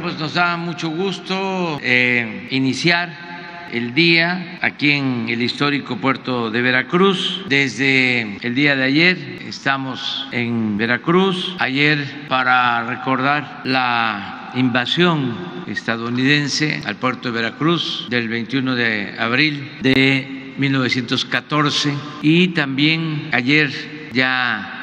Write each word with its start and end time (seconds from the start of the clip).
Pues 0.00 0.18
nos 0.18 0.32
da 0.32 0.56
mucho 0.56 0.88
gusto 0.88 1.78
eh, 1.82 2.48
iniciar 2.50 3.68
el 3.70 3.92
día 3.92 4.58
aquí 4.62 4.92
en 4.92 5.26
el 5.28 5.42
histórico 5.42 5.96
puerto 5.98 6.50
de 6.50 6.62
Veracruz. 6.62 7.44
Desde 7.48 8.38
el 8.40 8.54
día 8.54 8.76
de 8.76 8.84
ayer 8.84 9.18
estamos 9.46 10.26
en 10.32 10.78
Veracruz. 10.78 11.54
Ayer 11.58 12.26
para 12.28 12.86
recordar 12.86 13.60
la 13.64 14.50
invasión 14.54 15.36
estadounidense 15.66 16.80
al 16.86 16.96
puerto 16.96 17.30
de 17.30 17.34
Veracruz 17.34 18.06
del 18.08 18.28
21 18.28 18.74
de 18.74 19.16
abril 19.18 19.70
de 19.82 20.54
1914 20.56 21.92
y 22.22 22.48
también 22.48 23.28
ayer 23.32 23.70
ya 24.14 24.79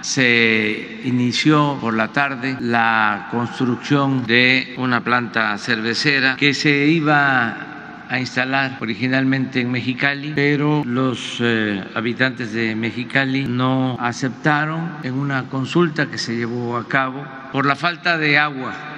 se 0.00 1.00
inició 1.04 1.78
por 1.80 1.94
la 1.94 2.08
tarde 2.08 2.56
la 2.60 3.28
construcción 3.30 4.26
de 4.26 4.74
una 4.78 5.02
planta 5.02 5.56
cervecera 5.58 6.36
que 6.36 6.54
se 6.54 6.86
iba 6.86 7.56
a 8.08 8.18
instalar 8.18 8.78
originalmente 8.80 9.60
en 9.60 9.70
Mexicali, 9.70 10.32
pero 10.34 10.82
los 10.84 11.38
eh, 11.40 11.84
habitantes 11.94 12.52
de 12.52 12.74
Mexicali 12.74 13.44
no 13.46 13.98
aceptaron 14.00 14.92
en 15.02 15.14
una 15.14 15.44
consulta 15.44 16.06
que 16.06 16.16
se 16.16 16.34
llevó 16.34 16.78
a 16.78 16.88
cabo 16.88 17.26
por 17.52 17.66
la 17.66 17.76
falta 17.76 18.16
de 18.16 18.38
agua 18.38 18.97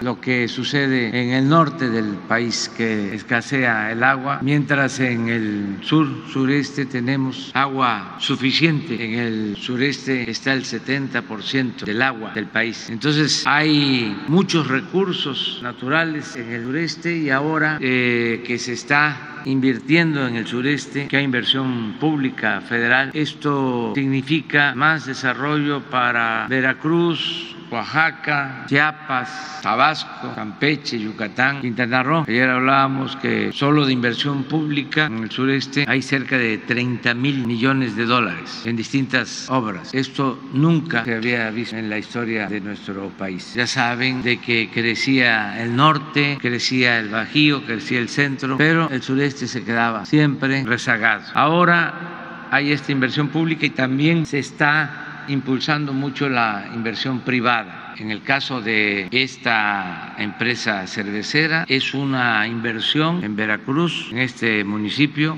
lo 0.00 0.20
que 0.20 0.48
sucede 0.48 1.08
en 1.08 1.30
el 1.30 1.48
norte 1.48 1.90
del 1.90 2.16
país, 2.28 2.70
que 2.76 3.14
escasea 3.14 3.92
el 3.92 4.02
agua, 4.02 4.40
mientras 4.42 5.00
en 5.00 5.28
el 5.28 5.78
sur, 5.82 6.06
sureste 6.32 6.86
tenemos 6.86 7.50
agua 7.54 8.16
suficiente. 8.18 9.04
En 9.04 9.18
el 9.18 9.56
sureste 9.56 10.30
está 10.30 10.52
el 10.52 10.64
70% 10.64 11.84
del 11.84 12.02
agua 12.02 12.32
del 12.32 12.46
país. 12.46 12.88
Entonces 12.90 13.44
hay 13.46 14.16
muchos 14.28 14.68
recursos 14.68 15.60
naturales 15.62 16.36
en 16.36 16.50
el 16.50 16.64
sureste 16.64 17.16
y 17.16 17.30
ahora 17.30 17.78
eh, 17.80 18.42
que 18.46 18.58
se 18.58 18.72
está 18.72 19.29
invirtiendo 19.44 20.26
en 20.26 20.36
el 20.36 20.46
sureste, 20.46 21.08
que 21.08 21.16
hay 21.16 21.24
inversión 21.24 21.96
pública 21.98 22.60
federal. 22.60 23.10
Esto 23.14 23.92
significa 23.94 24.74
más 24.74 25.06
desarrollo 25.06 25.82
para 25.90 26.46
Veracruz, 26.48 27.56
Oaxaca, 27.70 28.64
Chiapas, 28.66 29.60
Tabasco, 29.62 30.34
Campeche, 30.34 30.98
Yucatán, 30.98 31.60
Quintana 31.60 32.02
Roo. 32.02 32.24
Ayer 32.26 32.50
hablábamos 32.50 33.16
que 33.16 33.52
solo 33.52 33.86
de 33.86 33.92
inversión 33.92 34.44
pública 34.44 35.06
en 35.06 35.22
el 35.22 35.30
sureste 35.30 35.84
hay 35.86 36.02
cerca 36.02 36.36
de 36.36 36.58
30 36.58 37.14
mil 37.14 37.46
millones 37.46 37.94
de 37.94 38.06
dólares 38.06 38.62
en 38.64 38.76
distintas 38.76 39.48
obras. 39.48 39.94
Esto 39.94 40.40
nunca 40.52 41.04
se 41.04 41.14
había 41.14 41.48
visto 41.50 41.76
en 41.76 41.88
la 41.88 41.98
historia 41.98 42.48
de 42.48 42.60
nuestro 42.60 43.08
país. 43.10 43.54
Ya 43.54 43.66
saben 43.66 44.22
de 44.22 44.38
que 44.38 44.68
crecía 44.72 45.62
el 45.62 45.76
norte, 45.76 46.38
crecía 46.40 46.98
el 46.98 47.08
Bajío, 47.08 47.64
crecía 47.64 48.00
el 48.00 48.08
centro, 48.08 48.56
pero 48.56 48.90
el 48.90 49.02
sureste 49.02 49.29
se 49.30 49.64
quedaba 49.64 50.04
siempre 50.06 50.64
rezagado. 50.64 51.24
Ahora 51.34 52.48
hay 52.50 52.72
esta 52.72 52.92
inversión 52.92 53.28
pública 53.28 53.66
y 53.66 53.70
también 53.70 54.26
se 54.26 54.38
está 54.38 55.24
impulsando 55.28 55.92
mucho 55.92 56.28
la 56.28 56.68
inversión 56.74 57.20
privada. 57.20 57.94
En 57.98 58.10
el 58.10 58.22
caso 58.22 58.60
de 58.60 59.08
esta 59.10 60.14
empresa 60.18 60.86
cervecera, 60.86 61.64
es 61.68 61.94
una 61.94 62.46
inversión 62.46 63.22
en 63.22 63.36
Veracruz, 63.36 64.08
en 64.10 64.18
este 64.18 64.64
municipio, 64.64 65.36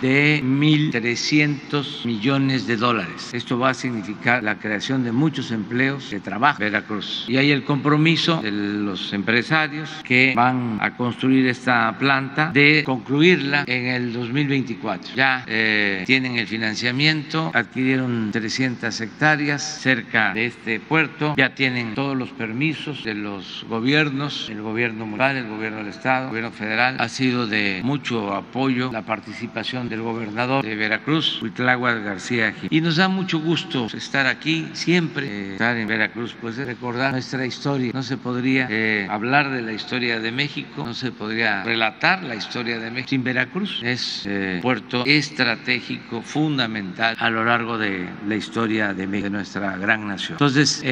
de 0.00 0.42
1.300 0.42 2.04
millones 2.06 2.66
de 2.66 2.76
dólares. 2.76 3.30
Esto 3.32 3.58
va 3.58 3.70
a 3.70 3.74
significar 3.74 4.42
la 4.42 4.56
creación 4.56 5.04
de 5.04 5.12
muchos 5.12 5.50
empleos 5.50 6.10
de 6.10 6.20
trabajo 6.20 6.62
en 6.62 6.72
Veracruz. 6.72 7.24
Y 7.28 7.36
hay 7.36 7.50
el 7.50 7.64
compromiso 7.64 8.40
de 8.40 8.50
los 8.50 9.12
empresarios 9.12 9.90
que 10.04 10.32
van 10.34 10.78
a 10.80 10.96
construir 10.96 11.46
esta 11.46 11.96
planta 11.98 12.50
de 12.52 12.82
concluirla 12.84 13.64
en 13.66 13.86
el 13.86 14.12
2024. 14.12 15.14
Ya 15.14 15.44
eh, 15.46 16.04
tienen 16.06 16.36
el 16.36 16.46
financiamiento, 16.46 17.50
adquirieron 17.54 18.30
300 18.32 18.98
hectáreas 19.00 19.62
cerca 19.62 20.32
de 20.32 20.46
este 20.46 20.80
puerto, 20.80 21.34
ya 21.36 21.54
tienen 21.54 21.94
todos 21.94 22.16
los 22.16 22.30
permisos 22.30 23.04
de 23.04 23.14
los 23.14 23.66
gobiernos, 23.68 24.48
el 24.50 24.62
gobierno 24.62 25.04
municipal, 25.04 25.36
el 25.36 25.48
gobierno 25.48 25.78
del 25.78 25.88
Estado, 25.88 26.24
el 26.24 26.28
gobierno 26.30 26.52
federal. 26.52 26.96
Ha 26.98 27.08
sido 27.08 27.46
de 27.46 27.80
mucho 27.84 28.34
apoyo 28.34 28.90
la 28.92 29.02
participación 29.02 29.89
del 29.90 30.02
gobernador 30.02 30.64
de 30.64 30.76
Veracruz, 30.76 31.42
Huitláhuac 31.42 32.04
García. 32.04 32.54
Y 32.70 32.80
nos 32.80 32.96
da 32.96 33.08
mucho 33.08 33.40
gusto 33.40 33.88
estar 33.92 34.26
aquí, 34.26 34.68
siempre 34.72 35.26
eh, 35.26 35.52
estar 35.52 35.76
en 35.76 35.88
Veracruz, 35.88 36.34
pues 36.40 36.56
recordar 36.56 37.12
nuestra 37.12 37.44
historia. 37.44 37.90
No 37.92 38.02
se 38.02 38.16
podría 38.16 38.68
eh, 38.70 39.06
hablar 39.10 39.50
de 39.50 39.62
la 39.62 39.72
historia 39.72 40.20
de 40.20 40.30
México, 40.30 40.84
no 40.86 40.94
se 40.94 41.10
podría 41.10 41.64
relatar 41.64 42.22
la 42.22 42.36
historia 42.36 42.78
de 42.78 42.90
México 42.90 43.10
sin 43.10 43.24
Veracruz. 43.24 43.80
Es 43.82 44.24
eh, 44.26 44.60
puerto 44.62 45.04
estratégico, 45.04 46.22
fundamental 46.22 47.16
a 47.18 47.28
lo 47.28 47.44
largo 47.44 47.76
de 47.76 48.08
la 48.26 48.36
historia 48.36 48.94
de, 48.94 49.06
México, 49.08 49.24
de 49.24 49.30
nuestra 49.30 49.76
gran 49.76 50.06
nación. 50.06 50.34
Entonces, 50.34 50.84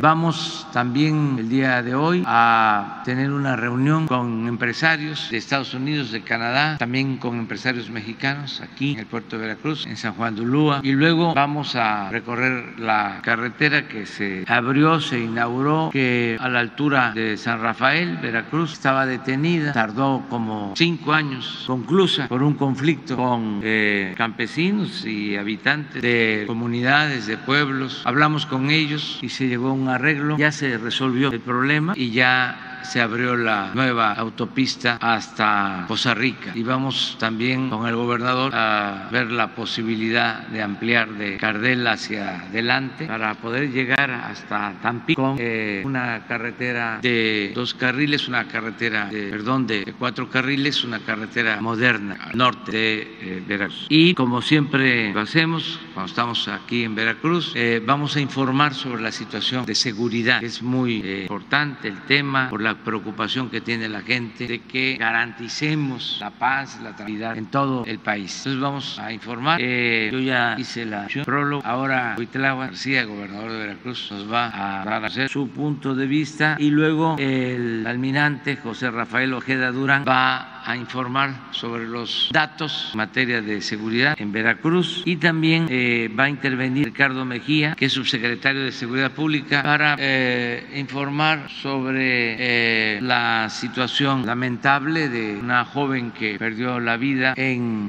vamos 0.00 0.66
también 0.72 1.36
el 1.38 1.48
día 1.50 1.82
de 1.82 1.94
hoy 1.94 2.22
a 2.26 3.02
tener 3.04 3.30
una 3.30 3.54
reunión 3.54 4.06
con 4.06 4.48
empresarios 4.48 5.28
de 5.30 5.36
Estados 5.36 5.74
Unidos, 5.74 6.10
de 6.10 6.22
Canadá, 6.22 6.78
también 6.78 7.18
con 7.18 7.38
empresarios 7.38 7.90
mexicanos 7.90 8.45
aquí 8.60 8.92
en 8.92 9.00
el 9.00 9.06
puerto 9.06 9.36
de 9.36 9.42
Veracruz, 9.42 9.86
en 9.86 9.96
San 9.96 10.14
Juan 10.14 10.34
de 10.34 10.42
Ulúa, 10.42 10.80
y 10.82 10.92
luego 10.92 11.34
vamos 11.34 11.76
a 11.76 12.10
recorrer 12.10 12.78
la 12.78 13.20
carretera 13.22 13.88
que 13.88 14.06
se 14.06 14.44
abrió, 14.46 15.00
se 15.00 15.18
inauguró, 15.18 15.90
que 15.92 16.36
a 16.40 16.48
la 16.48 16.60
altura 16.60 17.12
de 17.14 17.36
San 17.36 17.60
Rafael, 17.60 18.18
Veracruz, 18.18 18.72
estaba 18.72 19.06
detenida, 19.06 19.72
tardó 19.72 20.24
como 20.28 20.74
cinco 20.76 21.12
años 21.12 21.64
conclusa 21.66 22.28
por 22.28 22.42
un 22.42 22.54
conflicto 22.54 23.16
con 23.16 23.60
eh, 23.62 24.14
campesinos 24.16 25.04
y 25.04 25.36
habitantes 25.36 26.02
de 26.02 26.44
comunidades, 26.46 27.26
de 27.26 27.36
pueblos. 27.36 28.02
Hablamos 28.04 28.46
con 28.46 28.70
ellos 28.70 29.18
y 29.22 29.28
se 29.28 29.48
llegó 29.48 29.68
a 29.68 29.72
un 29.72 29.88
arreglo, 29.88 30.36
ya 30.36 30.52
se 30.52 30.78
resolvió 30.78 31.30
el 31.32 31.40
problema 31.40 31.92
y 31.96 32.10
ya 32.10 32.75
se 32.86 33.00
abrió 33.00 33.36
la 33.36 33.72
nueva 33.74 34.12
autopista 34.12 34.98
hasta 35.00 35.84
Poza 35.88 36.14
Rica 36.14 36.52
y 36.54 36.62
vamos 36.62 37.16
también 37.18 37.68
con 37.68 37.86
el 37.86 37.96
gobernador 37.96 38.54
a 38.54 39.08
ver 39.10 39.30
la 39.32 39.54
posibilidad 39.54 40.46
de 40.48 40.62
ampliar 40.62 41.10
de 41.14 41.36
Cardel 41.36 41.86
hacia 41.86 42.42
adelante 42.42 43.06
para 43.06 43.34
poder 43.34 43.70
llegar 43.72 44.10
hasta 44.10 44.74
Tampico 44.80 45.22
con 45.22 45.36
eh, 45.38 45.82
una 45.84 46.26
carretera 46.26 46.98
de 47.02 47.52
dos 47.54 47.74
carriles, 47.74 48.28
una 48.28 48.46
carretera, 48.46 49.06
de, 49.06 49.28
perdón, 49.28 49.66
de 49.66 49.94
cuatro 49.98 50.28
carriles, 50.28 50.84
una 50.84 51.00
carretera 51.00 51.60
moderna 51.60 52.16
al 52.20 52.36
norte 52.36 52.72
de 52.72 53.16
eh, 53.20 53.42
Veracruz. 53.46 53.86
Y 53.88 54.14
como 54.14 54.42
siempre 54.42 55.12
lo 55.12 55.20
hacemos 55.20 55.80
cuando 55.94 56.10
estamos 56.10 56.48
aquí 56.48 56.84
en 56.84 56.94
Veracruz, 56.94 57.52
eh, 57.54 57.82
vamos 57.84 58.16
a 58.16 58.20
informar 58.20 58.74
sobre 58.74 59.02
la 59.02 59.12
situación 59.12 59.66
de 59.66 59.74
seguridad. 59.74 60.42
Es 60.42 60.62
muy 60.62 61.22
importante 61.22 61.88
el 61.88 62.00
tema 62.02 62.48
por 62.48 62.60
la 62.60 62.75
preocupación 62.84 63.50
que 63.50 63.60
tiene 63.60 63.88
la 63.88 64.02
gente 64.02 64.46
de 64.46 64.60
que 64.60 64.96
garanticemos 64.98 66.18
la 66.20 66.30
paz, 66.30 66.80
la 66.82 66.94
tranquilidad 66.94 67.36
en 67.36 67.46
todo 67.46 67.84
el 67.84 67.98
país. 67.98 68.36
Entonces 68.38 68.60
vamos 68.60 68.98
a 68.98 69.12
informar. 69.12 69.60
Eh, 69.60 70.10
yo 70.12 70.18
ya 70.18 70.56
hice 70.58 70.86
la 70.86 71.06
prólogo. 71.24 71.62
Ahora 71.64 72.14
Huitlahua 72.18 72.66
García, 72.66 73.04
gobernador 73.04 73.52
de 73.52 73.58
Veracruz, 73.58 74.10
nos 74.10 74.30
va 74.30 74.80
a 74.80 74.84
dar 74.84 75.04
a 75.04 75.06
hacer 75.06 75.28
su 75.28 75.48
punto 75.48 75.94
de 75.94 76.06
vista 76.06 76.56
y 76.58 76.70
luego 76.70 77.16
el 77.18 77.86
almirante 77.86 78.56
José 78.56 78.90
Rafael 78.90 79.32
Ojeda 79.34 79.72
Durán 79.72 80.04
va 80.06 80.55
informar 80.74 81.34
sobre 81.52 81.86
los 81.86 82.30
datos 82.32 82.90
en 82.92 82.96
materia 82.96 83.40
de 83.40 83.60
seguridad 83.60 84.16
en 84.18 84.32
Veracruz 84.32 85.02
y 85.04 85.16
también 85.16 85.66
eh, 85.68 86.10
va 86.18 86.24
a 86.24 86.28
intervenir 86.28 86.86
Ricardo 86.86 87.24
Mejía, 87.24 87.74
que 87.74 87.86
es 87.86 87.92
subsecretario 87.92 88.64
de 88.64 88.72
Seguridad 88.72 89.10
Pública, 89.12 89.62
para 89.62 89.96
eh, 89.98 90.66
informar 90.74 91.48
sobre 91.50 92.96
eh, 92.96 93.00
la 93.02 93.48
situación 93.50 94.26
lamentable 94.26 95.08
de 95.08 95.36
una 95.36 95.64
joven 95.64 96.10
que 96.10 96.38
perdió 96.38 96.80
la 96.80 96.96
vida 96.96 97.34
en 97.36 97.86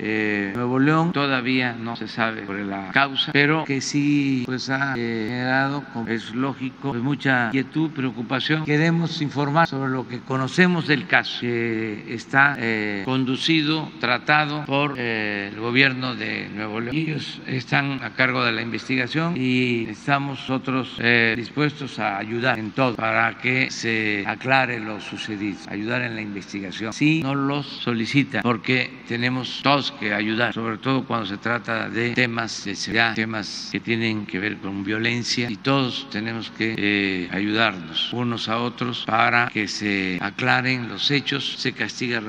Nuevo 0.53 0.79
León. 0.79 1.13
Todavía 1.13 1.73
no 1.73 1.95
se 1.95 2.07
sabe 2.07 2.45
sobre 2.45 2.65
la 2.65 2.91
causa, 2.91 3.31
pero 3.31 3.63
que 3.65 3.81
sí 3.81 4.43
pues 4.45 4.69
ha 4.69 4.93
generado, 4.93 5.83
es 6.07 6.35
lógico, 6.35 6.91
pues, 6.91 7.01
mucha 7.01 7.45
inquietud, 7.47 7.91
preocupación. 7.91 8.65
Queremos 8.65 9.21
informar 9.21 9.67
sobre 9.67 9.89
lo 9.91 10.07
que 10.07 10.19
conocemos 10.19 10.87
del 10.87 11.07
caso 11.07 11.41
que 11.41 12.13
está 12.13 12.55
eh, 12.67 13.01
conducido, 13.05 13.89
tratado 13.99 14.65
por 14.65 14.95
eh, 14.97 15.49
el 15.53 15.59
gobierno 15.59 16.15
de 16.15 16.49
Nuevo 16.49 16.81
León. 16.81 16.95
Ellos 16.95 17.41
están 17.47 18.03
a 18.03 18.11
cargo 18.11 18.43
de 18.43 18.51
la 18.51 18.61
investigación 18.61 19.35
y 19.37 19.85
estamos 19.85 20.39
nosotros 20.39 20.95
eh, 20.99 21.33
dispuestos 21.37 21.99
a 21.99 22.17
ayudar 22.17 22.59
en 22.59 22.71
todo 22.71 22.95
para 22.95 23.37
que 23.37 23.71
se 23.71 24.23
aclare 24.27 24.79
lo 24.79 24.99
sucedido, 24.99 25.59
ayudar 25.69 26.01
en 26.01 26.15
la 26.15 26.21
investigación. 26.21 26.91
Si 26.91 27.21
no 27.21 27.35
los 27.35 27.65
solicitan, 27.65 28.41
porque 28.43 28.91
tenemos 29.07 29.61
todos 29.63 29.91
que 29.93 30.13
ayudar, 30.13 30.53
sobre 30.53 30.77
todo 30.77 31.05
cuando 31.05 31.25
se 31.25 31.37
trata 31.37 31.89
de 31.89 32.11
temas 32.11 32.65
de 32.65 32.75
seguridad, 32.75 33.15
temas 33.15 33.69
que 33.71 33.79
tienen 33.79 34.25
que 34.25 34.39
ver 34.39 34.57
con 34.57 34.83
violencia 34.83 35.49
y 35.49 35.55
todos 35.55 36.07
tenemos 36.09 36.51
que 36.51 37.29
ayudarnos 37.31 38.11
unos 38.13 38.49
a 38.49 38.57
otros 38.57 39.05
para 39.05 39.47
que 39.47 39.67
se 39.67 40.17
aclaren 40.21 40.89
los 40.89 41.09
hechos, 41.11 41.55
se 41.57 41.71
castiga 41.73 42.19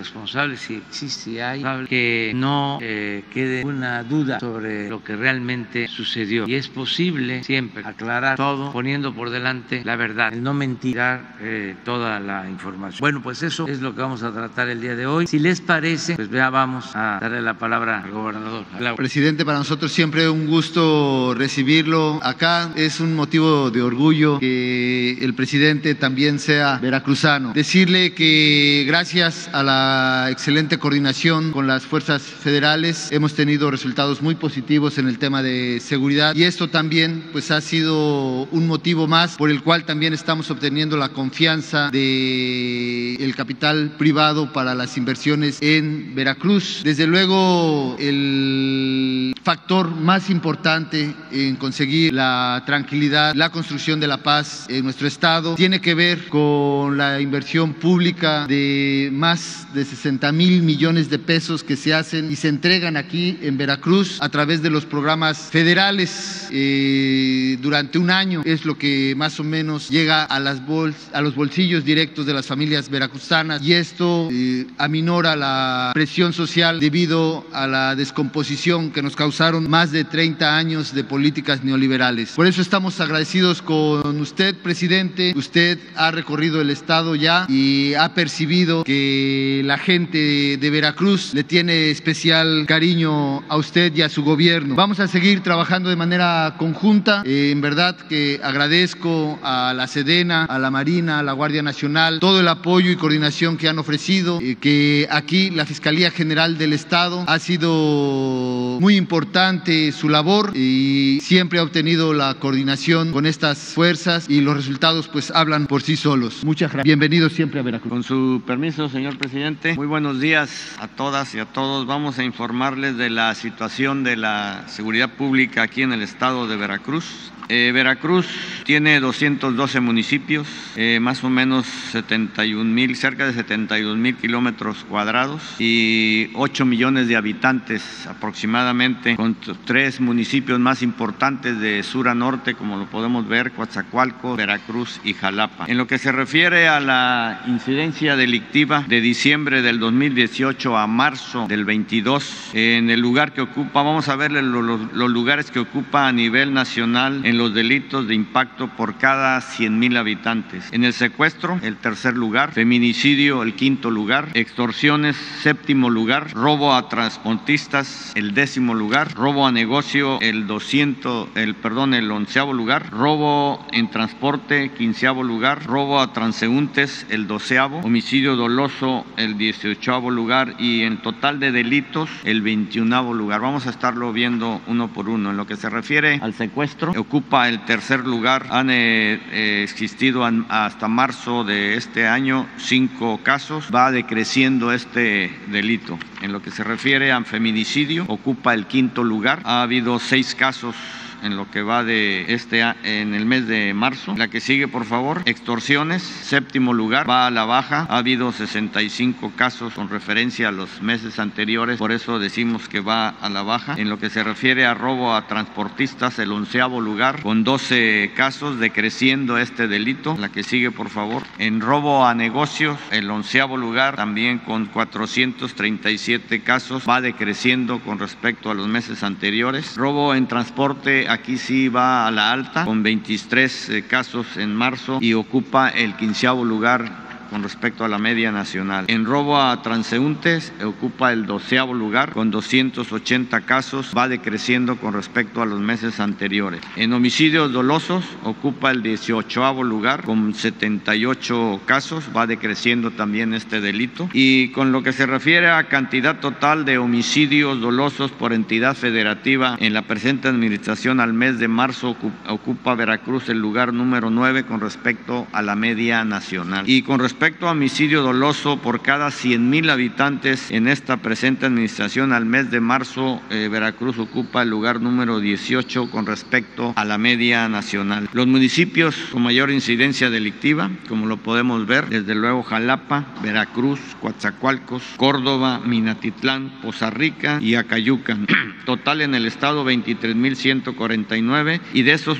si 0.56 0.74
existe 0.74 1.42
hay 1.42 1.62
que 1.86 2.32
no 2.34 2.78
eh, 2.80 3.24
quede 3.32 3.64
una 3.64 4.02
duda 4.02 4.40
sobre 4.40 4.88
lo 4.88 5.02
que 5.02 5.16
realmente 5.16 5.88
sucedió 5.88 6.46
y 6.46 6.54
es 6.54 6.68
posible 6.68 7.42
siempre 7.44 7.82
aclarar 7.84 8.36
todo 8.36 8.72
poniendo 8.72 9.14
por 9.14 9.30
delante 9.30 9.82
la 9.84 9.96
verdad, 9.96 10.32
el 10.32 10.42
no 10.42 10.54
mentirar 10.54 11.36
eh, 11.40 11.74
toda 11.84 12.20
la 12.20 12.48
información. 12.48 12.98
Bueno, 13.00 13.22
pues 13.22 13.42
eso 13.42 13.66
es 13.66 13.80
lo 13.80 13.94
que 13.94 14.00
vamos 14.00 14.22
a 14.22 14.32
tratar 14.32 14.68
el 14.68 14.80
día 14.80 14.96
de 14.96 15.06
hoy. 15.06 15.26
Si 15.26 15.38
les 15.38 15.60
parece, 15.60 16.14
pues 16.14 16.30
ya 16.30 16.50
vamos 16.50 16.94
a 16.94 17.18
darle 17.20 17.40
la 17.40 17.54
palabra 17.54 18.02
al 18.02 18.10
gobernador. 18.10 18.64
Presidente, 18.96 19.44
para 19.44 19.58
nosotros 19.58 19.92
siempre 19.92 20.28
un 20.28 20.46
gusto 20.46 21.34
recibirlo 21.34 22.20
acá. 22.22 22.72
Es 22.76 23.00
un 23.00 23.14
motivo 23.14 23.70
de 23.70 23.82
orgullo 23.82 24.38
que 24.38 25.18
el 25.20 25.34
presidente 25.34 25.94
también 25.94 26.38
sea 26.38 26.78
veracruzano. 26.78 27.52
Decirle 27.52 28.12
que 28.12 28.84
gracias 28.86 29.48
a 29.52 29.62
la 29.62 30.17
excelente 30.26 30.78
coordinación 30.78 31.52
con 31.52 31.66
las 31.66 31.84
fuerzas 31.84 32.22
federales 32.22 33.08
hemos 33.12 33.34
tenido 33.34 33.70
resultados 33.70 34.22
muy 34.22 34.34
positivos 34.34 34.98
en 34.98 35.08
el 35.08 35.18
tema 35.18 35.42
de 35.42 35.80
seguridad 35.80 36.34
y 36.34 36.44
esto 36.44 36.68
también 36.68 37.28
pues 37.32 37.50
ha 37.50 37.60
sido 37.60 38.44
un 38.50 38.66
motivo 38.66 39.06
más 39.06 39.36
por 39.36 39.50
el 39.50 39.62
cual 39.62 39.84
también 39.84 40.12
estamos 40.12 40.50
obteniendo 40.50 40.96
la 40.96 41.10
confianza 41.10 41.90
de 41.90 43.14
el 43.16 43.34
capital 43.34 43.94
privado 43.98 44.52
para 44.52 44.74
las 44.74 44.96
inversiones 44.96 45.58
en 45.60 46.14
Veracruz. 46.14 46.82
Desde 46.84 47.06
luego 47.06 47.96
el 47.98 49.34
factor 49.42 49.90
más 49.90 50.30
importante 50.30 51.14
en 51.32 51.56
conseguir 51.56 52.12
la 52.12 52.62
tranquilidad, 52.66 53.34
la 53.34 53.50
construcción 53.50 54.00
de 54.00 54.06
la 54.06 54.18
paz 54.18 54.66
en 54.68 54.84
nuestro 54.84 55.06
estado 55.06 55.54
tiene 55.54 55.80
que 55.80 55.94
ver 55.94 56.28
con 56.28 56.96
la 56.96 57.20
inversión 57.20 57.74
pública 57.74 58.46
de 58.46 59.10
más 59.12 59.66
de 59.74 59.84
60 59.84 60.07
mil 60.32 60.62
millones 60.62 61.10
de 61.10 61.18
pesos 61.18 61.62
que 61.62 61.76
se 61.76 61.92
hacen 61.92 62.30
y 62.30 62.36
se 62.36 62.48
entregan 62.48 62.96
aquí 62.96 63.38
en 63.42 63.58
Veracruz 63.58 64.18
a 64.20 64.28
través 64.28 64.62
de 64.62 64.70
los 64.70 64.84
programas 64.86 65.38
federales 65.50 66.48
eh, 66.50 67.58
durante 67.60 67.98
un 67.98 68.10
año. 68.10 68.42
Es 68.44 68.64
lo 68.64 68.78
que 68.78 69.14
más 69.16 69.38
o 69.40 69.44
menos 69.44 69.88
llega 69.90 70.24
a, 70.24 70.40
las 70.40 70.64
bols 70.66 70.96
a 71.12 71.20
los 71.20 71.34
bolsillos 71.34 71.84
directos 71.84 72.26
de 72.26 72.32
las 72.32 72.46
familias 72.46 72.88
veracruzanas 72.88 73.62
y 73.62 73.74
esto 73.74 74.28
eh, 74.32 74.66
aminora 74.78 75.36
la 75.36 75.90
presión 75.94 76.32
social 76.32 76.80
debido 76.80 77.46
a 77.52 77.66
la 77.66 77.94
descomposición 77.94 78.90
que 78.90 79.02
nos 79.02 79.16
causaron 79.16 79.68
más 79.68 79.92
de 79.92 80.04
30 80.04 80.56
años 80.56 80.94
de 80.94 81.04
políticas 81.04 81.64
neoliberales. 81.64 82.32
Por 82.32 82.46
eso 82.46 82.62
estamos 82.62 83.00
agradecidos 83.00 83.62
con 83.62 84.20
usted, 84.20 84.54
presidente. 84.56 85.32
Usted 85.36 85.78
ha 85.96 86.10
recorrido 86.10 86.60
el 86.60 86.70
Estado 86.70 87.14
ya 87.14 87.46
y 87.48 87.94
ha 87.94 88.14
percibido 88.14 88.84
que 88.84 89.62
la 89.64 89.78
gente 89.78 89.87
de 89.88 90.68
Veracruz 90.70 91.32
le 91.32 91.44
tiene 91.44 91.90
especial 91.90 92.66
cariño 92.66 93.42
a 93.48 93.56
usted 93.56 93.90
y 93.96 94.02
a 94.02 94.10
su 94.10 94.22
gobierno. 94.22 94.74
Vamos 94.74 95.00
a 95.00 95.08
seguir 95.08 95.42
trabajando 95.42 95.88
de 95.88 95.96
manera 95.96 96.56
conjunta. 96.58 97.22
Eh, 97.24 97.48
en 97.52 97.62
verdad 97.62 97.96
que 97.96 98.38
agradezco 98.42 99.38
a 99.42 99.72
la 99.74 99.86
Sedena, 99.86 100.44
a 100.44 100.58
la 100.58 100.70
Marina, 100.70 101.20
a 101.20 101.22
la 101.22 101.32
Guardia 101.32 101.62
Nacional, 101.62 102.20
todo 102.20 102.40
el 102.40 102.48
apoyo 102.48 102.90
y 102.90 102.96
coordinación 102.96 103.56
que 103.56 103.66
han 103.66 103.78
ofrecido, 103.78 104.40
eh, 104.42 104.56
que 104.60 105.08
aquí 105.10 105.48
la 105.48 105.64
Fiscalía 105.64 106.10
General 106.10 106.58
del 106.58 106.74
Estado 106.74 107.24
ha 107.26 107.38
sido 107.38 108.78
muy 108.82 108.96
importante 108.96 109.90
su 109.92 110.10
labor 110.10 110.52
y 110.54 111.20
siempre 111.22 111.60
ha 111.60 111.62
obtenido 111.62 112.12
la 112.12 112.34
coordinación 112.34 113.10
con 113.10 113.24
estas 113.24 113.58
fuerzas 113.58 114.26
y 114.28 114.42
los 114.42 114.54
resultados 114.54 115.08
pues 115.08 115.30
hablan 115.30 115.66
por 115.66 115.80
sí 115.80 115.96
solos. 115.96 116.44
Muchas 116.44 116.72
gracias. 116.72 116.84
Bienvenidos 116.84 117.32
siempre 117.32 117.60
a 117.60 117.62
Veracruz. 117.62 117.90
Con 117.90 118.02
su 118.02 118.42
permiso, 118.46 118.90
señor 118.90 119.16
presidente, 119.16 119.77
muy 119.78 119.86
buenos 119.86 120.18
días 120.18 120.74
a 120.80 120.88
todas 120.88 121.36
y 121.36 121.38
a 121.38 121.44
todos. 121.44 121.86
Vamos 121.86 122.18
a 122.18 122.24
informarles 122.24 122.96
de 122.96 123.10
la 123.10 123.32
situación 123.36 124.02
de 124.02 124.16
la 124.16 124.64
seguridad 124.66 125.10
pública 125.10 125.62
aquí 125.62 125.82
en 125.82 125.92
el 125.92 126.02
estado 126.02 126.48
de 126.48 126.56
Veracruz. 126.56 127.30
Eh, 127.50 127.70
Veracruz 127.72 128.26
tiene 128.64 129.00
212 129.00 129.80
municipios, 129.80 130.46
eh, 130.76 130.98
más 131.00 131.24
o 131.24 131.30
menos 131.30 131.64
71 131.66 132.64
mil, 132.64 132.94
cerca 132.94 133.26
de 133.26 133.32
72 133.32 133.96
mil 133.96 134.16
kilómetros 134.16 134.84
cuadrados 134.84 135.40
y 135.58 136.28
8 136.34 136.66
millones 136.66 137.08
de 137.08 137.16
habitantes 137.16 138.06
aproximadamente, 138.06 139.16
con 139.16 139.34
tres 139.64 139.98
municipios 139.98 140.60
más 140.60 140.82
importantes 140.82 141.58
de 141.58 141.82
sur 141.82 142.08
a 142.08 142.14
norte, 142.14 142.52
como 142.52 142.76
lo 142.76 142.84
podemos 142.84 143.26
ver, 143.26 143.52
Coatzacoalco, 143.52 144.36
Veracruz 144.36 145.00
y 145.02 145.14
Jalapa. 145.14 145.64
En 145.68 145.78
lo 145.78 145.86
que 145.86 145.96
se 145.96 146.12
refiere 146.12 146.68
a 146.68 146.80
la 146.80 147.44
incidencia 147.46 148.14
delictiva 148.14 148.84
de 148.86 149.00
diciembre 149.00 149.62
del 149.68 149.80
2018 149.80 150.78
a 150.78 150.86
marzo 150.86 151.46
del 151.46 151.66
22, 151.66 152.52
en 152.54 152.88
el 152.88 153.00
lugar 153.00 153.34
que 153.34 153.42
ocupa, 153.42 153.82
vamos 153.82 154.08
a 154.08 154.16
ver 154.16 154.32
los, 154.32 155.10
lugares 155.10 155.50
que 155.50 155.58
ocupa 155.58 156.08
a 156.08 156.12
nivel 156.12 156.54
nacional 156.54 157.20
en 157.26 157.36
los 157.36 157.52
delitos 157.52 158.08
de 158.08 158.14
impacto 158.14 158.68
por 158.68 158.96
cada 158.96 159.38
100 159.42 159.78
mil 159.78 159.98
habitantes. 159.98 160.72
En 160.72 160.84
el 160.84 160.94
secuestro, 160.94 161.60
el 161.62 161.76
tercer 161.76 162.16
lugar, 162.16 162.52
feminicidio, 162.52 163.42
el 163.42 163.56
quinto 163.56 163.90
lugar, 163.90 164.30
extorsiones, 164.32 165.16
séptimo 165.42 165.90
lugar, 165.90 166.32
robo 166.32 166.74
a 166.74 166.88
transportistas, 166.88 168.12
el 168.14 168.32
décimo 168.32 168.72
lugar, 168.72 169.12
robo 169.12 169.46
a 169.46 169.52
negocio, 169.52 170.18
el 170.22 170.46
200, 170.46 171.28
el 171.34 171.54
perdón, 171.56 171.92
el 171.92 172.10
onceavo 172.10 172.54
lugar, 172.54 172.88
robo 172.90 173.66
en 173.72 173.90
transporte, 173.90 174.70
quinceavo 174.70 175.22
lugar, 175.22 175.66
robo 175.66 176.00
a 176.00 176.14
transeúntes, 176.14 177.04
el 177.10 177.26
doceavo, 177.26 177.80
homicidio 177.80 178.34
doloso, 178.34 179.04
el 179.18 179.36
dieciochoavo 179.58 180.10
lugar 180.10 180.54
y 180.58 180.82
en 180.82 180.98
total 180.98 181.40
de 181.40 181.50
delitos, 181.50 182.08
el 182.24 182.42
veintiunavo 182.42 183.12
lugar. 183.12 183.40
Vamos 183.40 183.66
a 183.66 183.70
estarlo 183.70 184.12
viendo 184.12 184.60
uno 184.66 184.88
por 184.88 185.08
uno. 185.08 185.30
En 185.30 185.36
lo 185.36 185.46
que 185.46 185.56
se 185.56 185.68
refiere 185.68 186.20
al 186.22 186.34
secuestro, 186.34 186.92
ocupa 186.96 187.48
el 187.48 187.64
tercer 187.64 188.06
lugar. 188.06 188.46
Han 188.50 188.70
eh, 188.70 189.20
eh, 189.32 189.60
existido 189.64 190.24
hasta 190.48 190.88
marzo 190.88 191.44
de 191.44 191.74
este 191.74 192.06
año 192.06 192.46
cinco 192.56 193.18
casos. 193.22 193.68
Va 193.74 193.90
decreciendo 193.90 194.72
este 194.72 195.36
delito. 195.48 195.98
En 196.22 196.32
lo 196.32 196.40
que 196.40 196.50
se 196.50 196.62
refiere 196.62 197.10
a 197.10 197.18
feminicidio, 197.24 198.04
ocupa 198.06 198.54
el 198.54 198.66
quinto 198.66 199.02
lugar. 199.02 199.40
Ha 199.44 199.62
habido 199.62 199.98
seis 199.98 200.34
casos 200.34 200.76
en 201.22 201.36
lo 201.36 201.50
que 201.50 201.62
va 201.62 201.84
de 201.84 202.32
este 202.32 202.60
en 202.82 203.14
el 203.14 203.26
mes 203.26 203.46
de 203.46 203.74
marzo. 203.74 204.14
La 204.16 204.28
que 204.28 204.40
sigue, 204.40 204.68
por 204.68 204.84
favor, 204.84 205.22
extorsiones, 205.26 206.02
séptimo 206.02 206.72
lugar, 206.72 207.08
va 207.08 207.26
a 207.26 207.30
la 207.30 207.44
baja. 207.44 207.86
Ha 207.88 207.98
habido 207.98 208.32
65 208.32 209.32
casos 209.36 209.74
con 209.74 209.88
referencia 209.88 210.48
a 210.48 210.52
los 210.52 210.82
meses 210.82 211.18
anteriores, 211.18 211.78
por 211.78 211.92
eso 211.92 212.18
decimos 212.18 212.68
que 212.68 212.80
va 212.80 213.08
a 213.08 213.28
la 213.28 213.42
baja. 213.42 213.74
En 213.76 213.88
lo 213.88 213.98
que 213.98 214.10
se 214.10 214.24
refiere 214.24 214.66
a 214.66 214.74
robo 214.74 215.14
a 215.14 215.26
transportistas, 215.26 216.18
el 216.18 216.32
onceavo 216.32 216.80
lugar, 216.80 217.22
con 217.22 217.44
12 217.44 218.12
casos, 218.14 218.58
decreciendo 218.58 219.38
este 219.38 219.68
delito. 219.68 220.16
La 220.18 220.30
que 220.30 220.42
sigue, 220.42 220.70
por 220.70 220.90
favor. 220.90 221.22
En 221.38 221.60
robo 221.60 222.06
a 222.06 222.14
negocios, 222.14 222.78
el 222.90 223.10
onceavo 223.10 223.56
lugar, 223.56 223.96
también 223.96 224.38
con 224.38 224.66
437 224.66 226.40
casos, 226.40 226.84
va 226.88 227.00
decreciendo 227.00 227.80
con 227.80 227.98
respecto 227.98 228.50
a 228.50 228.54
los 228.54 228.68
meses 228.68 229.02
anteriores. 229.02 229.76
Robo 229.76 230.14
en 230.14 230.26
transporte 230.26 231.07
aquí 231.08 231.38
sí 231.38 231.68
va 231.68 232.06
a 232.06 232.10
la 232.10 232.32
alta, 232.32 232.64
con 232.64 232.82
23 232.82 233.68
eh, 233.68 233.86
casos 233.86 234.36
en 234.36 234.54
marzo 234.54 234.98
y 235.00 235.14
ocupa 235.14 235.68
el 235.68 235.96
quinceavo 235.96 236.44
lugar 236.44 237.07
con 237.30 237.42
respecto 237.42 237.84
a 237.84 237.88
la 237.88 237.98
media 237.98 238.32
nacional. 238.32 238.84
En 238.88 239.04
robo 239.04 239.40
a 239.40 239.60
transeúntes 239.62 240.52
ocupa 240.64 241.12
el 241.12 241.26
doceavo 241.26 241.74
lugar 241.74 242.12
con 242.12 242.30
280 242.30 243.40
casos, 243.42 243.92
va 243.96 244.08
decreciendo 244.08 244.76
con 244.76 244.92
respecto 244.92 245.42
a 245.42 245.46
los 245.46 245.60
meses 245.60 246.00
anteriores. 246.00 246.60
En 246.76 246.92
homicidios 246.92 247.52
dolosos 247.52 248.04
ocupa 248.24 248.70
el 248.70 248.82
18 248.82 249.38
lugar 249.64 250.02
con 250.04 250.34
78 250.34 251.60
casos, 251.64 252.04
va 252.16 252.26
decreciendo 252.26 252.90
también 252.90 253.34
este 253.34 253.60
delito. 253.60 254.08
Y 254.12 254.48
con 254.48 254.72
lo 254.72 254.82
que 254.82 254.92
se 254.92 255.06
refiere 255.06 255.48
a 255.48 255.64
cantidad 255.64 256.20
total 256.20 256.64
de 256.64 256.78
homicidios 256.78 257.60
dolosos 257.60 258.10
por 258.10 258.32
entidad 258.32 258.74
federativa 258.76 259.56
en 259.60 259.74
la 259.74 259.82
presente 259.82 260.28
administración 260.28 261.00
al 261.00 261.12
mes 261.12 261.38
de 261.38 261.48
marzo 261.48 261.96
ocupa 262.28 262.74
Veracruz 262.74 263.28
el 263.28 263.38
lugar 263.38 263.72
número 263.72 264.10
9 264.10 264.44
con 264.44 264.60
respecto 264.60 265.26
a 265.32 265.42
la 265.42 265.56
media 265.56 266.04
nacional. 266.04 266.68
Y 266.68 266.82
con 266.82 266.98
respecto 267.18 267.48
a 267.48 267.50
homicidio 267.50 268.02
doloso 268.02 268.58
por 268.58 268.80
cada 268.80 269.10
100 269.10 269.50
mil 269.50 269.70
habitantes 269.70 270.52
en 270.52 270.68
esta 270.68 270.98
presente 270.98 271.46
administración 271.46 272.12
al 272.12 272.26
mes 272.26 272.52
de 272.52 272.60
marzo, 272.60 273.20
eh, 273.30 273.48
Veracruz 273.50 273.98
ocupa 273.98 274.42
el 274.42 274.50
lugar 274.50 274.80
número 274.80 275.18
18 275.18 275.90
con 275.90 276.06
respecto 276.06 276.74
a 276.76 276.84
la 276.84 276.96
media 276.96 277.48
nacional. 277.48 278.08
Los 278.12 278.28
municipios 278.28 278.94
con 279.10 279.22
mayor 279.22 279.50
incidencia 279.50 280.10
delictiva, 280.10 280.70
como 280.88 281.06
lo 281.06 281.16
podemos 281.16 281.66
ver, 281.66 281.88
desde 281.88 282.14
luego 282.14 282.44
Jalapa, 282.44 283.06
Veracruz, 283.20 283.80
Coatzacoalcos, 284.00 284.84
Córdoba, 284.96 285.60
Minatitlán, 285.64 286.60
Poza 286.62 286.90
Rica 286.90 287.40
y 287.42 287.56
Acayucan. 287.56 288.28
Total 288.64 289.00
en 289.00 289.16
el 289.16 289.26
estado 289.26 289.66
23.149 289.66 291.60
y 291.74 291.82
de 291.82 291.92
esos 291.94 292.16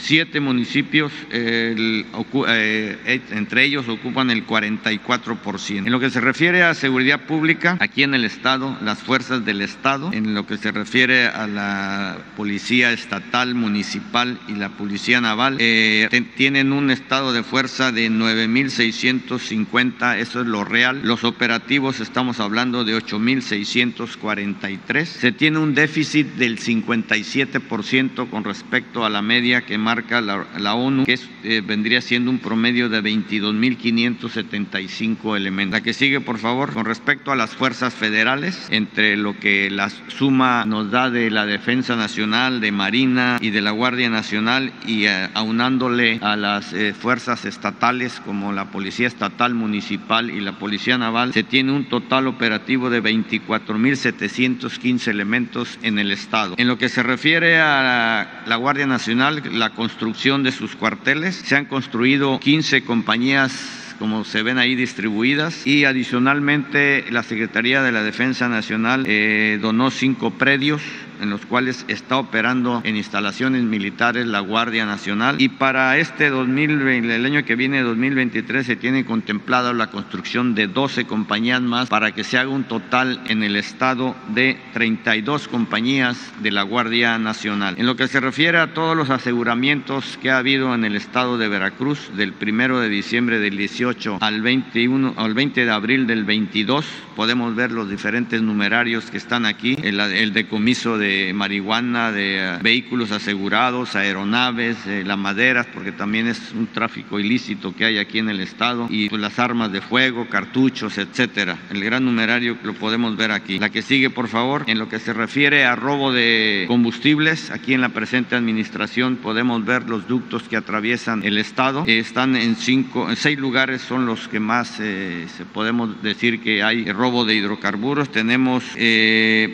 siete 0.00 0.40
municipios, 0.40 1.12
eh, 1.30 2.04
eh, 2.48 3.20
entre 3.30 3.64
ellos 3.64 3.88
ocupan 3.88 4.30
el 4.30 4.46
44%. 4.46 5.86
En 5.86 5.92
lo 5.92 6.00
que 6.00 6.10
se 6.10 6.20
refiere 6.20 6.62
a 6.62 6.74
seguridad 6.74 7.26
pública, 7.26 7.76
aquí 7.80 8.02
en 8.02 8.14
el 8.14 8.24
Estado, 8.24 8.76
las 8.82 8.98
fuerzas 8.98 9.44
del 9.44 9.62
Estado, 9.62 10.10
en 10.12 10.34
lo 10.34 10.46
que 10.46 10.56
se 10.56 10.72
refiere 10.72 11.26
a 11.26 11.46
la 11.46 12.18
Policía 12.36 12.92
Estatal, 12.92 13.54
Municipal 13.54 14.38
y 14.48 14.54
la 14.54 14.70
Policía 14.70 15.20
Naval, 15.20 15.56
eh, 15.60 16.08
tienen 16.36 16.72
un 16.72 16.90
estado 16.90 17.32
de 17.32 17.42
fuerza 17.42 17.92
de 17.92 18.10
9.650, 18.10 20.18
eso 20.18 20.40
es 20.40 20.46
lo 20.46 20.64
real. 20.64 21.02
Los 21.04 21.24
operativos 21.24 22.00
estamos 22.00 22.40
hablando 22.40 22.84
de 22.84 22.96
8.643. 22.96 25.04
Se 25.04 25.32
tiene 25.32 25.58
un 25.58 25.74
déficit 25.74 26.28
del 26.34 26.58
57% 26.58 28.30
con 28.30 28.44
respecto 28.44 29.04
a 29.04 29.10
la 29.10 29.22
media 29.22 29.62
que 29.62 29.78
marca 29.90 30.20
la, 30.20 30.74
ONU, 30.74 31.04
que 31.04 31.18
eh, 31.42 31.62
vendría 31.66 32.00
siendo 32.00 32.30
un 32.30 32.38
promedio 32.38 32.88
de 32.88 33.02
22.575 33.02 35.36
elementos. 35.36 35.72
La 35.72 35.80
que 35.82 35.94
sigue, 35.94 36.20
por 36.20 36.38
favor, 36.38 36.72
con 36.72 36.84
respecto 36.84 37.32
a 37.32 37.36
las 37.36 37.56
fuerzas 37.56 37.92
federales, 37.92 38.68
entre 38.70 39.16
lo 39.16 39.36
que 39.40 39.68
la 39.68 39.90
suma 39.90 40.64
nos 40.64 40.92
da 40.92 41.10
de 41.10 41.32
la 41.32 41.44
Defensa 41.44 41.96
Nacional, 41.96 42.60
de 42.60 42.70
Marina 42.70 43.38
y 43.40 43.50
de 43.50 43.62
la 43.62 43.72
Guardia 43.72 44.08
Nacional, 44.10 44.72
y 44.86 45.06
eh, 45.06 45.28
aunándole 45.34 46.20
a 46.22 46.36
las 46.36 46.72
eh, 46.72 46.94
fuerzas 46.94 47.44
estatales 47.44 48.22
como 48.24 48.52
la 48.52 48.70
Policía 48.70 49.08
Estatal 49.08 49.54
Municipal 49.54 50.30
y 50.30 50.40
la 50.40 50.52
Policía 50.52 50.98
Naval, 50.98 51.32
se 51.32 51.42
tiene 51.42 51.72
un 51.72 51.86
total 51.86 52.28
operativo 52.28 52.90
de 52.90 53.02
24.715 53.02 55.08
elementos 55.08 55.80
en 55.82 55.98
el 55.98 56.12
Estado. 56.12 56.54
En 56.58 56.68
lo 56.68 56.78
que 56.78 56.88
se 56.88 57.02
refiere 57.02 57.58
a 57.58 58.44
la 58.46 58.54
Guardia 58.54 58.86
Nacional, 58.86 59.42
la 59.50 59.69
construcción 59.74 60.42
de 60.42 60.52
sus 60.52 60.76
cuarteles. 60.76 61.34
Se 61.36 61.56
han 61.56 61.66
construido 61.66 62.38
15 62.40 62.82
compañías 62.84 63.80
como 63.98 64.24
se 64.24 64.42
ven 64.42 64.56
ahí 64.56 64.76
distribuidas 64.76 65.66
y 65.66 65.84
adicionalmente 65.84 67.04
la 67.10 67.22
Secretaría 67.22 67.82
de 67.82 67.92
la 67.92 68.02
Defensa 68.02 68.48
Nacional 68.48 69.04
eh, 69.06 69.58
donó 69.60 69.90
cinco 69.90 70.30
predios 70.30 70.80
en 71.20 71.30
los 71.30 71.46
cuales 71.46 71.84
está 71.88 72.16
operando 72.16 72.80
en 72.84 72.96
instalaciones 72.96 73.62
militares 73.62 74.26
la 74.26 74.40
Guardia 74.40 74.86
Nacional. 74.86 75.36
Y 75.38 75.48
para 75.48 75.98
este 75.98 76.30
2020, 76.30 77.14
el 77.14 77.26
año 77.26 77.44
que 77.44 77.56
viene, 77.56 77.82
2023, 77.82 78.66
se 78.66 78.76
tiene 78.76 79.04
contemplada 79.04 79.72
la 79.72 79.88
construcción 79.88 80.54
de 80.54 80.66
12 80.66 81.06
compañías 81.06 81.60
más 81.60 81.88
para 81.88 82.12
que 82.12 82.24
se 82.24 82.38
haga 82.38 82.50
un 82.50 82.64
total 82.64 83.20
en 83.26 83.42
el 83.42 83.56
estado 83.56 84.16
de 84.28 84.58
32 84.72 85.48
compañías 85.48 86.32
de 86.42 86.50
la 86.50 86.62
Guardia 86.62 87.18
Nacional. 87.18 87.74
En 87.78 87.86
lo 87.86 87.96
que 87.96 88.08
se 88.08 88.20
refiere 88.20 88.58
a 88.58 88.72
todos 88.74 88.96
los 88.96 89.10
aseguramientos 89.10 90.18
que 90.22 90.30
ha 90.30 90.38
habido 90.38 90.74
en 90.74 90.84
el 90.84 90.96
estado 90.96 91.38
de 91.38 91.48
Veracruz, 91.48 92.10
del 92.16 92.32
primero 92.32 92.80
de 92.80 92.88
diciembre 92.88 93.38
del 93.38 93.56
18 93.56 94.18
al 94.20 94.42
21, 94.42 95.14
al 95.16 95.34
20 95.34 95.64
de 95.64 95.70
abril 95.70 96.06
del 96.06 96.24
22, 96.24 96.84
podemos 97.16 97.54
ver 97.54 97.72
los 97.72 97.90
diferentes 97.90 98.42
numerarios 98.42 99.10
que 99.10 99.18
están 99.18 99.46
aquí, 99.46 99.76
el, 99.82 100.00
el 100.00 100.32
decomiso 100.32 100.98
de 100.98 101.09
marihuana, 101.34 102.12
de 102.12 102.38
eh, 102.38 102.58
vehículos 102.62 103.10
asegurados, 103.10 103.96
aeronaves, 103.96 104.76
eh, 104.86 105.04
la 105.04 105.16
maderas, 105.16 105.66
porque 105.72 105.92
también 105.92 106.26
es 106.26 106.52
un 106.52 106.66
tráfico 106.66 107.18
ilícito 107.18 107.74
que 107.74 107.84
hay 107.84 107.98
aquí 107.98 108.18
en 108.18 108.28
el 108.28 108.40
estado, 108.40 108.86
y 108.90 109.08
pues, 109.08 109.20
las 109.20 109.38
armas 109.38 109.72
de 109.72 109.80
fuego, 109.80 110.28
cartuchos, 110.28 110.98
etcétera. 110.98 111.58
El 111.70 111.84
gran 111.84 112.04
numerario 112.04 112.56
lo 112.62 112.74
podemos 112.74 113.16
ver 113.16 113.32
aquí. 113.32 113.58
La 113.58 113.70
que 113.70 113.82
sigue, 113.82 114.10
por 114.10 114.28
favor, 114.28 114.64
en 114.66 114.78
lo 114.78 114.88
que 114.88 114.98
se 114.98 115.12
refiere 115.12 115.64
a 115.64 115.76
robo 115.76 116.12
de 116.12 116.64
combustibles, 116.68 117.50
aquí 117.50 117.74
en 117.74 117.80
la 117.80 117.90
presente 117.90 118.36
administración 118.36 119.16
podemos 119.16 119.64
ver 119.64 119.88
los 119.88 120.06
ductos 120.06 120.44
que 120.44 120.56
atraviesan 120.56 121.22
el 121.24 121.38
estado. 121.38 121.84
están 121.86 122.36
en 122.36 122.56
cinco, 122.56 123.10
en 123.10 123.16
seis 123.16 123.38
lugares 123.38 123.82
son 123.82 124.06
los 124.06 124.28
que 124.28 124.40
más 124.40 124.78
eh, 124.80 125.26
se 125.36 125.44
podemos 125.44 126.02
decir 126.02 126.40
que 126.40 126.62
hay 126.62 126.84
robo 126.92 127.24
de 127.24 127.34
hidrocarburos. 127.34 128.10
Tenemos 128.10 128.64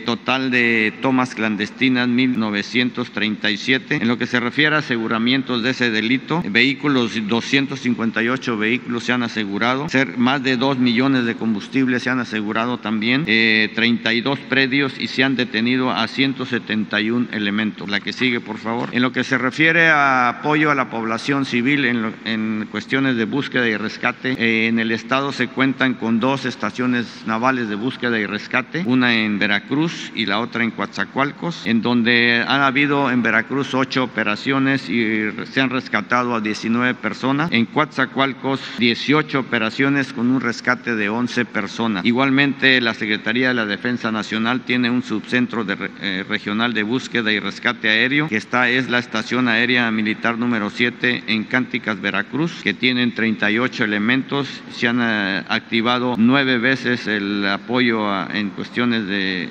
total 0.05 0.51
de 0.51 0.93
tomas 1.01 1.35
clandestinas 1.47 2.09
1937. 2.09 3.99
En 4.01 4.07
lo 4.09 4.17
que 4.17 4.27
se 4.27 4.41
refiere 4.41 4.75
a 4.75 4.79
aseguramientos 4.79 5.63
de 5.63 5.69
ese 5.69 5.89
delito, 5.89 6.43
vehículos, 6.49 7.13
258 7.25 8.57
vehículos 8.57 9.05
se 9.05 9.13
han 9.13 9.23
asegurado, 9.23 9.87
ser 9.87 10.17
más 10.17 10.43
de 10.43 10.57
2 10.57 10.77
millones 10.79 11.23
de 11.23 11.35
combustibles 11.35 12.03
se 12.03 12.09
han 12.09 12.19
asegurado 12.19 12.79
también, 12.79 13.23
32 13.23 14.39
eh, 14.39 14.41
predios 14.49 14.99
y 14.99 15.07
se 15.07 15.23
han 15.23 15.37
detenido 15.37 15.89
a 15.89 16.05
171 16.09 17.27
elementos. 17.31 17.89
La 17.89 18.01
que 18.01 18.11
sigue, 18.11 18.41
por 18.41 18.57
favor. 18.57 18.89
En 18.91 19.01
lo 19.01 19.13
que 19.13 19.23
se 19.23 19.37
refiere 19.37 19.87
a 19.87 20.27
apoyo 20.27 20.69
a 20.69 20.75
la 20.75 20.89
población 20.89 21.45
civil 21.45 21.85
en, 21.85 22.67
cuestiones 22.71 23.15
de 23.15 23.23
búsqueda 23.23 23.69
y 23.69 23.77
rescate, 23.77 24.33
eh, 24.33 24.67
en 24.67 24.79
el 24.79 24.91
estado 24.91 25.31
se 25.31 25.47
cuentan 25.47 25.93
con 25.93 26.19
dos 26.19 26.45
estaciones 26.45 27.23
navales 27.25 27.69
de 27.69 27.75
búsqueda 27.75 28.19
y 28.19 28.25
rescate, 28.25 28.83
una 28.85 29.15
en 29.15 29.39
Veracruz 29.39 30.11
y 30.13 30.25
la 30.25 30.39
otra 30.39 30.65
en 30.65 30.71
Coatzacoalcos 30.71 31.36
en 31.65 31.81
donde 31.81 32.43
han 32.47 32.61
habido 32.61 33.11
en 33.11 33.21
Veracruz 33.21 33.73
ocho 33.73 34.03
operaciones 34.03 34.89
y 34.89 35.29
se 35.51 35.61
han 35.61 35.69
rescatado 35.69 36.35
a 36.35 36.41
19 36.41 36.95
personas. 36.95 37.51
En 37.51 37.65
Coatzacoalcos, 37.65 38.59
18 38.79 39.39
operaciones 39.39 40.13
con 40.13 40.29
un 40.29 40.41
rescate 40.41 40.95
de 40.95 41.09
11 41.09 41.45
personas. 41.45 42.05
Igualmente, 42.05 42.81
la 42.81 42.93
Secretaría 42.93 43.49
de 43.49 43.53
la 43.53 43.65
Defensa 43.65 44.11
Nacional 44.11 44.61
tiene 44.61 44.89
un 44.89 45.03
subcentro 45.03 45.65
eh, 46.01 46.25
regional 46.27 46.73
de 46.73 46.83
búsqueda 46.83 47.31
y 47.31 47.39
rescate 47.39 47.89
aéreo, 47.89 48.27
que 48.27 48.37
está, 48.37 48.69
es 48.69 48.89
la 48.89 48.99
Estación 48.99 49.47
Aérea 49.47 49.91
Militar 49.91 50.37
número 50.37 50.69
7 50.69 51.25
en 51.27 51.43
Cánticas, 51.43 52.01
Veracruz, 52.01 52.61
que 52.63 52.73
tienen 52.73 53.13
38 53.13 53.83
elementos. 53.83 54.47
Se 54.71 54.87
han 54.87 54.99
eh, 55.01 55.43
activado 55.47 56.15
nueve 56.17 56.57
veces 56.57 57.07
el 57.07 57.45
apoyo 57.47 58.07
en 58.31 58.49
cuestiones 58.49 59.05
de, 59.07 59.49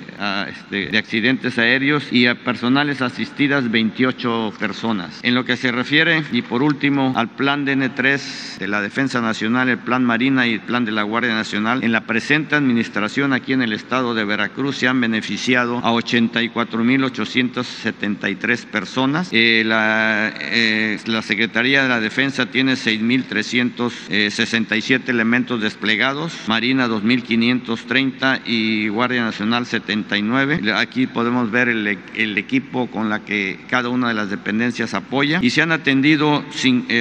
este, 0.49 0.87
de 0.89 0.99
accidentes 0.99 1.59
aéreos 1.59 1.76
y 2.11 2.27
a 2.27 2.35
personales 2.35 3.03
asistidas 3.03 3.71
28 3.71 4.55
personas. 4.59 5.21
En 5.23 5.35
lo 5.35 5.45
que 5.45 5.59
se 5.59 5.71
refiere, 5.71 6.23
y 6.33 6.41
por 6.41 6.63
último, 6.63 7.13
al 7.15 7.29
plan 7.29 7.67
DN3 7.67 8.57
de 8.59 8.67
la 8.67 8.81
Defensa 8.81 9.21
Nacional, 9.21 9.69
el 9.69 9.77
plan 9.77 10.03
Marina 10.03 10.47
y 10.47 10.55
el 10.55 10.61
plan 10.61 10.87
de 10.87 10.93
la 10.93 11.03
Guardia 11.03 11.35
Nacional, 11.35 11.85
en 11.85 11.93
la 11.93 12.07
presente 12.07 12.55
administración 12.55 13.35
aquí 13.35 13.53
en 13.53 13.61
el 13.61 13.75
estado 13.75 14.15
de 14.15 14.25
Veracruz 14.25 14.79
se 14.79 14.89
han 14.89 15.03
beneficiado 15.03 15.83
a 15.85 15.93
84.873 15.93 18.65
personas. 18.65 19.29
Eh, 19.33 19.63
la, 19.67 20.33
eh, 20.41 20.99
la 21.05 21.21
Secretaría 21.21 21.83
de 21.83 21.91
la 21.91 22.01
Defensa 22.01 22.47
tiene 22.47 22.73
6.367 22.73 25.11
elementos 25.11 25.61
desplegados, 25.61 26.33
Marina 26.47 26.89
2.530 26.89 28.41
y 28.47 28.89
Guardia 28.89 29.25
Nacional 29.25 29.67
79. 29.67 30.73
Aquí 30.75 31.07
podemos 31.07 31.51
ver 31.51 31.56
el, 31.63 32.39
equipo 32.39 32.87
con 32.89 33.09
la 33.09 33.25
que 33.25 33.59
cada 33.69 33.89
una 33.89 34.09
de 34.09 34.15
las 34.15 34.31
dependencias 34.31 34.95
apoya. 34.95 35.39
Y 35.43 35.51
se 35.51 35.63
han 35.63 35.73
atendido 35.73 36.45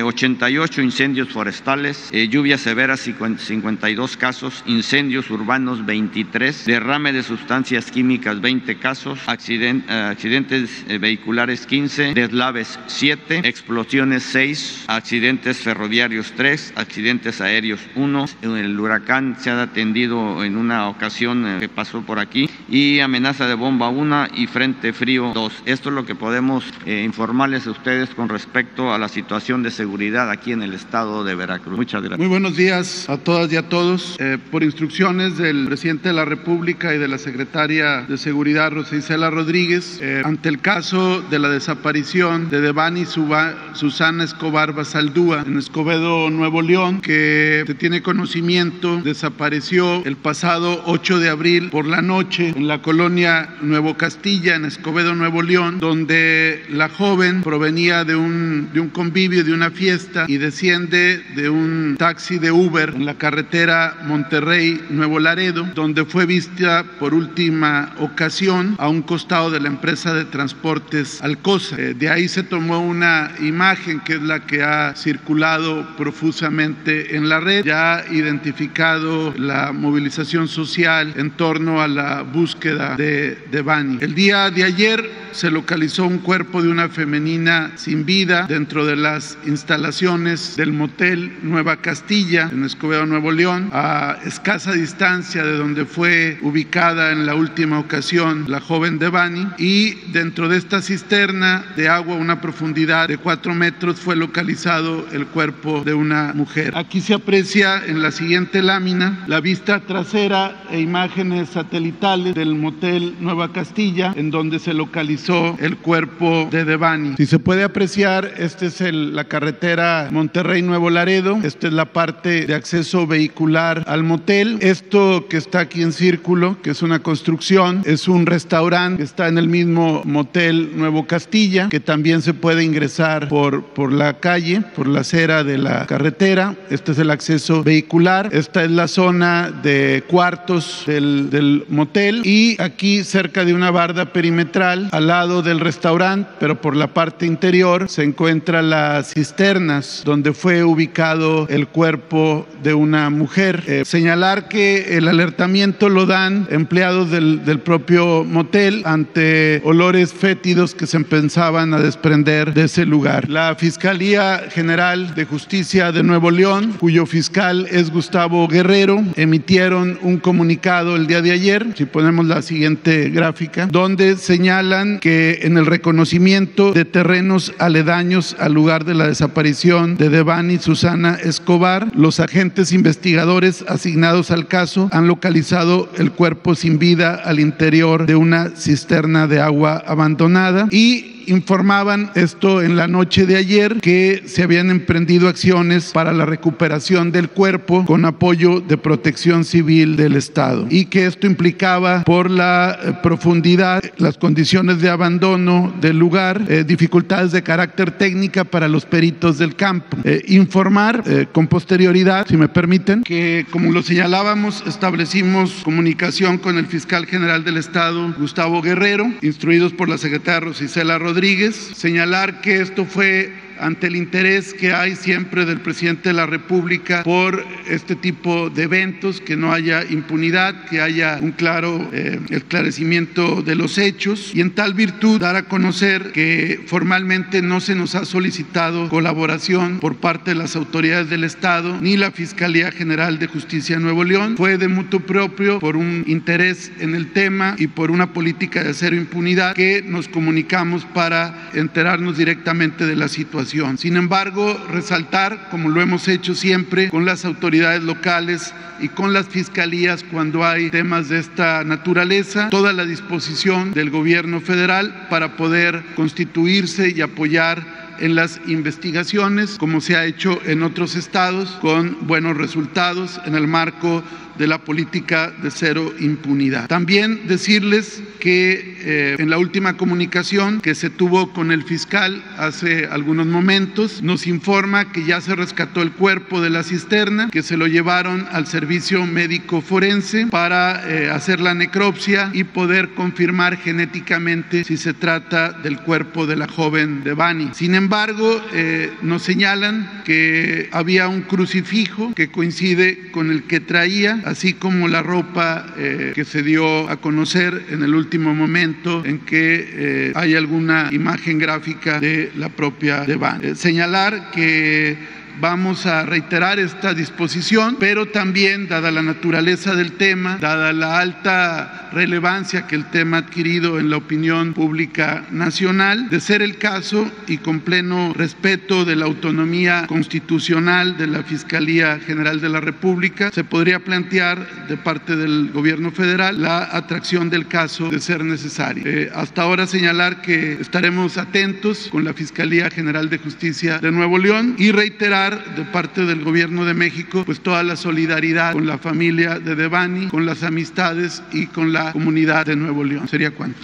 88 0.03 0.81
eh, 0.81 0.83
incendios 0.83 1.29
forestales, 1.29 2.09
eh, 2.11 2.27
lluvias 2.27 2.61
severas 2.61 3.01
52 3.01 4.17
casos, 4.17 4.63
incendios 4.65 5.29
urbanos 5.29 5.85
23, 5.85 6.65
derrame 6.65 7.11
de 7.11 7.23
sustancias 7.23 7.91
químicas 7.91 8.41
20 8.41 8.77
casos, 8.77 9.19
eh, 9.27 9.83
accidentes 9.89 10.85
vehiculares 10.99 11.65
15, 11.65 12.13
deslaves 12.13 12.79
7, 12.87 13.41
explosiones 13.43 14.23
6, 14.23 14.85
accidentes 14.87 15.57
ferroviarios 15.57 16.33
3, 16.35 16.73
accidentes 16.75 17.41
aéreos 17.41 17.81
1, 17.95 18.25
el 18.41 18.79
huracán 18.79 19.35
se 19.39 19.49
ha 19.49 19.61
atendido 19.61 20.43
en 20.43 20.57
una 20.57 20.87
ocasión 20.87 21.57
que 21.59 21.69
pasó 21.69 22.01
por 22.01 22.19
aquí 22.19 22.49
y 22.69 22.99
amenaza 22.99 23.47
de 23.47 23.53
bomba 23.53 23.89
1 23.89 24.27
y 24.35 24.44
Frente 24.47 24.93
Frío 24.93 25.31
2. 25.33 25.63
Esto 25.65 25.89
es 25.89 25.95
lo 25.95 26.05
que 26.05 26.15
podemos 26.15 26.63
eh, 26.85 27.03
informarles 27.05 27.67
a 27.67 27.71
ustedes 27.71 28.09
con 28.11 28.29
respecto 28.29 28.93
a 28.93 28.97
la 28.97 29.07
situación 29.07 29.63
de 29.63 29.71
seguridad 29.71 30.29
aquí 30.29 30.51
en 30.51 30.61
el 30.61 30.73
estado 30.73 31.23
de 31.23 31.35
Veracruz. 31.35 31.77
Muchas 31.77 32.01
gracias. 32.01 32.19
Muy 32.19 32.27
buenos 32.27 32.55
días 32.55 33.09
a 33.09 33.17
todas 33.17 33.51
y 33.51 33.57
a 33.57 33.69
todos. 33.69 34.15
Eh, 34.19 34.37
por 34.51 34.63
instrucciones 34.63 35.37
del 35.37 35.65
presidente 35.65 36.09
de 36.09 36.13
la 36.15 36.25
República 36.25 36.93
y 36.93 36.97
de 36.97 37.07
la 37.07 37.17
secretaria 37.17 38.01
de 38.01 38.17
Seguridad, 38.17 38.71
Rosa 38.71 38.95
Isela 38.95 39.29
Rodríguez, 39.29 39.99
eh, 40.01 40.21
ante 40.23 40.49
el 40.49 40.59
caso 40.59 41.21
de 41.21 41.39
la 41.39 41.49
desaparición 41.49 42.49
de 42.49 42.61
Devani 42.61 43.05
Susana 43.05 44.23
Escobar 44.23 44.73
Basaldúa 44.73 45.43
en 45.45 45.57
Escobedo, 45.57 46.29
Nuevo 46.29 46.61
León, 46.61 47.01
que 47.01 47.63
se 47.65 47.75
tiene 47.75 48.01
conocimiento, 48.01 49.01
desapareció 49.03 50.03
el 50.05 50.15
pasado 50.15 50.83
8 50.85 51.19
de 51.19 51.29
abril 51.29 51.69
por 51.69 51.85
la 51.85 52.01
noche 52.01 52.53
en 52.55 52.67
la 52.67 52.81
colonia 52.81 53.55
Nuevo 53.61 53.95
Castilla, 54.35 54.55
en 54.55 54.65
Escobedo, 54.65 55.15
Nuevo 55.15 55.41
León, 55.41 55.79
donde 55.79 56.65
la 56.69 56.89
joven 56.89 57.41
provenía 57.41 58.03
de 58.03 58.17
un, 58.17 58.69
de 58.73 58.81
un 58.81 58.89
convivio, 58.89 59.45
de 59.45 59.53
una 59.53 59.71
fiesta 59.71 60.25
y 60.27 60.37
desciende 60.37 61.23
de 61.35 61.49
un 61.49 61.95
taxi 61.97 62.37
de 62.37 62.51
Uber 62.51 62.91
en 62.95 63.05
la 63.05 63.13
carretera 63.13 63.95
Monterrey, 64.03 64.81
Nuevo 64.89 65.19
Laredo, 65.19 65.63
donde 65.73 66.03
fue 66.03 66.25
vista 66.25 66.83
por 66.99 67.13
última 67.13 67.93
ocasión 67.99 68.75
a 68.77 68.89
un 68.89 69.03
costado 69.03 69.51
de 69.51 69.61
la 69.61 69.69
empresa 69.69 70.13
de 70.13 70.25
transportes 70.25 71.21
Alcosa. 71.21 71.77
Eh, 71.79 71.93
de 71.93 72.09
ahí 72.09 72.27
se 72.27 72.43
tomó 72.43 72.79
una 72.79 73.31
imagen 73.39 74.01
que 74.01 74.15
es 74.15 74.21
la 74.21 74.41
que 74.41 74.63
ha 74.63 74.95
circulado 74.95 75.95
profusamente 75.95 77.15
en 77.15 77.29
la 77.29 77.39
red, 77.39 77.63
ya 77.63 78.03
identificado 78.11 79.33
la 79.37 79.71
movilización 79.71 80.49
social 80.49 81.13
en 81.15 81.31
torno 81.31 81.81
a 81.81 81.87
la 81.87 82.23
búsqueda 82.23 82.97
de, 82.97 83.37
de 83.49 83.61
Bani. 83.61 83.99
El 84.01 84.13
día 84.13 84.24
de 84.25 84.63
ayer 84.63 85.07
se 85.33 85.51
localizó 85.51 86.07
un 86.07 86.17
cuerpo 86.17 86.63
de 86.63 86.69
una 86.69 86.89
femenina 86.89 87.73
sin 87.75 88.05
vida 88.05 88.47
dentro 88.47 88.85
de 88.85 88.95
las 88.95 89.37
instalaciones 89.45 90.55
del 90.55 90.71
motel 90.71 91.37
Nueva 91.43 91.77
Castilla 91.77 92.49
en 92.51 92.63
Escobedo, 92.63 93.05
Nuevo 93.05 93.31
León, 93.31 93.69
a 93.71 94.17
escasa 94.25 94.71
distancia 94.71 95.43
de 95.43 95.57
donde 95.57 95.85
fue 95.85 96.39
ubicada 96.41 97.11
en 97.11 97.25
la 97.25 97.35
última 97.35 97.77
ocasión 97.77 98.45
la 98.47 98.61
joven 98.61 98.97
Devani 98.97 99.47
y 99.59 99.95
dentro 100.11 100.47
de 100.47 100.57
esta 100.57 100.81
cisterna 100.81 101.65
de 101.75 101.87
agua 101.89 102.15
a 102.15 102.19
una 102.19 102.41
profundidad 102.41 103.09
de 103.09 103.17
cuatro 103.17 103.53
metros 103.53 103.99
fue 103.99 104.15
localizado 104.15 105.05
el 105.11 105.27
cuerpo 105.27 105.83
de 105.83 105.93
una 105.93 106.31
mujer. 106.33 106.73
Aquí 106.75 106.99
se 106.99 107.13
aprecia 107.13 107.83
en 107.85 108.01
la 108.01 108.11
siguiente 108.11 108.63
lámina 108.63 109.25
la 109.27 109.39
vista 109.41 109.81
trasera 109.81 110.63
e 110.71 110.79
imágenes 110.79 111.49
satelitales 111.49 112.33
del 112.33 112.55
motel 112.55 113.15
Nueva 113.19 113.51
Castilla 113.51 114.14
en 114.15 114.31
donde 114.31 114.59
se 114.59 114.73
localizó 114.73 115.57
el 115.59 115.77
cuerpo 115.77 116.47
de 116.51 116.65
Devani. 116.65 117.15
Si 117.17 117.25
se 117.25 117.39
puede 117.39 117.63
apreciar, 117.63 118.31
esta 118.37 118.65
es 118.65 118.81
el, 118.81 119.15
la 119.15 119.25
carretera 119.25 120.09
Monterrey-Nuevo 120.11 120.89
Laredo, 120.89 121.39
esta 121.43 121.67
es 121.67 121.73
la 121.73 121.85
parte 121.85 122.45
de 122.45 122.55
acceso 122.55 123.07
vehicular 123.07 123.83
al 123.87 124.03
motel. 124.03 124.57
Esto 124.61 125.27
que 125.29 125.37
está 125.37 125.59
aquí 125.59 125.81
en 125.81 125.91
círculo, 125.91 126.57
que 126.61 126.71
es 126.71 126.81
una 126.81 126.99
construcción, 126.99 127.81
es 127.85 128.07
un 128.07 128.25
restaurante 128.25 128.97
que 128.97 129.03
está 129.03 129.27
en 129.27 129.37
el 129.37 129.47
mismo 129.47 130.01
motel 130.05 130.71
Nuevo 130.75 131.07
Castilla, 131.07 131.69
que 131.69 131.79
también 131.79 132.21
se 132.21 132.33
puede 132.33 132.63
ingresar 132.63 133.27
por, 133.27 133.63
por 133.63 133.91
la 133.91 134.19
calle, 134.19 134.61
por 134.75 134.87
la 134.87 135.01
acera 135.01 135.43
de 135.43 135.57
la 135.57 135.85
carretera. 135.85 136.55
Este 136.69 136.91
es 136.91 136.99
el 136.99 137.11
acceso 137.11 137.63
vehicular. 137.63 138.29
Esta 138.31 138.63
es 138.63 138.71
la 138.71 138.87
zona 138.87 139.51
de 139.51 140.03
cuartos 140.07 140.83
del, 140.85 141.29
del 141.29 141.65
motel 141.69 142.21
y 142.23 142.61
aquí 142.61 143.03
cerca 143.03 143.45
de 143.45 143.53
una 143.53 143.71
barda 143.71 144.04
perimetral 144.11 144.89
al 144.91 145.07
lado 145.07 145.41
del 145.41 145.59
restaurante, 145.59 146.29
pero 146.39 146.61
por 146.61 146.75
la 146.75 146.87
parte 146.87 147.25
interior 147.25 147.89
se 147.89 148.03
encuentran 148.03 148.69
las 148.69 149.13
cisternas 149.13 150.03
donde 150.05 150.33
fue 150.33 150.63
ubicado 150.63 151.47
el 151.49 151.67
cuerpo 151.67 152.47
de 152.63 152.73
una 152.73 153.09
mujer. 153.09 153.63
Eh, 153.67 153.83
señalar 153.85 154.47
que 154.47 154.97
el 154.97 155.07
alertamiento 155.07 155.89
lo 155.89 156.05
dan 156.05 156.47
empleados 156.49 157.11
del, 157.11 157.45
del, 157.45 157.59
propio 157.59 158.23
motel 158.23 158.83
ante 158.85 159.61
olores 159.63 160.13
fétidos 160.13 160.75
que 160.75 160.87
se 160.87 160.97
empezaban 160.97 161.73
a 161.73 161.79
desprender 161.79 162.53
de 162.53 162.65
ese 162.65 162.85
lugar. 162.85 163.29
La 163.29 163.55
Fiscalía 163.55 164.43
General 164.49 165.15
de 165.15 165.25
Justicia 165.25 165.91
de 165.91 166.03
Nuevo 166.03 166.31
León, 166.31 166.75
cuyo 166.79 167.05
fiscal 167.05 167.67
es 167.71 167.91
Gustavo 167.91 168.47
Guerrero, 168.47 169.03
emitieron 169.15 169.97
un 170.01 170.17
comunicado 170.17 170.95
el 170.95 171.07
día 171.07 171.21
de 171.21 171.31
ayer, 171.31 171.67
si 171.75 171.85
ponemos 171.85 172.25
la 172.25 172.41
siguiente 172.41 173.09
gráfica, 173.09 173.67
donde 173.67 173.94
señalan 174.17 174.99
que 174.99 175.39
en 175.43 175.57
el 175.57 175.65
reconocimiento 175.65 176.73
de 176.73 176.85
terrenos 176.85 177.53
aledaños 177.59 178.35
al 178.39 178.53
lugar 178.53 178.85
de 178.85 178.93
la 178.93 179.07
desaparición 179.07 179.97
de 179.97 180.09
Devani 180.09 180.57
Susana 180.57 181.15
Escobar, 181.15 181.91
los 181.95 182.19
agentes 182.19 182.71
investigadores 182.71 183.63
asignados 183.67 184.31
al 184.31 184.47
caso 184.47 184.89
han 184.91 185.07
localizado 185.07 185.89
el 185.97 186.11
cuerpo 186.11 186.55
sin 186.55 186.79
vida 186.79 187.15
al 187.15 187.39
interior 187.39 188.05
de 188.05 188.15
una 188.15 188.51
cisterna 188.55 189.27
de 189.27 189.39
agua 189.39 189.83
abandonada 189.85 190.67
y 190.71 191.14
informaban 191.27 192.11
esto 192.15 192.61
en 192.61 192.75
la 192.75 192.87
noche 192.87 193.25
de 193.25 193.37
ayer 193.37 193.77
que 193.81 194.23
se 194.25 194.43
habían 194.43 194.69
emprendido 194.69 195.27
acciones 195.27 195.91
para 195.91 196.13
la 196.13 196.25
recuperación 196.25 197.11
del 197.11 197.29
cuerpo 197.29 197.85
con 197.85 198.05
apoyo 198.05 198.61
de 198.61 198.77
protección 198.77 199.43
civil 199.43 199.95
del 199.95 200.15
Estado 200.15 200.67
y 200.69 200.85
que 200.85 201.05
esto 201.05 201.27
implicaba 201.27 202.03
por 202.03 202.29
la 202.29 202.77
eh, 202.81 202.93
profundidad, 203.01 203.83
las 203.97 204.17
condiciones 204.17 204.79
de 204.81 204.89
abandono 204.89 205.73
del 205.81 205.97
lugar, 205.97 206.43
eh, 206.47 206.63
dificultades 206.65 207.31
de 207.31 207.43
carácter 207.43 207.91
técnica 207.91 208.43
para 208.43 208.67
los 208.67 208.85
peritos 208.85 209.37
del 209.37 209.55
campo. 209.55 209.97
Eh, 210.03 210.23
informar 210.27 211.03
con 211.31 211.47
posterioridad, 211.47 212.27
si 212.27 212.37
me 212.37 212.47
permiten, 212.47 213.03
que 213.03 213.45
como 213.51 213.71
lo 213.71 213.81
señalábamos, 213.81 214.63
establecimos 214.67 215.61
comunicación 215.63 216.37
con 216.37 216.57
el 216.57 216.65
fiscal 216.65 217.05
general 217.05 217.43
del 217.43 217.57
Estado, 217.57 218.13
Gustavo 218.17 218.61
Guerrero, 218.61 219.11
instruidos 219.21 219.73
por 219.73 219.89
la 219.89 219.97
secretaria 219.97 220.39
Rosicela 220.39 220.97
Rodríguez 220.97 221.14
Rodríguez, 221.15 221.55
señalar 221.77 222.41
que 222.41 222.59
esto 222.59 222.83
fue 222.83 223.31
ante 223.59 223.87
el 223.87 223.95
interés 223.95 224.53
que 224.53 224.73
hay 224.73 224.95
siempre 224.95 225.45
del 225.45 225.61
presidente 225.61 226.09
de 226.09 226.13
la 226.13 226.25
República 226.25 227.03
por 227.03 227.45
este 227.69 227.95
tipo 227.95 228.49
de 228.49 228.63
eventos, 228.63 229.21
que 229.21 229.35
no 229.35 229.53
haya 229.53 229.83
impunidad, 229.89 230.65
que 230.65 230.81
haya 230.81 231.19
un 231.21 231.31
claro 231.31 231.89
eh, 231.93 232.19
esclarecimiento 232.29 233.41
de 233.41 233.55
los 233.55 233.77
hechos 233.77 234.31
y 234.33 234.41
en 234.41 234.51
tal 234.51 234.73
virtud 234.73 235.19
dar 235.19 235.35
a 235.35 235.43
conocer 235.43 236.11
que 236.11 236.63
formalmente 236.67 237.41
no 237.41 237.59
se 237.59 237.75
nos 237.75 237.95
ha 237.95 238.05
solicitado 238.05 238.89
colaboración 238.89 239.79
por 239.79 239.97
parte 239.97 240.31
de 240.31 240.35
las 240.35 240.55
autoridades 240.55 241.09
del 241.09 241.23
Estado 241.23 241.79
ni 241.81 241.97
la 241.97 242.11
Fiscalía 242.11 242.71
General 242.71 243.19
de 243.19 243.27
Justicia 243.27 243.77
de 243.77 243.81
Nuevo 243.81 244.03
León. 244.03 244.35
Fue 244.37 244.57
de 244.57 244.67
mutuo 244.67 244.99
propio 244.99 245.59
por 245.59 245.77
un 245.77 246.03
interés 246.07 246.71
en 246.79 246.95
el 246.95 247.11
tema 247.11 247.55
y 247.57 247.67
por 247.67 247.91
una 247.91 248.13
política 248.13 248.63
de 248.63 248.73
cero 248.73 248.95
impunidad 248.95 249.55
que 249.55 249.83
nos 249.85 250.07
comunicamos 250.07 250.85
para 250.85 251.49
enterarnos 251.53 252.17
directamente 252.17 252.85
de 252.85 252.95
la 252.95 253.07
situación. 253.07 253.44
Sin 253.45 253.95
embargo, 253.95 254.59
resaltar, 254.71 255.49
como 255.51 255.69
lo 255.69 255.79
hemos 255.79 256.07
hecho 256.07 256.33
siempre 256.33 256.89
con 256.89 257.05
las 257.05 257.25
autoridades 257.25 257.83
locales 257.83 258.55
y 258.79 258.87
con 258.89 259.13
las 259.13 259.27
fiscalías 259.27 260.03
cuando 260.03 260.43
hay 260.43 260.71
temas 260.71 261.09
de 261.09 261.19
esta 261.19 261.63
naturaleza, 261.63 262.49
toda 262.49 262.73
la 262.73 262.85
disposición 262.85 263.71
del 263.71 263.91
gobierno 263.91 264.41
federal 264.41 265.07
para 265.11 265.35
poder 265.37 265.83
constituirse 265.95 266.91
y 266.95 267.01
apoyar 267.01 267.85
en 267.99 268.15
las 268.15 268.41
investigaciones, 268.47 269.57
como 269.57 269.79
se 269.79 269.95
ha 269.95 270.05
hecho 270.05 270.39
en 270.45 270.63
otros 270.63 270.95
estados, 270.95 271.51
con 271.61 272.07
buenos 272.07 272.35
resultados 272.35 273.21
en 273.25 273.35
el 273.35 273.47
marco 273.47 274.03
de 274.37 274.47
la 274.47 274.59
política 274.59 275.33
de 275.41 275.51
cero 275.51 275.93
impunidad. 275.99 276.67
También 276.67 277.27
decirles 277.27 278.01
que 278.19 278.75
eh, 278.79 279.15
en 279.19 279.29
la 279.29 279.37
última 279.37 279.77
comunicación 279.77 280.61
que 280.61 280.75
se 280.75 280.89
tuvo 280.89 281.33
con 281.33 281.51
el 281.51 281.63
fiscal 281.63 282.23
hace 282.37 282.87
algunos 282.87 283.27
momentos, 283.27 284.01
nos 284.01 284.27
informa 284.27 284.91
que 284.91 285.05
ya 285.05 285.21
se 285.21 285.35
rescató 285.35 285.81
el 285.81 285.91
cuerpo 285.91 286.41
de 286.41 286.49
la 286.49 286.63
cisterna, 286.63 287.29
que 287.31 287.43
se 287.43 287.57
lo 287.57 287.67
llevaron 287.67 288.27
al 288.31 288.47
servicio 288.47 289.05
médico 289.05 289.61
forense 289.61 290.27
para 290.27 290.83
eh, 290.89 291.09
hacer 291.09 291.39
la 291.39 291.53
necropsia 291.53 292.31
y 292.33 292.43
poder 292.43 292.89
confirmar 292.89 293.57
genéticamente 293.57 294.63
si 294.63 294.77
se 294.77 294.93
trata 294.93 295.51
del 295.51 295.79
cuerpo 295.79 296.27
de 296.27 296.35
la 296.35 296.47
joven 296.47 297.03
de 297.03 297.13
Bani. 297.13 297.49
Sin 297.53 297.75
embargo, 297.75 298.41
eh, 298.53 298.91
nos 299.01 299.23
señalan 299.23 300.03
que 300.05 300.69
había 300.71 301.07
un 301.07 301.21
crucifijo 301.21 302.13
que 302.13 302.29
coincide 302.29 303.11
con 303.11 303.31
el 303.31 303.43
que 303.43 303.59
traía 303.59 304.21
así 304.25 304.53
como 304.53 304.87
la 304.87 305.03
ropa 305.03 305.67
eh, 305.77 306.11
que 306.15 306.25
se 306.25 306.41
dio 306.41 306.89
a 306.89 306.97
conocer 306.97 307.67
en 307.69 307.83
el 307.83 307.93
último 307.93 308.33
momento 308.33 309.05
en 309.05 309.19
que 309.19 309.69
eh, 309.71 310.13
hay 310.15 310.35
alguna 310.35 310.89
imagen 310.91 311.37
gráfica 311.37 311.99
de 311.99 312.31
la 312.35 312.49
propia 312.49 313.01
Devane. 313.01 313.49
Eh, 313.49 313.55
señalar 313.55 314.31
que 314.31 314.97
vamos 315.39 315.85
a 315.85 316.03
reiterar 316.05 316.59
esta 316.59 316.93
disposición, 316.93 317.77
pero 317.79 318.07
también, 318.07 318.67
dada 318.67 318.91
la 318.91 319.01
naturaleza 319.01 319.75
del 319.75 319.93
tema, 319.93 320.37
dada 320.39 320.73
la 320.73 320.99
alta 320.99 321.89
relevancia 321.91 322.67
que 322.67 322.75
el 322.75 322.85
tema 322.85 323.17
ha 323.17 323.19
adquirido 323.21 323.79
en 323.79 323.89
la 323.89 323.97
opinión 323.97 324.53
pública 324.53 325.25
nacional, 325.31 326.09
de 326.09 326.19
ser 326.19 326.41
el 326.41 326.57
caso 326.57 327.09
y 327.27 327.37
con 327.37 327.61
pleno 327.61 328.13
respeto 328.13 328.85
de 328.85 328.95
la 328.95 329.05
autonomía 329.05 329.85
constitucional 329.87 330.97
de 330.97 331.07
la 331.07 331.23
Fiscalía 331.23 331.99
General 331.99 332.41
de 332.41 332.49
la 332.49 332.59
República, 332.59 333.31
se 333.31 333.43
podría 333.43 333.79
plantear 333.79 334.67
de 334.67 334.77
parte 334.77 335.15
del 335.15 335.51
gobierno 335.51 335.91
federal 335.91 336.41
la 336.41 336.69
atracción 336.75 337.29
del 337.29 337.47
caso 337.47 337.89
de 337.89 337.99
ser 337.99 338.23
necesario. 338.23 338.83
Eh, 338.85 339.09
hasta 339.13 339.43
ahora 339.43 339.67
señalar 339.67 340.21
que 340.21 340.53
estaremos 340.53 341.17
atentos 341.17 341.87
con 341.91 342.03
la 342.03 342.13
Fiscalía 342.13 342.69
General 342.69 343.09
de 343.09 343.17
Justicia 343.17 343.79
de 343.79 343.91
Nuevo 343.91 344.17
León 344.17 344.55
y 344.57 344.71
reiterar 344.71 345.24
de 345.31 345.63
parte 345.65 346.05
del 346.05 346.23
gobierno 346.23 346.65
de 346.65 346.73
México 346.73 347.23
pues 347.25 347.39
toda 347.39 347.63
la 347.63 347.75
solidaridad 347.75 348.53
con 348.53 348.67
la 348.67 348.77
familia 348.77 349.39
de 349.39 349.55
Devani, 349.55 350.07
con 350.07 350.25
las 350.25 350.43
amistades 350.43 351.23
y 351.31 351.47
con 351.47 351.73
la 351.73 351.91
comunidad 351.93 352.45
de 352.45 352.55
Nuevo 352.55 352.83
León. 352.83 353.07
¿Sería 353.07 353.31
cuánto? 353.31 353.57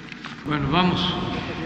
Bueno, 0.45 0.69
vamos. 0.71 1.15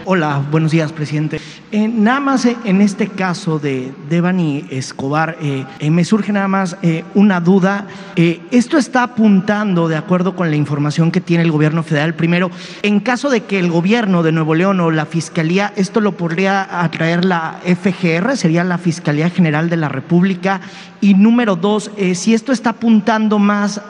Hola, 0.04 0.44
buenos 0.50 0.70
días, 0.70 0.92
presidente. 0.92 1.40
Eh, 1.72 1.88
nada 1.88 2.20
más 2.20 2.44
eh, 2.44 2.56
en 2.64 2.80
este 2.80 3.08
caso 3.08 3.58
de 3.58 3.92
Devani 4.08 4.66
Escobar, 4.70 5.36
eh, 5.40 5.64
me 5.90 6.04
surge 6.04 6.32
nada 6.32 6.46
más 6.46 6.76
una 7.14 7.40
duda. 7.40 7.88
esto 8.14 8.78
está 8.78 9.02
apuntando, 9.02 9.88
de 9.88 9.96
acuerdo 9.96 10.36
con 10.36 10.50
la 10.50 10.56
información 10.56 11.10
que 11.10 11.20
tiene 11.20 11.42
el 11.42 11.50
gobierno 11.50 11.82
federal, 11.82 12.14
primero, 12.14 12.50
en 12.82 13.00
caso 13.00 13.30
de 13.30 13.40
que 13.42 13.58
el 13.58 13.70
gobierno 13.70 14.22
de 14.22 14.30
Nuevo 14.30 14.54
León 14.54 14.80
o 14.80 14.90
la 14.92 15.06
Fiscalía, 15.06 15.72
esto 15.74 16.00
lo 16.00 16.12
podría 16.12 16.82
atraer 16.82 17.24
la 17.24 17.58
FGR, 17.64 18.36
sería 18.36 18.62
la 18.62 18.78
Fiscalía 18.78 19.30
General 19.30 19.68
de 19.68 19.76
la 19.76 19.88
República. 19.88 20.60
Y 21.00 21.14
número 21.14 21.56
dos, 21.56 21.90
si 22.14 22.34
esto 22.34 22.52
está 22.52 22.70
apuntando 22.70 23.38
más 23.38 23.80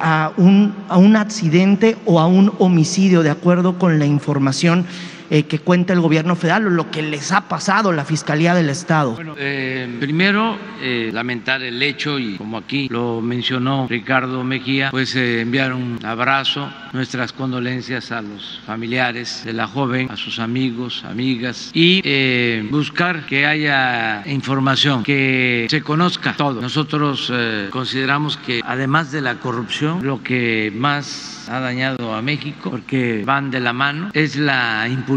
a, 0.00 0.32
un, 0.36 0.74
a 0.88 0.96
un 0.96 1.16
accidente 1.16 1.96
o 2.06 2.18
a 2.18 2.26
un 2.26 2.52
homicidio, 2.58 3.22
de 3.22 3.30
acuerdo 3.30 3.78
con 3.78 3.98
la 3.98 4.06
información 4.06 4.86
eh, 5.28 5.44
que 5.44 5.58
cuenta 5.58 5.92
el 5.92 6.00
gobierno 6.00 6.36
federal 6.36 6.66
o 6.66 6.70
lo 6.70 6.90
que 6.90 7.02
les 7.02 7.32
ha 7.32 7.48
pasado 7.48 7.92
la 7.92 8.04
Fiscalía 8.04 8.54
del 8.54 8.70
Estado? 8.70 9.14
Bueno, 9.14 9.34
eh, 9.36 9.96
primero, 9.98 10.56
eh, 10.80 11.10
lamentar 11.12 11.62
el 11.62 11.82
hecho 11.82 12.18
y 12.18 12.36
como 12.36 12.58
aquí 12.58 12.88
lo 12.88 13.20
mencionó 13.20 13.88
Ricardo 13.88 14.44
Mejía, 14.44 14.90
pues 14.90 15.16
enviar 15.16 15.72
un 15.72 15.98
abrazo, 16.04 16.70
nuestras 16.92 17.32
condolencias 17.32 18.12
a 18.12 18.22
los 18.22 18.60
familiares 18.64 19.42
de 19.44 19.52
la 19.52 19.66
joven, 19.66 20.10
a 20.10 20.16
sus 20.16 20.38
amigos, 20.38 21.04
amigas 21.04 21.70
y 21.74 22.60
buscar 22.70 23.26
que 23.26 23.46
haya 23.46 24.22
información, 24.26 25.02
que 25.02 25.66
se 25.68 25.82
conozca 25.82 26.34
todo. 26.36 26.60
Nosotros 26.60 27.32
consideramos 27.70 28.36
que 28.36 28.60
además 28.64 29.10
de 29.10 29.22
la 29.22 29.36
corrupción, 29.36 30.06
lo 30.06 30.22
que 30.22 30.72
más 30.74 31.46
ha 31.48 31.60
dañado 31.60 32.14
a 32.14 32.22
México 32.22 32.70
porque 32.70 33.22
van 33.24 33.50
de 33.50 33.60
la 33.60 33.72
mano 33.72 34.10
es 34.12 34.36
la 34.36 34.86
impunidad. 34.88 35.15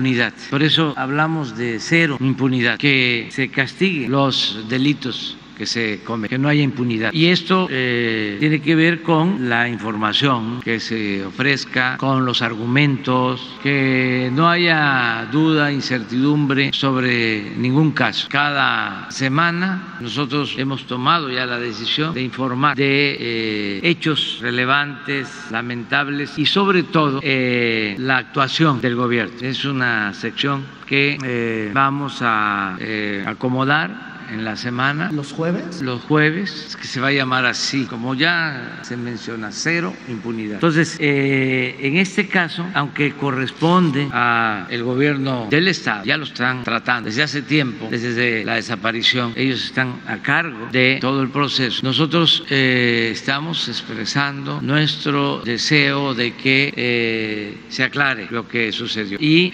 Por 0.50 0.64
eso 0.64 0.94
hablamos 0.98 1.58
de 1.58 1.80
cero 1.80 2.18
impunidad, 2.20 2.78
que 2.78 3.28
se 3.32 3.50
castiguen 3.50 4.12
los 4.12 4.66
delitos 4.70 5.38
que 5.60 5.66
se 5.66 6.00
come, 6.06 6.30
que 6.30 6.38
no 6.38 6.48
haya 6.48 6.64
impunidad. 6.64 7.12
Y 7.12 7.26
esto 7.26 7.68
eh, 7.70 8.38
tiene 8.40 8.62
que 8.62 8.76
ver 8.76 9.02
con 9.02 9.50
la 9.50 9.68
información 9.68 10.62
que 10.62 10.80
se 10.80 11.26
ofrezca, 11.26 11.98
con 11.98 12.26
los 12.26 12.42
argumentos, 12.42 13.58
que 13.62 14.32
no 14.32 14.50
haya 14.50 15.28
duda, 15.30 15.70
incertidumbre 15.70 16.72
sobre 16.72 17.58
ningún 17.58 17.92
caso. 17.92 18.30
Cada 18.30 19.12
semana 19.12 19.98
nosotros 20.00 20.56
hemos 20.58 20.88
tomado 20.88 21.30
ya 21.30 21.46
la 21.46 21.60
decisión 21.60 22.14
de 22.14 22.22
informar 22.22 22.78
de 22.78 23.18
eh, 23.20 23.80
hechos 23.84 24.40
relevantes, 24.40 25.28
lamentables 25.52 26.38
y 26.38 26.46
sobre 26.46 26.84
todo 26.84 27.20
eh, 27.22 27.98
la 28.00 28.20
actuación 28.20 28.80
del 28.80 28.96
gobierno. 28.96 29.34
Es 29.42 29.66
una 29.66 30.14
sección 30.14 30.64
que 30.88 31.70
vamos 31.74 32.22
a 32.22 32.78
acomodar 33.26 34.19
en 34.32 34.46
la 34.46 34.56
semana. 34.56 35.12
¿Los 35.12 35.32
jueves? 35.32 35.82
Los 35.82 36.02
jueves, 36.04 36.78
que 36.80 36.88
se 36.88 37.00
va 37.00 37.08
a 37.08 37.12
llamar 37.12 37.46
así, 37.46 37.86
como 37.86 38.16
ya 38.16 38.80
se 38.84 38.98
menciona, 38.98 39.52
cero 39.52 39.94
impunidad. 40.08 40.56
Entonces, 40.56 40.98
eh, 41.00 41.78
en 41.82 41.98
este 41.98 42.28
caso, 42.28 42.66
aunque 42.74 43.14
corresponde 43.14 44.08
al 44.12 44.84
gobierno 44.84 45.48
del 45.50 45.68
Estado, 45.68 46.06
ya 46.06 46.18
lo 46.18 46.26
están 46.26 46.64
tratando 46.64 47.08
desde 47.10 47.24
hace 47.24 47.42
tiempo, 47.42 47.88
desde 47.90 48.44
la 48.46 48.56
desaparición, 48.56 49.34
ellos 49.36 49.64
están 49.64 50.02
a 50.08 50.18
cargo 50.18 50.68
de 50.72 50.98
todo 51.02 51.22
el 51.22 51.30
proceso. 51.30 51.82
Nosotros 51.84 52.44
eh, 52.50 53.10
estamos 53.12 53.68
expresando 53.68 54.62
nuestro 54.62 55.42
deseo 55.44 56.14
de 56.14 56.34
que 56.34 56.74
eh, 56.76 57.58
se 57.70 57.84
aclare 57.84 58.28
lo 58.30 58.48
que 58.48 58.72
sucedió 58.72 59.18
y 59.20 59.52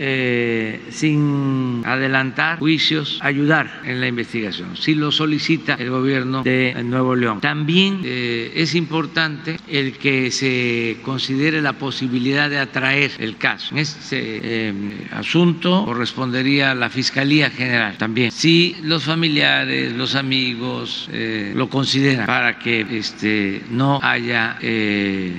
sin 0.89 1.81
adelantar 1.85 2.59
juicios, 2.59 3.19
ayudar 3.21 3.81
en 3.85 4.01
la 4.01 4.07
investigación 4.07 4.64
si 4.73 4.95
lo 4.95 5.12
solicita 5.12 5.75
el 5.75 5.89
gobierno 5.89 6.43
de 6.43 6.75
Nuevo 6.84 7.15
León. 7.15 7.41
También 7.41 8.01
eh, 8.04 8.51
es 8.56 8.75
importante 8.75 9.58
el 9.67 9.97
que 9.97 10.32
se 10.32 10.97
considere 11.04 11.62
la 11.62 11.73
posibilidad 11.73 12.49
de 12.49 12.60
atraer 12.60 13.12
el 13.19 13.38
caso. 13.38 13.73
En 13.73 13.80
este 13.80 14.19
eh, 14.19 15.08
asunto 15.12 15.86
correspondería 15.86 16.71
a 16.71 16.75
la 16.75 16.89
Fiscalía 16.89 17.49
General 17.49 17.97
también. 17.97 18.32
Si 18.32 18.75
los 18.84 19.04
familiares, 19.04 19.93
los 19.93 20.15
amigos 20.15 21.10
eh, 21.12 21.54
lo 21.56 21.69
consideran 21.69 22.25
para 22.25 22.60
que 22.60 22.86
este, 22.97 23.63
no 23.69 23.99
haya 24.01 24.58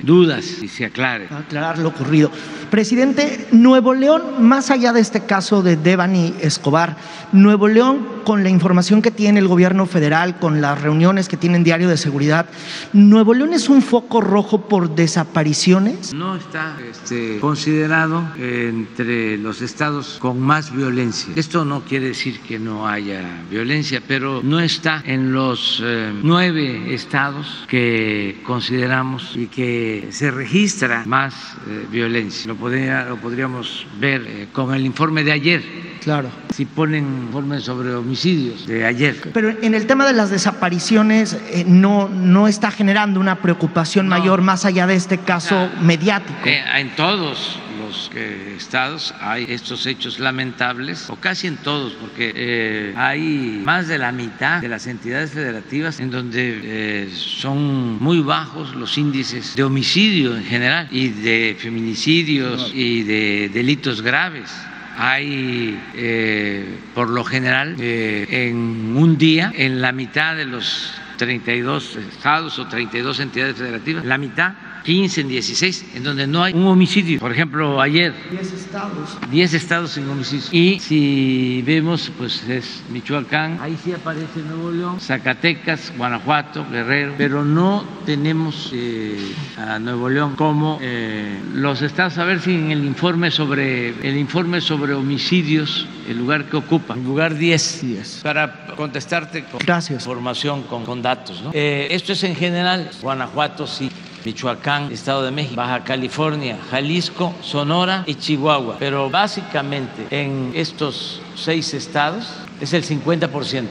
dudas 0.03 0.61
y 0.61 0.67
se 0.67 0.85
aclare. 0.85 1.27
Aclarar 1.29 1.79
lo 1.79 1.89
ocurrido. 1.89 2.31
Presidente, 2.69 3.47
Nuevo 3.51 3.93
León, 3.93 4.45
más 4.45 4.71
allá 4.71 4.91
de 4.91 4.99
este 4.99 5.25
caso 5.25 5.61
de 5.61 5.77
Devani 5.77 6.33
Escobar, 6.41 6.97
Nuevo 7.31 7.67
León, 7.67 8.05
con 8.25 8.43
la 8.43 8.49
información 8.49 9.01
que 9.01 9.11
tiene 9.17 9.41
el 9.41 9.49
gobierno 9.49 9.85
federal, 9.85 10.39
con 10.39 10.61
las 10.61 10.81
reuniones 10.81 11.27
que 11.27 11.35
tienen 11.35 11.65
diario 11.65 11.89
de 11.89 11.97
seguridad, 11.97 12.45
¿Nuevo 12.93 13.33
León 13.33 13.51
es 13.51 13.67
un 13.67 13.81
foco 13.81 14.21
rojo 14.21 14.69
por 14.69 14.95
desapariciones? 14.95 16.13
No 16.13 16.37
está 16.37 16.77
este, 16.89 17.39
considerado 17.39 18.23
entre 18.37 19.37
los 19.37 19.61
estados 19.61 20.17
con 20.21 20.39
más 20.39 20.73
violencia. 20.73 21.33
Esto 21.35 21.65
no 21.65 21.81
quiere 21.81 22.07
decir 22.07 22.39
que 22.39 22.57
no 22.59 22.87
haya 22.87 23.21
violencia, 23.51 24.01
pero 24.07 24.41
no 24.41 24.61
está 24.61 25.03
en 25.05 25.33
los 25.33 25.81
eh, 25.83 26.13
nueve 26.23 26.93
estados 26.93 27.65
que 27.67 28.39
consideramos 28.45 29.35
y 29.35 29.47
que 29.47 30.07
se 30.11 30.31
registra 30.31 31.03
más 31.05 31.33
eh, 31.67 31.85
violencia 31.91 32.27
lo 32.45 32.55
podríamos 32.55 33.85
ver 33.99 34.23
eh, 34.27 34.47
con 34.53 34.73
el 34.73 34.85
informe 34.85 35.23
de 35.23 35.31
ayer. 35.31 35.86
Claro. 36.01 36.29
Si 36.53 36.65
ponen 36.65 37.05
informes 37.27 37.63
sobre 37.63 37.93
homicidios 37.93 38.65
de 38.67 38.85
ayer. 38.85 39.15
Pero 39.33 39.49
en 39.49 39.75
el 39.75 39.87
tema 39.87 40.05
de 40.05 40.13
las 40.13 40.29
desapariciones 40.29 41.33
eh, 41.49 41.63
no, 41.67 42.09
no 42.09 42.47
está 42.47 42.71
generando 42.71 43.19
una 43.19 43.41
preocupación 43.41 44.07
mayor 44.07 44.41
más 44.41 44.65
allá 44.65 44.87
de 44.87 44.95
este 44.95 45.17
caso 45.17 45.69
mediático. 45.81 46.39
Eh, 46.45 46.63
en 46.75 46.95
todos 46.95 47.59
los 47.79 48.11
estados 48.15 49.13
hay 49.21 49.45
estos 49.49 49.85
hechos 49.85 50.19
lamentables, 50.19 51.09
o 51.09 51.15
casi 51.15 51.47
en 51.47 51.57
todos, 51.57 51.93
porque 51.93 52.93
hay 52.97 53.61
más 53.63 53.87
de 53.87 53.97
la 53.97 54.11
mitad 54.11 54.61
de 54.61 54.67
las 54.67 54.87
entidades 54.87 55.31
federativas 55.31 55.99
en 55.99 56.11
donde 56.11 57.09
son 57.15 58.01
muy 58.03 58.19
bajos 58.19 58.75
los 58.75 58.97
índices 58.97 59.55
de 59.55 59.63
homicidio 59.63 60.35
en 60.35 60.43
general 60.43 60.87
y 60.91 61.09
de 61.09 61.55
feminicidio 61.59 62.57
y 62.73 63.03
de 63.03 63.49
delitos 63.53 64.01
graves. 64.01 64.51
Hay, 64.97 65.79
eh, 65.95 66.79
por 66.95 67.09
lo 67.09 67.23
general, 67.23 67.75
eh, 67.79 68.25
en 68.29 68.97
un 68.97 69.17
día, 69.17 69.51
en 69.55 69.79
la 69.79 69.91
mitad 69.91 70.35
de 70.35 70.45
los 70.45 70.91
32 71.17 71.97
estados 71.97 72.57
o 72.57 72.67
32 72.67 73.19
entidades 73.19 73.57
federativas, 73.57 74.05
la 74.05 74.17
mitad 74.17 74.53
15, 74.87 75.19
en 75.19 75.27
16, 75.27 75.85
en 75.95 76.03
donde 76.03 76.25
no 76.27 76.41
hay 76.41 76.53
un 76.53 76.65
homicidio. 76.65 77.19
Por 77.19 77.33
ejemplo, 77.33 77.81
ayer. 77.81 78.13
10 78.31 78.53
estados. 78.53 79.17
10 79.29 79.53
estados 79.53 79.91
sin 79.91 80.09
homicidio. 80.09 80.47
Y 80.53 80.79
si 80.79 81.61
vemos, 81.63 82.09
pues 82.17 82.41
es 82.47 82.83
Michoacán, 82.89 83.59
ahí 83.61 83.77
sí 83.83 83.91
aparece 83.91 84.39
Nuevo 84.47 84.71
León, 84.71 85.01
Zacatecas, 85.01 85.91
Guanajuato, 85.97 86.65
Guerrero, 86.71 87.15
pero 87.17 87.43
no 87.43 87.83
tenemos 88.05 88.71
eh, 88.73 89.19
a 89.57 89.77
Nuevo 89.77 90.07
León 90.07 90.37
como 90.37 90.79
eh, 90.81 91.37
los 91.53 91.81
estados. 91.81 92.17
A 92.17 92.23
ver 92.23 92.39
si 92.39 92.55
en 92.55 92.71
el 92.71 92.85
informe 92.85 93.29
sobre 93.29 93.89
el 93.89 94.15
informe 94.15 94.61
sobre 94.61 94.93
homicidios, 94.93 95.85
el 96.07 96.17
lugar 96.17 96.45
que 96.45 96.55
ocupa, 96.55 96.93
el 96.93 97.03
lugar 97.03 97.35
10, 97.35 97.81
10. 97.81 98.19
para 98.23 98.67
contestarte 98.77 99.43
con 99.43 99.59
Gracias. 99.59 100.01
información, 100.05 100.63
con, 100.63 100.85
con 100.85 101.01
datos. 101.01 101.41
¿no? 101.41 101.51
Eh, 101.53 101.89
esto 101.91 102.13
es 102.13 102.23
en 102.23 102.37
general, 102.37 102.89
Guanajuato 103.01 103.67
sí. 103.67 103.91
Michoacán, 104.27 104.91
Estado 104.91 105.23
de 105.23 105.31
México, 105.31 105.55
Baja 105.55 105.85
California, 105.85 106.59
Jalisco, 106.69 107.33
Sonora 107.41 108.03
y 108.05 108.15
Chihuahua. 108.15 108.75
Pero 108.77 109.09
básicamente 109.09 110.05
en 110.11 110.51
estos 110.53 111.21
seis 111.33 111.73
estados 111.73 112.27
es 112.59 112.73
el 112.73 112.83
50% 112.83 113.67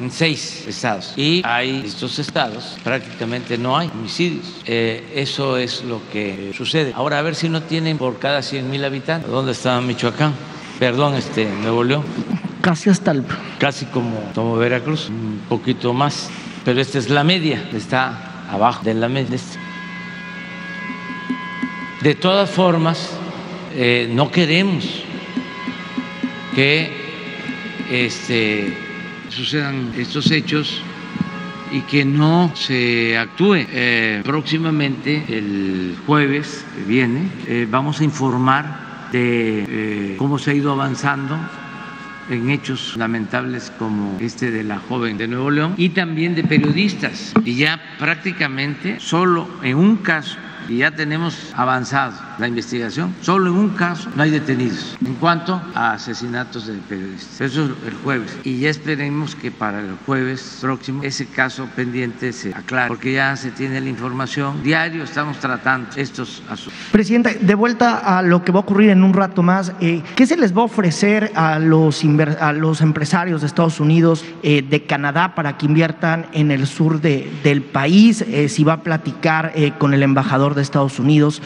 en 0.00 0.10
seis 0.10 0.66
estados. 0.66 1.12
Y 1.18 1.42
hay 1.44 1.82
estos 1.84 2.18
estados, 2.18 2.78
prácticamente 2.82 3.58
no 3.58 3.76
hay 3.76 3.90
homicidios. 3.92 4.46
Eh, 4.64 5.12
eso 5.14 5.58
es 5.58 5.84
lo 5.84 6.00
que 6.10 6.54
sucede. 6.56 6.94
Ahora, 6.96 7.18
a 7.18 7.22
ver 7.22 7.34
si 7.34 7.50
no 7.50 7.62
tienen 7.62 7.98
por 7.98 8.18
cada 8.18 8.40
100 8.40 8.70
mil 8.70 8.82
habitantes. 8.86 9.30
¿Dónde 9.30 9.52
está 9.52 9.78
Michoacán? 9.82 10.32
Perdón, 10.78 11.14
este, 11.14 11.44
Nuevo 11.44 11.84
León. 11.84 12.04
Casi 12.62 12.88
hasta 12.88 13.10
el... 13.10 13.22
Casi 13.58 13.84
como, 13.84 14.18
como 14.34 14.56
Veracruz, 14.56 15.10
un 15.10 15.42
poquito 15.46 15.92
más. 15.92 16.30
Pero 16.64 16.80
esta 16.80 16.98
es 16.98 17.10
la 17.10 17.22
media, 17.22 17.68
está 17.74 18.46
abajo 18.50 18.82
de 18.82 18.94
la 18.94 19.08
media. 19.08 19.36
De 22.04 22.14
todas 22.14 22.50
formas, 22.50 23.18
eh, 23.74 24.10
no 24.12 24.30
queremos 24.30 24.84
que 26.54 26.92
este, 27.90 28.76
sucedan 29.30 29.90
estos 29.96 30.30
hechos 30.30 30.82
y 31.72 31.80
que 31.80 32.04
no 32.04 32.52
se 32.54 33.16
actúe. 33.16 33.54
Eh, 33.70 34.20
próximamente, 34.22 35.24
el 35.28 35.96
jueves 36.04 36.66
que 36.76 36.82
viene, 36.82 37.26
eh, 37.46 37.66
vamos 37.70 38.02
a 38.02 38.04
informar 38.04 39.08
de 39.10 40.14
cómo 40.18 40.38
se 40.38 40.50
ha 40.50 40.54
ido 40.54 40.72
avanzando 40.72 41.38
en 42.28 42.50
hechos 42.50 42.98
lamentables 42.98 43.72
como 43.78 44.18
este 44.20 44.50
de 44.50 44.62
la 44.62 44.78
joven 44.78 45.16
de 45.16 45.26
Nuevo 45.26 45.50
León 45.50 45.72
y 45.78 45.88
también 45.88 46.34
de 46.34 46.44
periodistas. 46.44 47.32
Y 47.46 47.54
ya 47.54 47.80
prácticamente 47.98 49.00
solo 49.00 49.48
en 49.62 49.78
un 49.78 49.96
caso 49.96 50.36
y 50.68 50.78
ya 50.78 50.90
tenemos 50.90 51.52
avanzado 51.54 52.14
la 52.38 52.48
investigación. 52.48 53.14
Solo 53.20 53.50
en 53.50 53.56
un 53.56 53.68
caso 53.70 54.10
no 54.14 54.22
hay 54.22 54.30
detenidos 54.30 54.96
en 55.04 55.14
cuanto 55.14 55.60
a 55.74 55.92
asesinatos 55.92 56.66
de 56.66 56.74
periodistas. 56.88 57.40
Eso 57.40 57.64
es 57.64 57.70
el 57.86 57.94
jueves. 58.02 58.36
Y 58.44 58.60
ya 58.60 58.70
esperemos 58.70 59.34
que 59.34 59.50
para 59.50 59.80
el 59.80 59.96
jueves 60.06 60.58
próximo 60.60 61.02
ese 61.02 61.26
caso 61.26 61.66
pendiente 61.76 62.32
se 62.32 62.54
aclare, 62.54 62.88
porque 62.88 63.12
ya 63.12 63.36
se 63.36 63.50
tiene 63.50 63.80
la 63.80 63.88
información. 63.88 64.62
Diario 64.62 65.04
estamos 65.04 65.38
tratando 65.38 65.88
estos 65.96 66.42
asuntos. 66.48 66.74
Presidente, 66.92 67.38
de 67.40 67.54
vuelta 67.54 68.18
a 68.18 68.22
lo 68.22 68.44
que 68.44 68.52
va 68.52 68.58
a 68.58 68.62
ocurrir 68.62 68.90
en 68.90 69.04
un 69.04 69.12
rato 69.12 69.42
más, 69.42 69.72
eh, 69.80 70.02
¿qué 70.16 70.26
se 70.26 70.36
les 70.36 70.56
va 70.56 70.62
a 70.62 70.64
ofrecer 70.64 71.32
a 71.34 71.58
los, 71.58 72.02
a 72.40 72.52
los 72.52 72.80
empresarios 72.80 73.40
de 73.40 73.46
Estados 73.46 73.80
Unidos, 73.80 74.24
eh, 74.42 74.62
de 74.62 74.84
Canadá, 74.84 75.34
para 75.34 75.56
que 75.56 75.66
inviertan 75.66 76.26
en 76.32 76.50
el 76.50 76.66
sur 76.66 77.00
de, 77.00 77.30
del 77.42 77.62
país? 77.62 78.22
Eh, 78.22 78.48
si 78.48 78.64
va 78.64 78.74
a 78.74 78.82
platicar 78.82 79.52
con 79.78 79.94
el 79.94 80.02
embajador 80.02 80.54
de 80.54 80.62
Estados 80.62 80.98
Unidos 80.98 81.40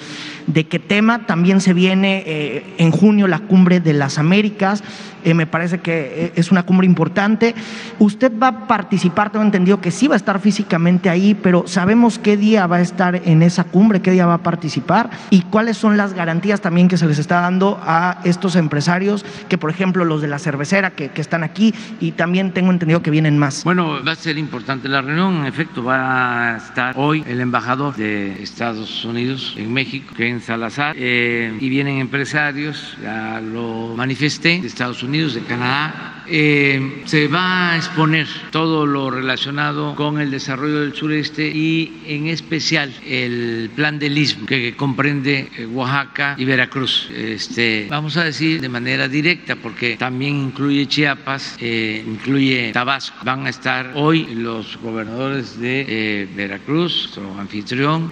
de 0.48 0.66
qué 0.66 0.78
tema. 0.78 1.26
También 1.26 1.60
se 1.60 1.72
viene 1.72 2.24
eh, 2.26 2.74
en 2.78 2.90
junio 2.90 3.28
la 3.28 3.38
cumbre 3.38 3.80
de 3.80 3.92
las 3.92 4.18
Américas. 4.18 4.82
Eh, 5.24 5.34
me 5.34 5.46
parece 5.46 5.78
que 5.78 6.26
eh, 6.26 6.32
es 6.36 6.50
una 6.50 6.62
cumbre 6.62 6.86
importante. 6.86 7.54
Usted 7.98 8.32
va 8.40 8.48
a 8.48 8.66
participar, 8.66 9.30
tengo 9.30 9.44
entendido 9.44 9.80
que 9.80 9.90
sí 9.90 10.08
va 10.08 10.14
a 10.14 10.16
estar 10.16 10.40
físicamente 10.40 11.10
ahí, 11.10 11.34
pero 11.34 11.64
¿sabemos 11.66 12.18
qué 12.18 12.36
día 12.36 12.66
va 12.66 12.76
a 12.76 12.80
estar 12.80 13.16
en 13.16 13.42
esa 13.42 13.64
cumbre, 13.64 14.00
qué 14.00 14.12
día 14.12 14.26
va 14.26 14.34
a 14.34 14.42
participar 14.42 15.10
y 15.30 15.42
cuáles 15.42 15.76
son 15.76 15.96
las 15.96 16.14
garantías 16.14 16.60
también 16.60 16.88
que 16.88 16.96
se 16.96 17.06
les 17.06 17.18
está 17.18 17.40
dando 17.40 17.80
a 17.82 18.20
estos 18.24 18.56
empresarios, 18.56 19.24
que 19.48 19.58
por 19.58 19.70
ejemplo 19.70 20.04
los 20.04 20.22
de 20.22 20.28
la 20.28 20.38
cervecera 20.38 20.90
que, 20.90 21.10
que 21.10 21.20
están 21.20 21.42
aquí 21.42 21.74
y 22.00 22.12
también 22.12 22.52
tengo 22.52 22.70
entendido 22.70 23.02
que 23.02 23.10
vienen 23.10 23.38
más? 23.38 23.64
Bueno, 23.64 24.02
va 24.04 24.12
a 24.12 24.16
ser 24.16 24.38
importante 24.38 24.88
la 24.88 25.02
reunión, 25.02 25.38
en 25.38 25.46
efecto 25.46 25.82
va 25.82 26.54
a 26.54 26.56
estar 26.56 26.94
hoy 26.96 27.24
el 27.26 27.40
embajador 27.40 27.96
de 27.96 28.42
Estados 28.42 29.04
Unidos 29.04 29.54
en 29.56 29.72
México, 29.72 30.14
Ken 30.38 30.46
Salazar, 30.46 30.94
eh, 30.98 31.52
y 31.58 31.68
vienen 31.68 31.98
empresarios, 31.98 32.96
ya 33.02 33.40
lo 33.40 33.94
manifesté, 33.96 34.60
de 34.60 34.68
Estados 34.68 35.02
Unidos 35.02 35.34
de 35.34 35.42
Canadá, 35.42 36.17
eh, 36.30 37.02
se 37.06 37.26
va 37.26 37.72
a 37.72 37.76
exponer 37.76 38.26
todo 38.50 38.84
lo 38.84 39.10
relacionado 39.10 39.94
con 39.94 40.20
el 40.20 40.30
desarrollo 40.30 40.80
del 40.80 40.94
sureste 40.94 41.48
y 41.48 42.02
en 42.06 42.26
especial 42.26 42.92
el 43.06 43.70
plan 43.74 43.98
del 43.98 44.18
istmo 44.18 44.46
que 44.46 44.76
comprende 44.76 45.50
eh, 45.56 45.64
Oaxaca 45.66 46.34
y 46.36 46.44
Veracruz. 46.44 47.08
Este, 47.14 47.86
vamos 47.88 48.18
a 48.18 48.24
decir 48.24 48.60
de 48.60 48.68
manera 48.68 49.08
directa 49.08 49.56
porque 49.56 49.96
también 49.96 50.36
incluye 50.36 50.86
Chiapas, 50.86 51.56
eh, 51.60 52.04
incluye 52.06 52.72
Tabasco. 52.72 53.16
Van 53.24 53.46
a 53.46 53.50
estar 53.50 53.92
hoy 53.94 54.26
los 54.34 54.78
gobernadores 54.82 55.58
de 55.58 56.28
Veracruz, 56.36 57.10
su 57.14 57.22
anfitrión, 57.38 58.10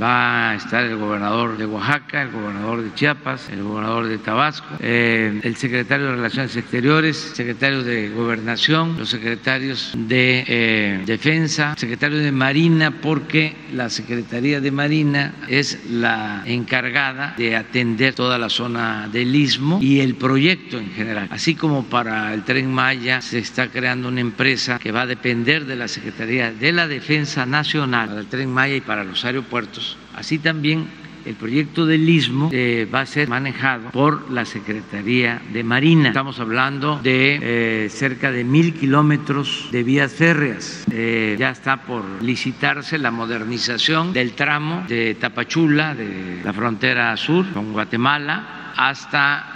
va 0.00 0.50
a 0.50 0.54
estar 0.54 0.84
el 0.84 0.96
gobernador 0.96 1.58
de 1.58 1.66
Oaxaca, 1.66 2.22
el 2.22 2.30
gobernador 2.30 2.82
de 2.82 2.94
Chiapas, 2.94 3.48
el 3.50 3.62
gobernador 3.64 4.06
de 4.06 4.18
Tabasco, 4.18 4.68
el 4.80 5.56
secretario 5.56 6.06
de 6.06 6.12
Relaciones 6.12 6.56
Exteriores, 6.56 7.16
secretario 7.16 7.55
secretarios 7.56 7.86
de 7.86 8.10
Gobernación, 8.10 8.98
los 8.98 9.08
secretarios 9.08 9.92
de 9.96 10.44
eh, 10.46 11.02
Defensa, 11.06 11.74
secretario 11.78 12.18
de 12.18 12.30
Marina, 12.30 12.90
porque 13.00 13.56
la 13.72 13.88
Secretaría 13.88 14.60
de 14.60 14.70
Marina 14.70 15.32
es 15.48 15.78
la 15.88 16.42
encargada 16.44 17.32
de 17.38 17.56
atender 17.56 18.12
toda 18.12 18.36
la 18.36 18.50
zona 18.50 19.08
del 19.10 19.34
istmo 19.34 19.78
y 19.80 20.00
el 20.00 20.16
proyecto 20.16 20.78
en 20.78 20.90
general. 20.90 21.28
Así 21.30 21.54
como 21.54 21.84
para 21.84 22.34
el 22.34 22.44
tren 22.44 22.70
Maya 22.70 23.22
se 23.22 23.38
está 23.38 23.68
creando 23.68 24.08
una 24.08 24.20
empresa 24.20 24.78
que 24.78 24.92
va 24.92 25.02
a 25.02 25.06
depender 25.06 25.64
de 25.64 25.76
la 25.76 25.88
Secretaría 25.88 26.52
de 26.52 26.72
la 26.72 26.86
Defensa 26.86 27.46
Nacional 27.46 28.08
para 28.08 28.20
el 28.20 28.26
tren 28.26 28.52
Maya 28.52 28.76
y 28.76 28.82
para 28.82 29.02
los 29.02 29.24
aeropuertos, 29.24 29.96
así 30.14 30.38
también 30.38 31.05
el 31.26 31.34
proyecto 31.34 31.84
del 31.86 32.08
istmo 32.08 32.50
eh, 32.52 32.88
va 32.92 33.00
a 33.00 33.06
ser 33.06 33.28
manejado 33.28 33.90
por 33.90 34.30
la 34.30 34.44
Secretaría 34.44 35.42
de 35.52 35.64
Marina. 35.64 36.08
Estamos 36.08 36.38
hablando 36.38 37.00
de 37.02 37.38
eh, 37.42 37.88
cerca 37.90 38.30
de 38.30 38.44
mil 38.44 38.74
kilómetros 38.74 39.68
de 39.72 39.82
vías 39.82 40.12
férreas. 40.12 40.86
Eh, 40.90 41.36
ya 41.38 41.50
está 41.50 41.82
por 41.82 42.04
licitarse 42.22 42.98
la 42.98 43.10
modernización 43.10 44.12
del 44.12 44.32
tramo 44.32 44.84
de 44.88 45.16
Tapachula, 45.16 45.94
de 45.94 46.40
la 46.44 46.52
frontera 46.52 47.16
sur 47.16 47.44
con 47.52 47.72
Guatemala, 47.72 48.72
hasta 48.76 49.55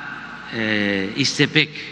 eh, 0.55 1.13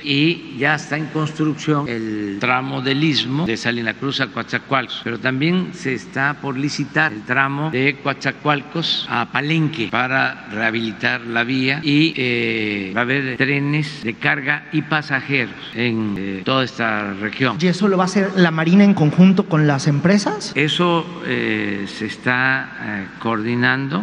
y 0.04 0.56
ya 0.58 0.74
está 0.74 0.96
en 0.96 1.06
construcción 1.06 1.88
el 1.88 2.38
tramo 2.40 2.80
del 2.82 3.02
istmo 3.04 3.46
de 3.46 3.56
Salina 3.56 3.94
Cruz 3.94 4.20
a 4.20 4.28
Coatzacoalcos, 4.28 5.00
pero 5.04 5.18
también 5.18 5.70
se 5.72 5.94
está 5.94 6.34
por 6.34 6.56
licitar 6.56 7.12
el 7.12 7.22
tramo 7.22 7.70
de 7.70 7.96
Coatzacoalcos 8.02 9.06
a 9.08 9.30
Palenque 9.30 9.88
para 9.90 10.46
rehabilitar 10.50 11.20
la 11.22 11.44
vía 11.44 11.80
y 11.82 12.14
eh, 12.16 12.92
va 12.96 13.00
a 13.00 13.02
haber 13.02 13.36
trenes 13.36 14.02
de 14.02 14.14
carga 14.14 14.64
y 14.72 14.82
pasajeros 14.82 15.54
en 15.74 16.14
eh, 16.18 16.42
toda 16.44 16.64
esta 16.64 17.14
región. 17.14 17.58
¿Y 17.60 17.66
eso 17.66 17.88
lo 17.88 17.96
va 17.96 18.04
a 18.04 18.06
hacer 18.06 18.32
la 18.36 18.50
Marina 18.50 18.84
en 18.84 18.94
conjunto 18.94 19.46
con 19.46 19.66
las 19.66 19.86
empresas? 19.86 20.52
Eso 20.54 21.06
eh, 21.26 21.84
se 21.86 22.06
está 22.06 23.08
coordinando 23.18 24.02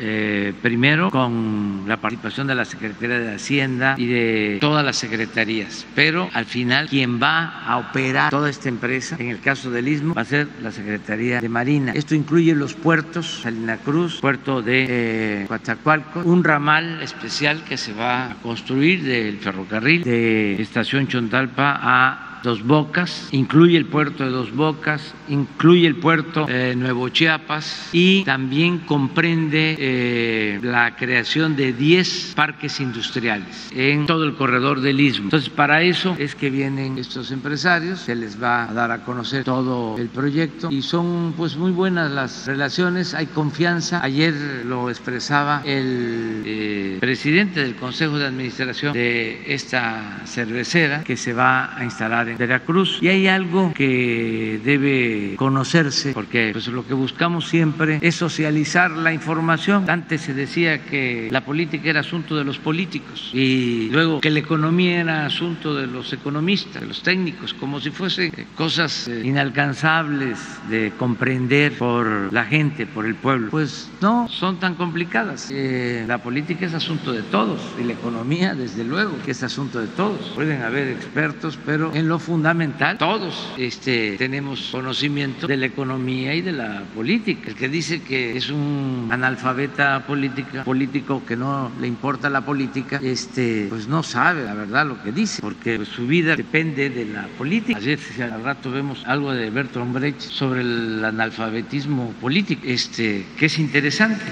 primero 0.61 1.09
con 1.09 1.83
la 1.87 1.97
participación 1.97 2.47
de 2.47 2.55
la 2.55 2.65
Secretaría 2.65 3.19
de 3.19 3.35
Hacienda 3.35 3.95
y 3.97 4.05
de 4.05 4.44
todas 4.59 4.85
las 4.85 4.97
secretarías, 4.97 5.85
pero 5.95 6.29
al 6.33 6.45
final 6.45 6.87
quien 6.87 7.21
va 7.21 7.63
a 7.65 7.77
operar 7.77 8.29
toda 8.29 8.49
esta 8.49 8.69
empresa, 8.69 9.15
en 9.19 9.29
el 9.29 9.39
caso 9.39 9.71
del 9.71 9.87
Istmo, 9.87 10.13
va 10.13 10.21
a 10.21 10.25
ser 10.25 10.47
la 10.61 10.71
Secretaría 10.71 11.41
de 11.41 11.49
Marina. 11.49 11.93
Esto 11.93 12.15
incluye 12.15 12.55
los 12.55 12.73
puertos, 12.73 13.41
Salina 13.41 13.77
Cruz, 13.77 14.19
puerto 14.21 14.61
de 14.61 14.85
eh, 14.89 15.45
Coatzacoalcos, 15.47 16.25
un 16.25 16.43
ramal 16.43 17.01
especial 17.01 17.63
que 17.63 17.77
se 17.77 17.93
va 17.93 18.31
a 18.31 18.35
construir 18.35 19.03
del 19.03 19.37
ferrocarril 19.39 20.03
de 20.03 20.61
Estación 20.61 21.07
Chontalpa 21.07 21.79
a 21.81 22.34
Dos 22.45 22.63
Bocas, 22.63 23.29
incluye 23.31 23.75
el 23.75 23.87
puerto 23.87 24.23
de 24.23 24.29
Dos 24.29 24.55
Bocas, 24.55 25.15
incluye 25.29 25.87
el 25.87 25.95
puerto 25.95 26.45
de 26.45 26.75
Nuevo 26.75 27.09
Chiapas 27.09 27.89
y 27.91 28.23
también 28.23 28.77
comprende 28.79 29.75
eh, 29.79 30.59
la 30.61 30.95
creación 30.95 31.55
de 31.55 31.73
10 31.73 32.33
parques 32.35 32.79
industriales 32.79 33.71
en 33.73 34.05
todo 34.05 34.25
el 34.25 34.35
corredor 34.35 34.81
del 34.81 34.99
Istmo. 34.99 35.23
Entonces, 35.25 35.49
para 35.49 35.81
eso 35.81 36.15
es 36.19 36.35
que 36.35 36.51
vienen 36.51 36.99
estos 36.99 37.31
empresarios, 37.31 38.01
se 38.01 38.13
les 38.13 38.39
va 38.39 38.69
a 38.69 38.73
dar 38.73 38.91
a 38.91 39.03
conocer 39.03 39.43
todo 39.43 39.97
el 39.97 40.09
proyecto 40.09 40.69
y 40.69 40.83
son 40.83 41.33
pues 41.35 41.57
muy 41.57 41.71
buenas 41.71 42.11
las 42.11 42.45
relaciones, 42.45 43.15
hay 43.15 43.25
confianza. 43.25 44.03
Ayer 44.03 44.35
lo 44.67 44.91
expresaba 44.91 45.63
el 45.65 46.43
eh, 46.45 46.97
presidente 46.99 47.61
del 47.61 47.75
Consejo 47.75 48.19
de 48.19 48.27
Administración 48.27 48.93
de 48.93 49.41
esta 49.47 50.21
cervecera 50.25 51.03
que 51.03 51.17
se 51.17 51.33
va 51.33 51.75
a 51.75 51.83
instalar 51.83 52.29
en 52.29 52.34
Veracruz. 52.37 52.99
Y 53.01 53.07
hay 53.07 53.27
algo 53.27 53.73
que 53.73 54.59
debe 54.63 55.35
conocerse, 55.37 56.13
porque 56.13 56.49
pues, 56.53 56.67
lo 56.67 56.85
que 56.85 56.93
buscamos 56.93 57.47
siempre 57.47 57.99
es 58.01 58.15
socializar 58.15 58.91
la 58.91 59.13
información. 59.13 59.89
Antes 59.89 60.21
se 60.21 60.33
decía 60.33 60.83
que 60.85 61.27
la 61.31 61.41
política 61.41 61.89
era 61.89 61.99
asunto 62.01 62.35
de 62.35 62.43
los 62.43 62.57
políticos 62.57 63.29
y 63.33 63.89
luego 63.89 64.21
que 64.21 64.29
la 64.29 64.39
economía 64.39 65.01
era 65.01 65.25
asunto 65.25 65.75
de 65.75 65.87
los 65.87 66.11
economistas, 66.13 66.81
de 66.81 66.87
los 66.87 67.01
técnicos, 67.01 67.53
como 67.53 67.79
si 67.79 67.91
fuesen 67.91 68.31
cosas 68.55 69.07
eh, 69.07 69.21
inalcanzables 69.23 70.39
de 70.69 70.91
comprender 70.97 71.77
por 71.77 72.33
la 72.33 72.45
gente, 72.45 72.85
por 72.85 73.05
el 73.05 73.15
pueblo. 73.15 73.49
Pues 73.49 73.89
no, 74.01 74.27
son 74.29 74.59
tan 74.59 74.75
complicadas. 74.75 75.49
Eh, 75.51 76.05
la 76.07 76.17
política 76.19 76.65
es 76.65 76.73
asunto 76.73 77.11
de 77.11 77.21
todos 77.23 77.61
y 77.79 77.83
la 77.83 77.93
economía, 77.93 78.53
desde 78.53 78.83
luego, 78.83 79.13
que 79.23 79.31
es 79.31 79.43
asunto 79.43 79.79
de 79.79 79.87
todos. 79.87 80.19
Pueden 80.35 80.61
haber 80.61 80.89
expertos, 80.89 81.57
pero 81.65 81.93
en 81.93 82.07
lo 82.07 82.19
fundamental. 82.25 82.97
Todos 82.97 83.53
este, 83.57 84.17
tenemos 84.17 84.69
conocimiento 84.71 85.47
de 85.47 85.57
la 85.57 85.67
economía 85.67 86.33
y 86.33 86.41
de 86.41 86.51
la 86.51 86.83
política. 86.95 87.49
El 87.49 87.55
que 87.55 87.69
dice 87.69 88.01
que 88.01 88.35
es 88.35 88.49
un 88.49 89.07
analfabeta 89.11 90.05
política, 90.05 90.63
político 90.63 91.23
que 91.25 91.35
no 91.35 91.71
le 91.79 91.87
importa 91.87 92.29
la 92.29 92.41
política, 92.41 92.99
este, 93.01 93.67
pues 93.69 93.87
no 93.87 94.03
sabe 94.03 94.43
la 94.43 94.55
verdad 94.55 94.85
lo 94.85 95.01
que 95.01 95.11
dice, 95.11 95.41
porque 95.41 95.85
su 95.85 96.07
vida 96.07 96.35
depende 96.35 96.89
de 96.89 97.05
la 97.05 97.27
política. 97.37 97.77
Ayer 97.77 97.99
al 98.21 98.43
rato 98.43 98.71
vemos 98.71 99.03
algo 99.05 99.31
de 99.31 99.49
Bertolt 99.49 99.93
Brecht 99.93 100.21
sobre 100.21 100.61
el 100.61 101.05
analfabetismo 101.05 102.13
político, 102.19 102.63
este, 102.65 103.25
que 103.37 103.45
es 103.45 103.59
interesante. 103.59 104.23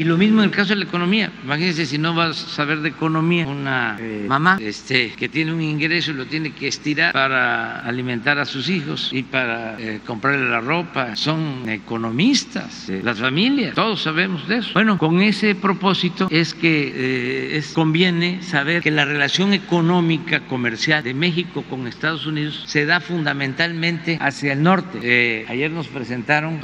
Y 0.00 0.04
lo 0.04 0.16
mismo 0.16 0.40
en 0.40 0.46
el 0.48 0.50
caso 0.50 0.70
de 0.70 0.76
la 0.76 0.84
economía. 0.86 1.30
Imagínense 1.44 1.84
si 1.84 1.98
no 1.98 2.14
vas 2.14 2.42
a 2.42 2.48
saber 2.48 2.80
de 2.80 2.88
economía, 2.88 3.46
una 3.46 3.98
eh, 4.00 4.24
mamá 4.26 4.56
este, 4.58 5.12
que 5.12 5.28
tiene 5.28 5.52
un 5.52 5.60
ingreso 5.60 6.12
y 6.12 6.14
lo 6.14 6.24
tiene 6.24 6.52
que 6.52 6.68
estirar 6.68 7.12
para 7.12 7.80
alimentar 7.80 8.38
a 8.38 8.46
sus 8.46 8.70
hijos 8.70 9.10
y 9.12 9.24
para 9.24 9.78
eh, 9.78 10.00
comprarle 10.06 10.48
la 10.48 10.60
ropa. 10.62 11.16
Son 11.16 11.68
economistas, 11.68 12.88
eh, 12.88 13.02
las 13.04 13.18
familias, 13.18 13.74
todos 13.74 14.00
sabemos 14.00 14.48
de 14.48 14.60
eso. 14.60 14.70
Bueno, 14.72 14.96
con 14.96 15.20
ese 15.20 15.54
propósito 15.54 16.28
es 16.30 16.54
que 16.54 17.58
es, 17.58 17.74
conviene 17.74 18.42
saber 18.42 18.82
que 18.82 18.90
la 18.90 19.04
relación 19.04 19.52
económica 19.52 20.40
comercial 20.46 21.04
de 21.04 21.12
México 21.12 21.62
con 21.68 21.86
Estados 21.86 22.24
Unidos 22.24 22.62
se 22.64 22.86
da 22.86 23.00
fundamentalmente 23.00 24.16
hacia 24.18 24.54
el 24.54 24.62
norte. 24.62 25.44
ayer 25.46 25.70
nos 25.70 25.88
presentaron 25.88 26.58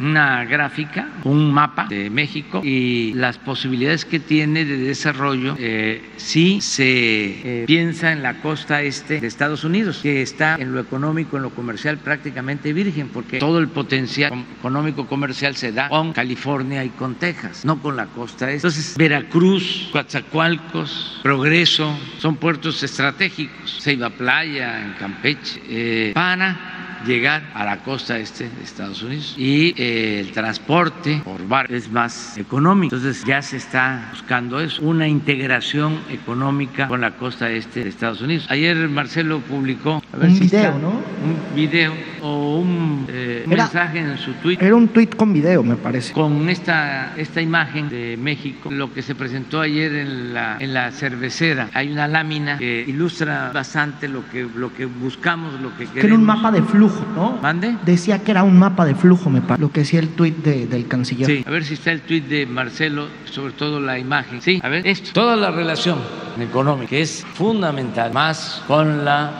una 0.00 0.46
gráfica, 0.46 1.10
un 1.24 1.52
mapa 1.52 1.86
de 1.90 2.08
México 2.08 2.62
y 2.64 2.77
y 2.78 3.12
las 3.14 3.38
posibilidades 3.38 4.04
que 4.04 4.20
tiene 4.20 4.64
de 4.64 4.76
desarrollo 4.76 5.56
eh, 5.58 6.02
si 6.16 6.60
se 6.60 7.62
eh, 7.62 7.64
piensa 7.66 8.12
en 8.12 8.22
la 8.22 8.40
costa 8.40 8.82
este 8.82 9.20
de 9.20 9.26
Estados 9.26 9.64
Unidos, 9.64 9.98
que 10.02 10.22
está 10.22 10.56
en 10.56 10.72
lo 10.72 10.80
económico, 10.80 11.36
en 11.36 11.42
lo 11.42 11.50
comercial 11.50 11.98
prácticamente 11.98 12.72
virgen, 12.72 13.08
porque 13.08 13.38
todo 13.38 13.58
el 13.58 13.68
potencial 13.68 14.44
económico 14.58 15.06
comercial 15.06 15.56
se 15.56 15.72
da 15.72 15.88
con 15.88 16.12
California 16.12 16.84
y 16.84 16.90
con 16.90 17.16
Texas, 17.16 17.64
no 17.64 17.80
con 17.82 17.96
la 17.96 18.06
costa 18.06 18.46
este. 18.46 18.68
Entonces, 18.68 18.96
Veracruz, 18.96 19.88
Coatzacoalcos, 19.92 21.20
Progreso, 21.22 21.98
son 22.18 22.36
puertos 22.36 22.82
estratégicos, 22.82 23.78
Ceiba 23.82 24.10
Playa, 24.10 24.84
en 24.84 24.92
Campeche, 24.94 25.60
eh, 25.68 26.12
llegar 27.06 27.42
a 27.54 27.64
la 27.64 27.78
costa 27.78 28.18
este 28.18 28.48
de 28.48 28.62
Estados 28.62 29.02
Unidos 29.02 29.34
y 29.36 29.74
eh, 29.76 30.20
el 30.20 30.32
transporte 30.32 31.20
por 31.24 31.46
barco 31.46 31.74
es 31.74 31.90
más 31.90 32.36
económico. 32.38 32.94
Entonces 32.94 33.24
ya 33.24 33.42
se 33.42 33.56
está 33.56 34.08
buscando 34.12 34.60
eso, 34.60 34.82
una 34.82 35.06
integración 35.06 35.98
económica 36.10 36.88
con 36.88 37.00
la 37.00 37.12
costa 37.12 37.50
este 37.50 37.84
de 37.84 37.90
Estados 37.90 38.20
Unidos. 38.20 38.46
Ayer 38.48 38.76
Marcelo 38.88 39.40
publicó 39.40 40.02
un 40.12 40.38
video, 40.38 40.78
¿no? 40.78 40.90
Un 40.90 41.56
video 41.56 41.92
o 42.22 42.58
un 42.58 43.06
eh, 43.08 43.44
mensaje 43.46 44.00
en 44.00 44.18
su 44.18 44.32
tweet. 44.34 44.58
Era 44.60 44.74
un 44.74 44.88
tweet 44.88 45.08
con 45.08 45.32
video, 45.32 45.62
me 45.62 45.76
parece. 45.76 46.12
Con 46.12 46.48
esta, 46.48 47.14
esta 47.16 47.40
imagen 47.40 47.88
de 47.88 48.16
México, 48.16 48.70
lo 48.70 48.92
que 48.92 49.02
se 49.02 49.14
presentó 49.14 49.60
ayer 49.60 49.94
en 49.94 50.34
la, 50.34 50.56
en 50.58 50.74
la 50.74 50.90
cervecera. 50.90 51.68
Hay 51.74 51.90
una 51.90 52.08
lámina 52.08 52.58
que 52.58 52.84
ilustra 52.86 53.50
bastante 53.52 54.08
lo 54.08 54.28
que, 54.30 54.46
lo 54.54 54.72
que 54.72 54.86
buscamos, 54.86 55.60
lo 55.60 55.70
que 55.70 55.86
queremos. 55.86 56.00
Que 56.00 56.06
era 56.06 56.14
un 56.14 56.24
mapa 56.24 56.50
de 56.50 56.62
flujo 56.62 56.87
¿no? 57.14 57.38
¿Mande? 57.42 57.76
Decía 57.84 58.22
que 58.22 58.30
era 58.30 58.42
un 58.42 58.58
mapa 58.58 58.84
de 58.84 58.94
flujo, 58.94 59.30
me 59.30 59.40
parece, 59.40 59.60
lo 59.60 59.70
que 59.70 59.80
decía 59.80 60.00
el 60.00 60.08
tuit 60.10 60.36
del 60.36 60.86
canciller. 60.88 61.26
Sí, 61.26 61.44
a 61.46 61.50
ver 61.50 61.64
si 61.64 61.74
está 61.74 61.92
el 61.92 62.02
tuit 62.02 62.26
de 62.26 62.46
Marcelo, 62.46 63.08
sobre 63.24 63.52
todo 63.52 63.80
la 63.80 63.98
imagen. 63.98 64.40
Sí, 64.42 64.60
a 64.62 64.68
ver, 64.68 64.86
esto. 64.86 65.10
Toda 65.12 65.36
la 65.36 65.50
relación 65.50 65.98
económica 66.40 66.96
es 66.96 67.24
fundamental, 67.34 68.12
más 68.12 68.62
con 68.66 69.04
la 69.04 69.30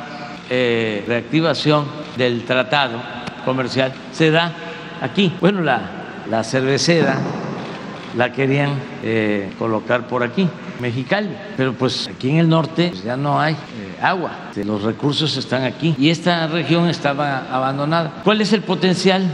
eh, 0.51 1.05
reactivación 1.07 1.85
del 2.17 2.45
tratado 2.45 3.01
comercial, 3.45 3.93
se 4.13 4.31
da 4.31 4.53
aquí. 5.01 5.33
Bueno, 5.41 5.61
la, 5.61 5.81
la 6.31 6.45
cervecera 6.45 7.19
la 8.17 8.33
querían 8.33 8.71
eh, 9.03 9.53
colocar 9.59 10.07
por 10.07 10.23
aquí, 10.23 10.49
Mexicali, 10.81 11.31
pero 11.57 11.73
pues 11.73 12.09
aquí 12.09 12.31
en 12.31 12.37
el 12.39 12.49
norte 12.49 12.89
pues, 12.91 13.05
ya 13.05 13.17
no 13.17 13.41
hay 13.41 13.57
agua. 14.01 14.51
Los 14.57 14.83
recursos 14.83 15.37
están 15.37 15.65
aquí 15.65 15.95
y 15.99 16.11
esta 16.11 16.47
región 16.47 16.89
estaba 16.89 17.47
abandonada. 17.51 18.21
¿Cuál 18.25 18.41
es 18.41 18.53
el 18.53 18.63
potencial? 18.63 19.25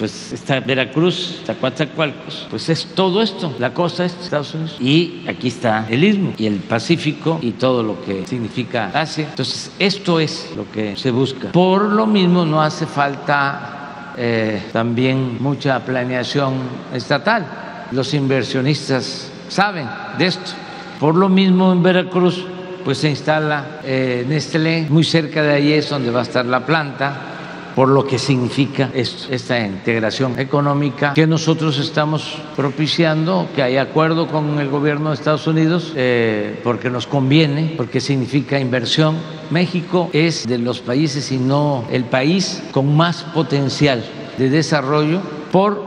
pues 0.00 0.32
está 0.32 0.60
Veracruz, 0.60 1.40
está 1.40 1.54
Coatzacoalcos, 1.54 2.46
pues 2.48 2.70
es 2.70 2.86
todo 2.94 3.20
esto, 3.20 3.54
la 3.58 3.74
costa 3.74 4.06
es 4.06 4.16
Estados 4.18 4.54
Unidos. 4.54 4.76
Y 4.80 5.26
aquí 5.28 5.48
está 5.48 5.86
el 5.90 6.02
Istmo 6.02 6.32
y 6.38 6.46
el 6.46 6.56
Pacífico 6.56 7.38
y 7.42 7.50
todo 7.50 7.82
lo 7.82 8.00
que 8.02 8.26
significa 8.26 8.90
Asia. 8.94 9.26
Entonces, 9.28 9.70
esto 9.78 10.18
es 10.18 10.52
lo 10.56 10.70
que 10.70 10.96
se 10.96 11.10
busca. 11.10 11.52
Por 11.52 11.82
lo 11.82 12.06
mismo, 12.06 12.46
no 12.46 12.62
hace 12.62 12.86
falta 12.86 14.14
eh, 14.16 14.62
también 14.72 15.36
mucha 15.38 15.78
planeación 15.84 16.54
estatal. 16.94 17.44
Los 17.90 18.14
inversionistas 18.14 19.30
saben 19.48 19.86
de 20.16 20.26
esto. 20.26 20.52
Por 20.98 21.14
lo 21.14 21.28
mismo, 21.28 21.72
en 21.72 21.82
Veracruz 21.82 22.46
pues 22.84 22.98
se 22.98 23.10
instala 23.10 23.80
eh, 23.84 24.24
Nestlé, 24.28 24.86
muy 24.88 25.04
cerca 25.04 25.42
de 25.42 25.52
ahí 25.52 25.72
es 25.72 25.88
donde 25.88 26.10
va 26.10 26.20
a 26.20 26.22
estar 26.22 26.44
la 26.46 26.64
planta, 26.64 27.30
por 27.74 27.88
lo 27.88 28.06
que 28.06 28.18
significa 28.18 28.90
esto, 28.94 29.32
esta 29.32 29.58
integración 29.58 30.38
económica 30.38 31.14
que 31.14 31.26
nosotros 31.26 31.78
estamos 31.78 32.36
propiciando, 32.56 33.48
que 33.54 33.62
hay 33.62 33.76
acuerdo 33.76 34.26
con 34.26 34.58
el 34.58 34.68
gobierno 34.68 35.10
de 35.10 35.14
Estados 35.14 35.46
Unidos, 35.46 35.92
eh, 35.96 36.60
porque 36.64 36.90
nos 36.90 37.06
conviene, 37.06 37.74
porque 37.76 38.00
significa 38.00 38.58
inversión. 38.58 39.16
México 39.50 40.10
es 40.12 40.46
de 40.46 40.58
los 40.58 40.80
países, 40.80 41.30
y 41.32 41.38
no 41.38 41.84
el 41.90 42.04
país 42.04 42.62
con 42.72 42.96
más 42.96 43.22
potencial 43.22 44.04
de 44.36 44.50
desarrollo 44.50 45.20
por 45.52 45.82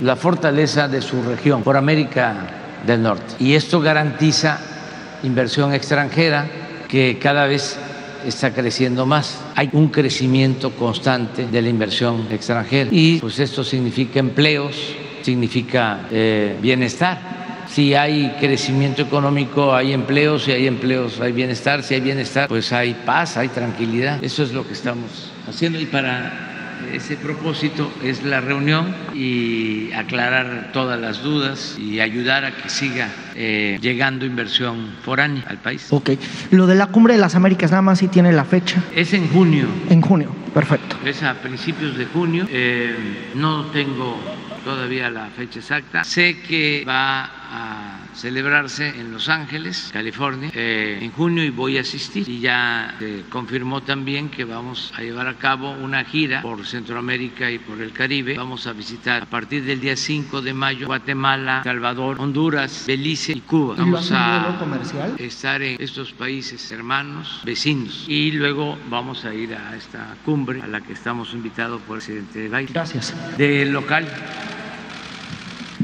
la 0.00 0.16
fortaleza 0.16 0.88
de 0.88 1.00
su 1.00 1.22
región, 1.22 1.62
por 1.62 1.76
América 1.76 2.80
del 2.86 3.02
Norte. 3.02 3.34
Y 3.38 3.54
esto 3.54 3.80
garantiza 3.80 4.71
inversión 5.22 5.72
extranjera 5.72 6.46
que 6.88 7.18
cada 7.18 7.46
vez 7.46 7.78
está 8.26 8.52
creciendo 8.52 9.06
más. 9.06 9.40
Hay 9.56 9.70
un 9.72 9.88
crecimiento 9.88 10.70
constante 10.72 11.46
de 11.46 11.62
la 11.62 11.68
inversión 11.68 12.26
extranjera 12.30 12.90
y 12.92 13.18
pues 13.18 13.38
esto 13.38 13.64
significa 13.64 14.20
empleos, 14.20 14.76
significa 15.22 16.06
eh, 16.10 16.56
bienestar. 16.60 17.42
Si 17.68 17.94
hay 17.94 18.36
crecimiento 18.38 19.00
económico, 19.00 19.74
hay 19.74 19.92
empleos, 19.92 20.44
si 20.44 20.52
hay 20.52 20.66
empleos, 20.66 21.20
hay 21.20 21.32
bienestar, 21.32 21.82
si 21.82 21.94
hay 21.94 22.00
bienestar, 22.00 22.48
pues 22.48 22.70
hay 22.72 22.94
paz, 23.06 23.38
hay 23.38 23.48
tranquilidad. 23.48 24.22
Eso 24.22 24.42
es 24.42 24.52
lo 24.52 24.66
que 24.66 24.74
estamos 24.74 25.32
haciendo 25.48 25.80
y 25.80 25.86
para 25.86 26.51
ese 26.92 27.16
propósito 27.16 27.92
es 28.02 28.22
la 28.24 28.40
reunión 28.40 28.94
y 29.14 29.92
aclarar 29.92 30.70
todas 30.72 31.00
las 31.00 31.22
dudas 31.22 31.76
y 31.78 32.00
ayudar 32.00 32.44
a 32.44 32.56
que 32.56 32.68
siga 32.68 33.08
eh, 33.34 33.78
llegando 33.80 34.26
inversión 34.26 34.94
foránea 35.02 35.44
al 35.46 35.58
país. 35.58 35.86
Ok. 35.90 36.10
Lo 36.50 36.66
de 36.66 36.74
la 36.74 36.86
cumbre 36.88 37.14
de 37.14 37.20
las 37.20 37.34
Américas 37.34 37.70
nada 37.70 37.82
más 37.82 37.98
si 37.98 38.08
tiene 38.08 38.32
la 38.32 38.44
fecha. 38.44 38.82
Es 38.94 39.12
en 39.12 39.28
junio. 39.28 39.66
En 39.88 40.00
junio, 40.00 40.34
perfecto. 40.54 40.96
Es 41.04 41.22
a 41.22 41.34
principios 41.34 41.96
de 41.96 42.06
junio. 42.06 42.46
Eh, 42.50 43.30
no 43.34 43.66
tengo 43.66 44.18
todavía 44.64 45.10
la 45.10 45.26
fecha 45.30 45.60
exacta. 45.60 46.04
Sé 46.04 46.40
que 46.40 46.84
va 46.86 47.24
a 47.24 48.01
celebrarse 48.14 48.88
en 48.88 49.12
Los 49.12 49.28
Ángeles, 49.28 49.90
California, 49.92 50.50
eh, 50.54 50.98
en 51.00 51.10
junio 51.12 51.44
y 51.44 51.50
voy 51.50 51.78
a 51.78 51.82
asistir. 51.82 52.28
Y 52.28 52.40
ya 52.40 52.94
se 52.98 53.24
confirmó 53.28 53.82
también 53.82 54.28
que 54.28 54.44
vamos 54.44 54.92
a 54.96 55.02
llevar 55.02 55.28
a 55.28 55.34
cabo 55.34 55.70
una 55.72 56.04
gira 56.04 56.42
por 56.42 56.64
Centroamérica 56.66 57.50
y 57.50 57.58
por 57.58 57.80
el 57.80 57.92
Caribe. 57.92 58.36
Vamos 58.36 58.66
a 58.66 58.72
visitar 58.72 59.22
a 59.22 59.26
partir 59.26 59.64
del 59.64 59.80
día 59.80 59.96
5 59.96 60.42
de 60.42 60.54
mayo 60.54 60.86
Guatemala, 60.86 61.62
Salvador, 61.64 62.16
Honduras, 62.20 62.84
Belice 62.86 63.32
y 63.32 63.40
Cuba. 63.40 63.74
Vamos 63.78 64.10
a 64.12 64.56
comercial? 64.58 65.14
estar 65.18 65.62
en 65.62 65.76
estos 65.80 66.12
países 66.12 66.70
hermanos, 66.72 67.40
vecinos. 67.44 68.04
Y 68.08 68.32
luego 68.32 68.78
vamos 68.88 69.24
a 69.24 69.34
ir 69.34 69.54
a 69.54 69.76
esta 69.76 70.16
cumbre 70.24 70.62
a 70.62 70.66
la 70.66 70.80
que 70.80 70.92
estamos 70.92 71.32
invitados 71.34 71.80
por 71.82 71.98
el 71.98 72.02
presidente 72.02 72.48
Biden. 72.48 72.68
Gracias. 72.72 73.14
De 73.36 73.64
local. 73.66 74.06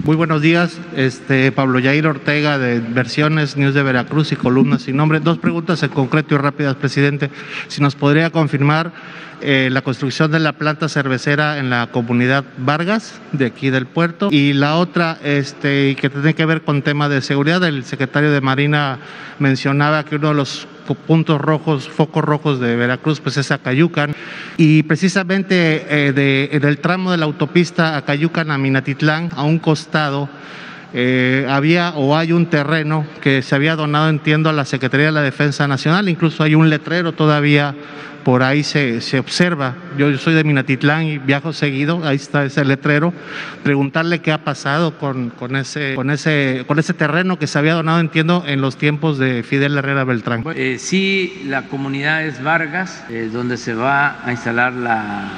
Muy 0.05 0.17
buenos 0.17 0.43
días, 0.43 0.79
este 0.97 1.53
Pablo 1.53 1.79
Yair 1.79 2.07
Ortega 2.07 2.59
de 2.59 2.81
Versiones 2.81 3.57
News 3.57 3.75
de 3.75 3.83
Veracruz 3.83 4.33
y 4.33 4.37
Columnas 4.37 4.83
sin 4.83 4.97
nombre. 4.97 5.21
Dos 5.21 5.39
preguntas 5.39 5.83
en 5.83 5.91
concreto 5.91 6.35
y 6.35 6.39
rápidas, 6.39 6.77
presidente. 6.77 7.31
Si 7.69 7.83
nos 7.83 7.95
podría 7.95 8.31
confirmar 8.31 8.93
eh, 9.41 9.69
la 9.71 9.83
construcción 9.83 10.31
de 10.31 10.41
la 10.41 10.55
planta 10.55 10.89
cervecera 10.89 11.59
en 11.59 11.71
la 11.71 11.89
comunidad 11.93 12.45
Vargas, 12.59 13.21
de 13.33 13.47
aquí 13.47 13.71
del 13.71 13.87
puerto. 13.87 14.29
Y 14.31 14.53
la 14.53 14.77
otra, 14.77 15.19
este, 15.23 15.95
que 15.97 16.11
tiene 16.11 16.35
que 16.35 16.47
ver 16.47 16.63
con 16.63 16.83
tema 16.83 17.09
de 17.09 17.21
seguridad, 17.21 17.63
el 17.65 17.85
secretario 17.85 18.33
de 18.33 18.41
Marina 18.41 18.99
mencionaba 19.39 20.05
que 20.05 20.17
uno 20.17 20.29
de 20.29 20.35
los 20.35 20.67
puntos 20.94 21.40
rojos, 21.40 21.88
focos 21.88 22.24
rojos 22.24 22.61
de 22.61 22.77
Veracruz, 22.77 23.20
pues 23.20 23.37
es 23.37 23.51
Acayucan. 23.51 24.14
Y 24.57 24.83
precisamente 24.85 25.87
eh, 25.88 26.12
de, 26.12 26.51
en 26.53 26.64
el 26.64 26.79
tramo 26.79 27.11
de 27.11 27.18
la 27.18 27.27
autopista 27.27 27.96
Acayucan 27.96 28.51
a 28.51 28.59
Minatitlán, 28.59 29.31
a 29.35 29.44
un 29.44 29.59
costado, 29.59 30.29
eh, 30.94 31.46
había 31.48 31.90
o 31.90 32.16
hay 32.16 32.33
un 32.33 32.46
terreno 32.46 33.07
que 33.20 33.42
se 33.42 33.55
había 33.55 33.77
donado, 33.77 34.09
entiendo, 34.09 34.48
a 34.48 34.53
la 34.53 34.64
Secretaría 34.64 35.07
de 35.07 35.12
la 35.12 35.22
Defensa 35.22 35.68
Nacional, 35.68 36.09
incluso 36.09 36.42
hay 36.42 36.55
un 36.55 36.70
letrero 36.70 37.12
todavía 37.12 37.74
por 38.29 38.43
ahí 38.43 38.62
se, 38.62 39.01
se 39.01 39.19
observa. 39.19 39.75
Yo, 39.97 40.19
soy 40.19 40.35
de 40.35 40.45
Minatitlán 40.45 41.05
y 41.05 41.17
viajo 41.17 41.55
seguido, 41.55 42.07
ahí 42.07 42.17
está 42.17 42.45
ese 42.45 42.62
letrero. 42.62 43.14
Preguntarle 43.62 44.19
qué 44.19 44.33
ha 44.33 44.45
pasado 44.45 44.99
con, 44.99 45.31
con, 45.31 45.57
ese, 45.57 45.95
con, 45.95 46.11
ese, 46.11 46.64
con 46.67 46.79
ese 46.79 46.93
terreno 46.93 47.39
que 47.39 47.47
se 47.47 47.59
había 47.59 47.72
donado, 47.72 48.01
entiendo, 48.01 48.45
en 48.47 48.61
los 48.61 48.76
tiempos 48.76 49.16
de 49.16 49.43
Fidel 49.45 49.79
Herrera 49.79 50.05
Beltrán. 50.05 50.45
Eh, 50.55 50.76
sí, 50.79 51.41
la 51.47 51.68
comunidad 51.68 52.22
es 52.22 52.43
Vargas, 52.43 53.03
eh, 53.09 53.31
donde 53.33 53.57
se 53.57 53.72
va 53.72 54.22
a 54.22 54.31
instalar 54.31 54.74
la 54.74 55.31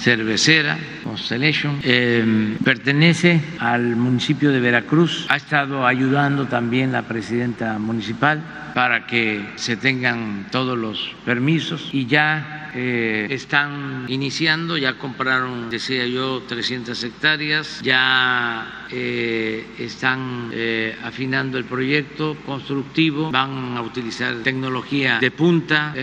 cervecera 0.00 0.78
Constellation. 1.06 1.80
Eh, 1.82 2.56
pertenece 2.64 3.40
al 3.58 3.96
municipio 3.96 4.50
de 4.50 4.60
Veracruz. 4.60 5.26
Ha 5.28 5.36
estado 5.36 5.86
ayudando 5.86 6.46
también 6.46 6.92
la 6.92 7.02
presidenta 7.02 7.78
municipal 7.78 8.42
para 8.74 9.06
que 9.06 9.42
se 9.54 9.76
tengan 9.76 10.48
todos 10.50 10.76
los 10.76 11.14
permisos 11.24 11.88
y 11.92 12.04
ya 12.04 12.66
eh, 12.78 13.26
están 13.30 14.04
iniciando, 14.08 14.76
ya 14.76 14.98
compraron, 14.98 15.70
decía 15.70 16.06
yo, 16.06 16.42
300 16.46 17.04
hectáreas, 17.04 17.80
ya 17.82 18.84
eh, 18.90 19.64
están 19.78 20.50
eh, 20.52 20.94
afinando 21.02 21.56
el 21.56 21.64
proyecto 21.64 22.36
constructivo, 22.44 23.30
van 23.30 23.78
a 23.78 23.80
utilizar 23.80 24.34
tecnología 24.42 25.20
de 25.20 25.30
punta, 25.30 25.94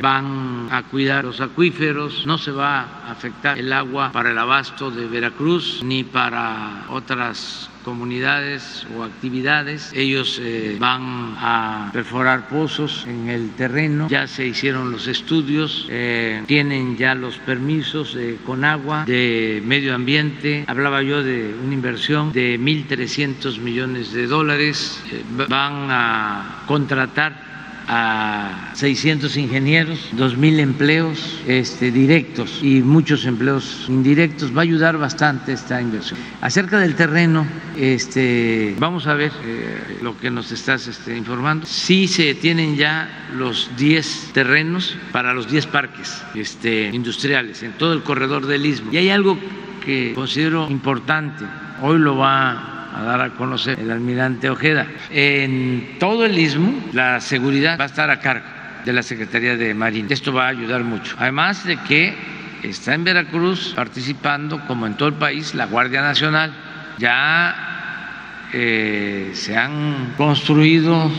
van 0.00 0.68
a 0.70 0.84
cuidar 0.84 1.24
los 1.24 1.40
acuíferos, 1.40 2.24
no 2.26 2.38
se 2.38 2.52
va 2.52 2.82
a 2.82 3.10
afectar 3.10 3.58
el 3.58 3.72
agua 3.72 4.12
para 4.12 4.30
el 4.30 4.38
abasto 4.50 4.90
de 4.90 5.06
Veracruz 5.06 5.80
ni 5.84 6.02
para 6.02 6.84
otras 6.88 7.70
comunidades 7.84 8.84
o 8.96 9.04
actividades. 9.04 9.92
Ellos 9.94 10.40
eh, 10.42 10.76
van 10.78 11.36
a 11.38 11.90
perforar 11.92 12.48
pozos 12.48 13.06
en 13.06 13.28
el 13.28 13.50
terreno, 13.52 14.08
ya 14.08 14.26
se 14.26 14.46
hicieron 14.46 14.90
los 14.90 15.06
estudios, 15.06 15.86
eh, 15.88 16.42
tienen 16.46 16.96
ya 16.96 17.14
los 17.14 17.36
permisos 17.38 18.16
eh, 18.18 18.38
con 18.44 18.64
agua 18.64 19.04
de 19.04 19.62
medio 19.64 19.94
ambiente. 19.94 20.64
Hablaba 20.66 21.00
yo 21.02 21.22
de 21.22 21.54
una 21.64 21.72
inversión 21.72 22.32
de 22.32 22.58
1.300 22.58 23.60
millones 23.60 24.12
de 24.12 24.26
dólares. 24.26 25.00
Van 25.48 25.90
a 25.90 26.64
contratar 26.66 27.49
a 27.92 28.70
600 28.74 29.36
ingenieros, 29.36 30.12
2.000 30.16 30.60
empleos 30.60 31.42
este, 31.48 31.90
directos 31.90 32.60
y 32.62 32.82
muchos 32.82 33.24
empleos 33.24 33.86
indirectos. 33.88 34.54
Va 34.54 34.60
a 34.60 34.62
ayudar 34.62 34.96
bastante 34.96 35.52
esta 35.52 35.82
inversión. 35.82 36.16
Acerca 36.40 36.78
del 36.78 36.94
terreno, 36.94 37.44
este, 37.76 38.76
vamos 38.78 39.08
a 39.08 39.14
ver 39.14 39.32
eh, 39.42 39.98
lo 40.02 40.16
que 40.16 40.30
nos 40.30 40.52
estás 40.52 40.86
este, 40.86 41.16
informando. 41.16 41.66
Sí 41.66 42.06
se 42.06 42.36
tienen 42.36 42.76
ya 42.76 43.26
los 43.36 43.68
10 43.76 44.34
terrenos 44.34 44.96
para 45.10 45.34
los 45.34 45.50
10 45.50 45.66
parques 45.66 46.22
este, 46.36 46.90
industriales 46.92 47.64
en 47.64 47.72
todo 47.72 47.92
el 47.92 48.04
corredor 48.04 48.46
del 48.46 48.66
Istmo. 48.66 48.92
Y 48.92 48.98
hay 48.98 49.10
algo 49.10 49.36
que 49.84 50.12
considero 50.14 50.70
importante. 50.70 51.44
Hoy 51.82 51.98
lo 51.98 52.16
va 52.16 52.79
a 52.94 53.02
dar 53.02 53.20
a 53.20 53.30
conocer 53.30 53.78
el 53.78 53.90
almirante 53.90 54.50
Ojeda. 54.50 54.86
En 55.10 55.96
todo 55.98 56.24
el 56.24 56.38
istmo, 56.38 56.72
la 56.92 57.20
seguridad 57.20 57.78
va 57.78 57.84
a 57.84 57.86
estar 57.86 58.10
a 58.10 58.20
cargo 58.20 58.46
de 58.84 58.92
la 58.92 59.02
Secretaría 59.02 59.56
de 59.56 59.74
Marina. 59.74 60.08
Esto 60.10 60.32
va 60.32 60.46
a 60.46 60.48
ayudar 60.48 60.82
mucho. 60.84 61.14
Además 61.18 61.64
de 61.64 61.76
que 61.78 62.14
está 62.62 62.94
en 62.94 63.04
Veracruz 63.04 63.72
participando, 63.74 64.60
como 64.66 64.86
en 64.86 64.94
todo 64.94 65.08
el 65.08 65.14
país, 65.14 65.54
la 65.54 65.66
Guardia 65.66 66.02
Nacional. 66.02 66.52
Ya 66.98 68.48
eh, 68.52 69.30
se 69.34 69.56
han 69.56 70.14
construido, 70.16 71.10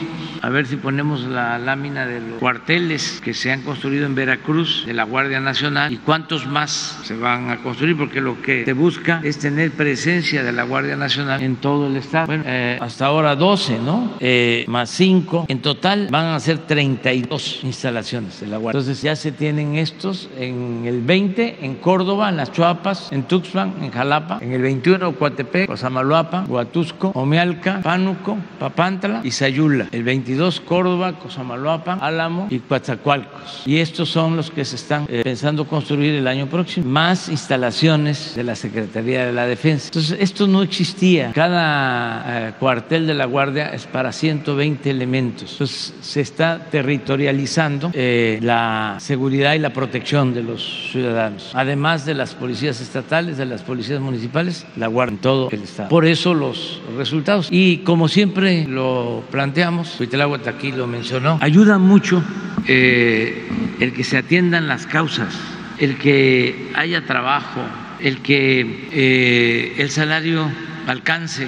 a 0.42 0.50
ver 0.50 0.66
si 0.66 0.76
ponemos 0.76 1.24
la 1.24 1.60
lámina 1.60 2.06
de 2.06 2.20
los 2.20 2.39
cuarteles 2.39 3.22
que 3.24 3.34
se 3.34 3.52
han 3.52 3.62
construido 3.62 4.06
en 4.06 4.16
Veracruz 4.16 4.86
de 4.86 4.94
la 4.94 5.04
Guardia 5.04 5.39
Nacional 5.39 5.94
y 5.94 5.98
cuántos 5.98 6.48
más 6.48 7.00
se 7.04 7.16
van 7.16 7.50
a 7.50 7.58
construir, 7.58 7.96
porque 7.96 8.22
lo 8.22 8.42
que 8.42 8.66
se 8.66 8.74
busca 8.74 9.22
es 9.24 9.38
tener 9.38 9.72
presencia 9.72 10.44
de 10.44 10.52
la 10.52 10.64
Guardia 10.64 10.96
Nacional 10.96 11.42
en 11.44 11.58
todo 11.58 11.88
el 11.88 11.96
estado. 11.96 12.28
Bueno, 12.28 12.44
eh, 12.48 12.78
hasta 12.82 13.06
ahora 13.06 13.36
12, 13.36 13.80
¿no? 13.80 14.14
Eh, 14.20 14.66
más 14.68 14.89
5. 14.89 15.46
En 15.48 15.62
total 15.62 16.08
van 16.10 16.28
a 16.28 16.39
ser 16.39 16.60
32 16.60 17.60
instalaciones 17.64 18.39
de 18.39 18.48
la 18.48 18.58
Guardia. 18.58 18.80
Entonces 18.80 19.04
ya 19.04 19.16
se 19.16 19.32
tienen 19.32 19.76
estos 19.76 20.30
en 20.38 20.84
el 20.86 21.02
20 21.02 21.60
en 21.62 21.76
Córdoba, 21.76 22.30
en 22.30 22.38
las 22.38 22.52
Chuapas, 22.52 23.12
en 23.12 23.24
Tuxpan, 23.24 23.76
en 23.82 23.92
Jalapa, 23.92 24.39
en 24.42 24.54
el 24.54 24.62
21 24.62 25.14
Coatepec, 25.14 25.68
Cosamaloapa, 25.68 26.46
Huatusco, 26.48 27.12
Omealca, 27.14 27.82
Pánuco, 27.84 28.38
Papantla 28.60 29.22
y 29.24 29.32
Sayula. 29.32 29.88
El 29.92 30.04
22 30.32 30.61
Córdoba, 30.61 31.19
Cosamaloapan, 31.19 31.99
Álamo 32.01 32.47
y 32.49 32.59
Coatzacoalcos. 32.59 33.63
Y 33.65 33.79
estos 33.79 34.09
son 34.09 34.38
los 34.38 34.49
que 34.49 34.63
se 34.63 34.77
están 34.77 35.05
eh, 35.09 35.21
pensando 35.23 35.67
construir 35.67 36.15
el 36.15 36.27
año 36.27 36.47
próximo. 36.47 36.89
Más 36.89 37.27
instalaciones 37.27 38.34
de 38.36 38.43
la 38.43 38.55
Secretaría 38.55 39.25
de 39.25 39.34
la 39.34 39.45
Defensa. 39.45 39.88
Entonces, 39.88 40.17
esto 40.21 40.47
no 40.47 40.63
existía. 40.63 41.32
Cada 41.34 42.47
eh, 42.47 42.53
cuartel 42.59 43.07
de 43.07 43.13
la 43.13 43.25
Guardia 43.25 43.73
es 43.73 43.86
para 43.88 44.13
120 44.13 44.89
elementos. 44.89 45.51
Entonces, 45.51 45.93
se 46.01 46.21
está 46.21 46.67
territorializando 46.71 47.91
eh, 47.93 48.39
la 48.41 48.95
seguridad 48.99 49.53
y 49.55 49.59
la 49.59 49.73
protección 49.73 50.34
de 50.34 50.43
los 50.43 50.91
ciudadanos. 50.91 51.51
Además 51.53 52.05
de 52.05 52.13
las 52.13 52.36
policías 52.36 52.79
estatales, 52.79 53.38
de 53.38 53.45
las 53.45 53.63
policías 53.63 53.99
municipales, 53.99 54.65
la 54.77 54.88
Guardia 54.88 55.01
en 55.11 55.17
todo 55.17 55.49
el 55.51 55.63
Estado. 55.63 55.89
Por 55.89 56.05
eso 56.05 56.34
los 56.34 56.79
resultados. 56.95 57.47
Y 57.49 57.79
como 57.79 58.07
siempre 58.07 58.65
lo 58.67 59.23
planteamos, 59.29 59.99
Huitláhuac 60.28 60.47
aquí 60.47 60.72
lo 60.72 60.88
mencionó, 60.88 61.39
ayuda 61.41 61.78
mucho 61.78 62.24
eh, 62.67 63.47
el 63.80 63.93
que 63.93 64.03
se 64.03 64.17
atiendan 64.17 64.67
las 64.67 64.86
causas, 64.86 65.36
el 65.80 65.97
que 65.97 66.72
haya 66.76 67.05
trabajo, 67.05 67.61
el 67.99 68.22
que 68.22 68.88
eh, 68.91 69.76
el 69.78 69.89
salario 69.89 70.51
alcance 70.88 71.47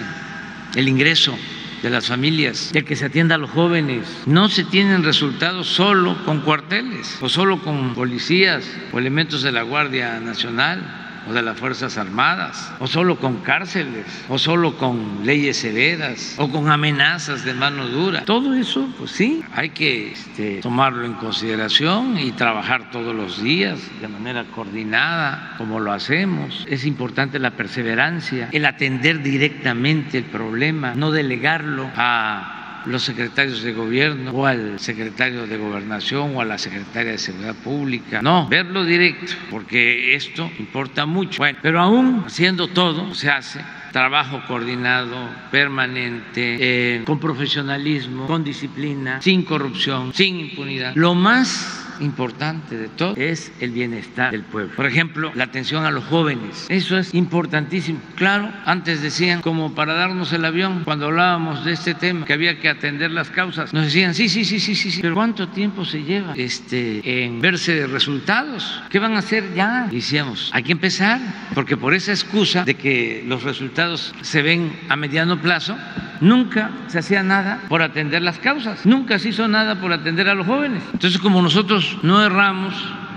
el 0.76 0.88
ingreso 0.88 1.38
de 1.84 1.90
las 1.90 2.08
familias, 2.08 2.72
el 2.74 2.86
que 2.86 2.96
se 2.96 3.06
atienda 3.06 3.36
a 3.36 3.38
los 3.38 3.52
jóvenes. 3.52 4.08
No 4.26 4.50
se 4.50 4.64
tienen 4.64 5.04
resultados 5.04 5.68
solo 5.68 6.18
con 6.26 6.42
cuarteles 6.42 7.18
o 7.22 7.30
solo 7.30 7.60
con 7.60 7.94
policías 7.94 8.66
o 8.92 8.98
elementos 8.98 9.44
de 9.44 9.52
la 9.52 9.62
Guardia 9.62 10.20
Nacional 10.20 11.03
o 11.28 11.34
de 11.34 11.42
las 11.42 11.60
Fuerzas 11.60 11.98
Armadas, 11.98 12.72
o 12.80 12.88
solo 12.88 13.18
con 13.18 13.38
cárceles, 13.38 14.06
o 14.30 14.38
solo 14.38 14.78
con 14.78 15.26
leyes 15.26 15.58
severas, 15.58 16.36
o 16.38 16.50
con 16.50 16.70
amenazas 16.70 17.46
de 17.46 17.54
mano 17.54 17.88
dura. 17.88 18.26
Todo 18.26 18.54
eso, 18.54 18.88
pues 18.98 19.12
sí, 19.12 19.44
hay 19.54 19.70
que 19.70 20.12
este, 20.12 20.60
tomarlo 20.62 21.06
en 21.06 21.14
consideración 21.14 22.18
y 22.18 22.32
trabajar 22.32 22.92
todos 22.92 23.16
los 23.16 23.42
días 23.42 23.80
de 24.02 24.08
manera 24.08 24.46
coordinada, 24.46 25.56
como 25.58 25.80
lo 25.80 25.92
hacemos. 25.92 26.66
Es 26.68 26.86
importante 26.86 27.40
la 27.40 27.52
perseverancia, 27.52 28.50
el 28.52 28.66
atender 28.66 29.22
directamente 29.22 30.18
el 30.18 30.26
problema, 30.26 30.94
no 30.96 31.12
delegarlo 31.12 31.90
a 31.96 32.63
los 32.86 33.04
secretarios 33.04 33.64
de 33.64 33.74
gobierno 33.74 34.32
o 34.32 34.46
al 34.46 34.80
secretario 34.80 35.48
de 35.48 35.58
gobernación 35.58 36.36
o 36.36 36.42
a 36.42 36.46
la 36.46 36.58
secretaria 36.58 37.12
de 37.14 37.18
seguridad 37.18 37.56
pública. 37.56 38.22
No, 38.22 38.48
verlo 38.48 38.84
directo, 38.84 39.34
porque 39.50 40.16
esto 40.16 40.50
importa 40.60 41.06
mucho. 41.06 41.38
Bueno, 41.38 41.60
pero 41.62 41.80
aún 41.80 42.24
haciendo 42.26 42.68
todo, 42.68 43.14
se 43.14 43.30
hace 43.30 43.62
trabajo 43.92 44.42
coordinado, 44.48 45.30
permanente, 45.52 46.58
eh, 46.60 47.04
con 47.06 47.20
profesionalismo, 47.20 48.26
con 48.26 48.44
disciplina, 48.44 49.22
sin 49.22 49.44
corrupción, 49.44 50.14
sin 50.14 50.40
impunidad. 50.40 50.94
Lo 50.96 51.14
más 51.14 51.83
importante 52.00 52.78
de 52.78 52.88
todo 52.90 53.16
es 53.16 53.52
el 53.60 53.72
bienestar 53.72 54.32
del 54.32 54.44
pueblo. 54.44 54.76
Por 54.76 54.86
ejemplo, 54.86 55.32
la 55.36 55.46
atención 55.46 55.86
a 55.86 55.92
los 55.92 56.04
jóvenes. 56.06 56.66
Eso 56.70 56.98
es 56.98 57.14
importantísimo. 57.14 58.00
Claro, 58.16 58.52
antes 58.66 59.02
decían, 59.02 59.42
como 59.42 59.74
para 59.76 59.94
darnos 59.94 60.34
el 60.34 60.46
avión, 60.46 60.84
cuando 60.84 61.08
hablábamos 61.08 61.66
de 61.66 61.74
este 61.74 61.94
tema, 61.94 62.26
que 62.26 62.34
había 62.34 62.60
que 62.60 62.70
atender 62.70 63.12
las 63.12 63.30
causas, 63.30 63.74
nos 63.74 63.86
decían, 63.86 64.14
sí, 64.14 64.30
sí, 64.30 64.46
sí, 64.46 64.60
sí, 64.60 64.76
sí, 64.76 64.92
sí. 64.92 65.02
pero 65.02 65.16
¿cuánto 65.16 65.48
tiempo 65.50 65.86
se 65.86 66.04
lleva 66.04 66.34
este, 66.36 67.26
en 67.26 67.42
verse 67.42 67.88
resultados? 67.88 68.82
¿Qué 68.90 69.00
van 69.00 69.16
a 69.16 69.20
hacer 69.20 69.54
ya? 69.56 69.88
Decíamos, 69.92 70.50
hay 70.54 70.64
que 70.64 70.72
empezar, 70.72 71.20
porque 71.54 71.78
por 71.78 71.94
esa 71.94 72.12
excusa 72.12 72.64
de 72.66 72.76
que 72.76 73.24
los 73.28 73.44
resultados 73.44 74.14
se 74.22 74.42
ven 74.42 74.72
a 74.90 74.96
mediano 74.96 75.42
plazo, 75.42 75.78
nunca 76.24 76.72
se 76.88 77.00
hacía 77.00 77.22
nada 77.22 77.60
por 77.70 77.82
atender 77.82 78.22
las 78.22 78.40
causas, 78.40 78.86
nunca 78.86 79.20
se 79.20 79.30
hizo 79.30 79.48
nada 79.48 79.76
por 79.76 79.92
atender 79.94 80.30
a 80.30 80.34
los 80.34 80.48
jóvenes. 80.48 80.82
Entonces, 80.94 81.20
como 81.20 81.42
nosotros 81.42 81.98
no 82.02 82.24
erramos, 82.24 82.74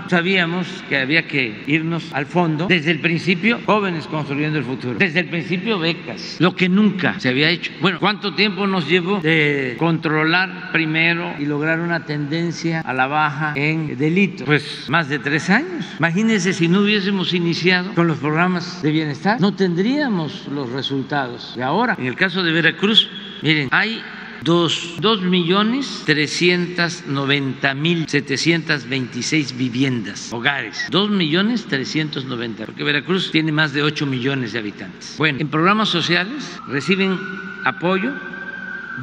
sabíamos 0.09 0.67
que 0.89 0.97
había 0.97 1.27
que 1.27 1.63
irnos 1.67 2.13
al 2.13 2.25
fondo. 2.25 2.67
Desde 2.67 2.91
el 2.91 2.99
principio, 2.99 3.59
jóvenes 3.65 4.07
construyendo 4.07 4.59
el 4.59 4.65
futuro. 4.65 4.97
Desde 4.97 5.21
el 5.21 5.27
principio, 5.27 5.79
becas. 5.79 6.37
Lo 6.39 6.55
que 6.55 6.69
nunca 6.69 7.19
se 7.19 7.29
había 7.29 7.49
hecho. 7.49 7.71
Bueno, 7.81 7.99
¿cuánto 7.99 8.33
tiempo 8.33 8.67
nos 8.67 8.87
llevó 8.87 9.19
de 9.19 9.75
controlar 9.77 10.71
primero 10.71 11.33
y 11.39 11.45
lograr 11.45 11.79
una 11.79 12.05
tendencia 12.05 12.81
a 12.81 12.93
la 12.93 13.07
baja 13.07 13.53
en 13.55 13.97
delitos? 13.97 14.45
Pues 14.45 14.85
más 14.89 15.09
de 15.09 15.19
tres 15.19 15.49
años. 15.49 15.85
Imagínense 15.99 16.53
si 16.53 16.67
no 16.67 16.81
hubiésemos 16.81 17.33
iniciado 17.33 17.93
con 17.93 18.07
los 18.07 18.17
programas 18.17 18.81
de 18.81 18.91
bienestar, 18.91 19.39
no 19.39 19.53
tendríamos 19.53 20.47
los 20.47 20.71
resultados. 20.71 21.53
Y 21.57 21.61
ahora, 21.61 21.95
en 21.97 22.05
el 22.05 22.15
caso 22.15 22.43
de 22.43 22.51
Veracruz, 22.51 23.09
miren, 23.41 23.69
hay 23.71 24.01
dos, 24.43 24.95
dos 24.99 25.21
millones 25.21 26.03
trescientos 26.05 27.03
noventa 27.07 27.73
mil 27.73 28.07
setecientos 28.07 28.87
veintiséis 28.87 29.55
viviendas, 29.55 30.31
hogares. 30.31 30.87
Dos 30.89 31.09
millones 31.09 31.65
trescientos 31.65 32.25
noventa, 32.25 32.65
porque 32.65 32.83
Veracruz 32.83 33.31
tiene 33.31 33.51
más 33.51 33.73
de 33.73 33.83
ocho 33.83 34.05
millones 34.05 34.53
de 34.53 34.59
habitantes. 34.59 35.15
Bueno, 35.17 35.39
en 35.39 35.47
programas 35.47 35.89
sociales 35.89 36.59
reciben 36.67 37.19
apoyo 37.65 38.13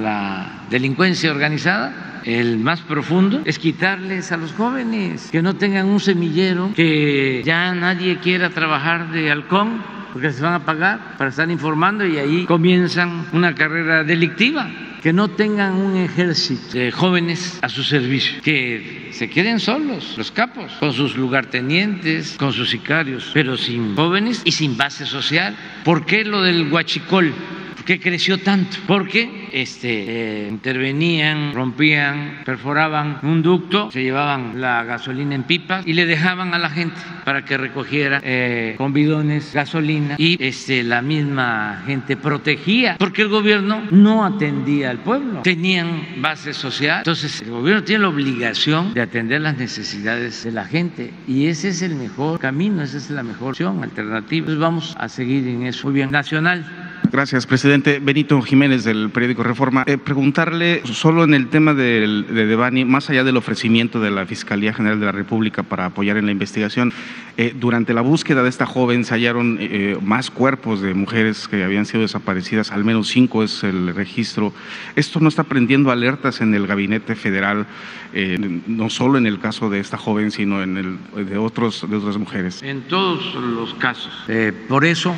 la 0.00 0.64
delincuencia 0.70 1.30
organizada? 1.30 2.11
El 2.24 2.58
más 2.58 2.80
profundo 2.80 3.42
es 3.44 3.58
quitarles 3.58 4.32
a 4.32 4.36
los 4.36 4.52
jóvenes 4.52 5.28
que 5.30 5.42
no 5.42 5.54
tengan 5.54 5.86
un 5.86 6.00
semillero, 6.00 6.72
que 6.74 7.42
ya 7.44 7.74
nadie 7.74 8.18
quiera 8.18 8.50
trabajar 8.50 9.10
de 9.10 9.30
halcón 9.30 9.82
porque 10.12 10.30
se 10.30 10.42
van 10.42 10.54
a 10.54 10.64
pagar 10.64 11.16
para 11.16 11.30
estar 11.30 11.50
informando 11.50 12.06
y 12.06 12.18
ahí 12.18 12.44
comienzan 12.44 13.26
una 13.32 13.54
carrera 13.54 14.04
delictiva. 14.04 14.70
Que 15.02 15.12
no 15.12 15.26
tengan 15.26 15.72
un 15.72 15.96
ejército 15.96 16.78
de 16.78 16.92
jóvenes 16.92 17.58
a 17.60 17.68
su 17.68 17.82
servicio, 17.82 18.40
que 18.40 19.08
se 19.10 19.28
queden 19.28 19.58
solos, 19.58 20.14
los 20.16 20.30
capos, 20.30 20.70
con 20.78 20.92
sus 20.92 21.16
lugartenientes, 21.16 22.36
con 22.38 22.52
sus 22.52 22.70
sicarios, 22.70 23.32
pero 23.34 23.56
sin 23.56 23.96
jóvenes 23.96 24.42
y 24.44 24.52
sin 24.52 24.76
base 24.76 25.04
social. 25.04 25.56
¿Por 25.82 26.06
qué 26.06 26.24
lo 26.24 26.42
del 26.42 26.72
huachicol? 26.72 27.34
Qué 27.84 28.00
creció 28.00 28.38
tanto? 28.38 28.76
Porque 28.86 29.48
este, 29.52 30.44
eh, 30.44 30.48
intervenían, 30.48 31.52
rompían, 31.52 32.40
perforaban 32.44 33.18
un 33.22 33.42
ducto, 33.42 33.90
se 33.90 34.02
llevaban 34.02 34.60
la 34.60 34.84
gasolina 34.84 35.34
en 35.34 35.44
pipas 35.44 35.86
y 35.86 35.92
le 35.92 36.06
dejaban 36.06 36.54
a 36.54 36.58
la 36.58 36.70
gente 36.70 36.96
para 37.24 37.44
que 37.44 37.56
recogiera 37.56 38.20
eh, 38.22 38.74
con 38.76 38.92
bidones 38.92 39.52
gasolina 39.52 40.16
y 40.18 40.36
este, 40.44 40.82
la 40.82 41.02
misma 41.02 41.82
gente 41.86 42.16
protegía, 42.16 42.96
porque 42.98 43.22
el 43.22 43.28
gobierno 43.28 43.82
no 43.90 44.24
atendía 44.24 44.90
al 44.90 44.98
pueblo, 44.98 45.42
tenían 45.42 46.06
base 46.18 46.52
social, 46.52 46.98
entonces 46.98 47.42
el 47.42 47.50
gobierno 47.50 47.84
tiene 47.84 48.02
la 48.02 48.08
obligación 48.08 48.94
de 48.94 49.02
atender 49.02 49.40
las 49.40 49.56
necesidades 49.56 50.44
de 50.44 50.52
la 50.52 50.64
gente 50.64 51.12
y 51.26 51.46
ese 51.46 51.68
es 51.68 51.82
el 51.82 51.94
mejor 51.94 52.38
camino, 52.38 52.82
esa 52.82 52.96
es 52.96 53.10
la 53.10 53.22
mejor 53.22 53.50
opción 53.50 53.82
alternativa. 53.82 54.38
Entonces 54.38 54.60
vamos 54.60 54.96
a 54.98 55.08
seguir 55.08 55.46
en 55.48 55.66
eso. 55.66 55.86
Muy 55.86 55.94
bien, 55.94 56.10
nacional. 56.10 56.91
Gracias, 57.10 57.46
presidente. 57.46 57.98
Benito 57.98 58.40
Jiménez, 58.40 58.84
del 58.84 59.10
periódico 59.10 59.42
Reforma. 59.42 59.84
Eh, 59.86 59.98
preguntarle 59.98 60.82
solo 60.84 61.24
en 61.24 61.34
el 61.34 61.48
tema 61.48 61.74
de 61.74 62.22
Devani, 62.30 62.84
más 62.84 63.10
allá 63.10 63.24
del 63.24 63.36
ofrecimiento 63.36 64.00
de 64.00 64.10
la 64.10 64.24
Fiscalía 64.24 64.72
General 64.72 64.98
de 64.98 65.06
la 65.06 65.12
República 65.12 65.62
para 65.62 65.86
apoyar 65.86 66.16
en 66.16 66.26
la 66.26 66.32
investigación, 66.32 66.92
eh, 67.36 67.54
durante 67.58 67.94
la 67.94 68.00
búsqueda 68.00 68.42
de 68.42 68.48
esta 68.48 68.66
joven 68.66 69.04
se 69.04 69.14
hallaron 69.14 69.58
eh, 69.60 69.96
más 70.02 70.30
cuerpos 70.30 70.80
de 70.80 70.94
mujeres 70.94 71.48
que 71.48 71.64
habían 71.64 71.86
sido 71.86 72.02
desaparecidas, 72.02 72.72
al 72.72 72.84
menos 72.84 73.08
cinco 73.08 73.42
es 73.42 73.62
el 73.64 73.94
registro. 73.94 74.52
¿Esto 74.96 75.20
no 75.20 75.28
está 75.28 75.44
prendiendo 75.44 75.90
alertas 75.90 76.40
en 76.40 76.54
el 76.54 76.66
gabinete 76.66 77.14
federal, 77.14 77.66
no 78.66 78.90
solo 78.90 79.16
en 79.16 79.26
el 79.26 79.38
caso 79.38 79.70
de 79.70 79.80
esta 79.80 79.96
joven, 79.96 80.30
sino 80.30 80.62
en 80.62 80.76
el 80.76 81.26
de, 81.26 81.38
otros, 81.38 81.88
de 81.88 81.96
otras 81.96 82.18
mujeres? 82.18 82.62
En 82.62 82.82
todos 82.82 83.34
los 83.34 83.72
casos. 83.74 84.12
por 84.68 84.84
eso 84.84 85.14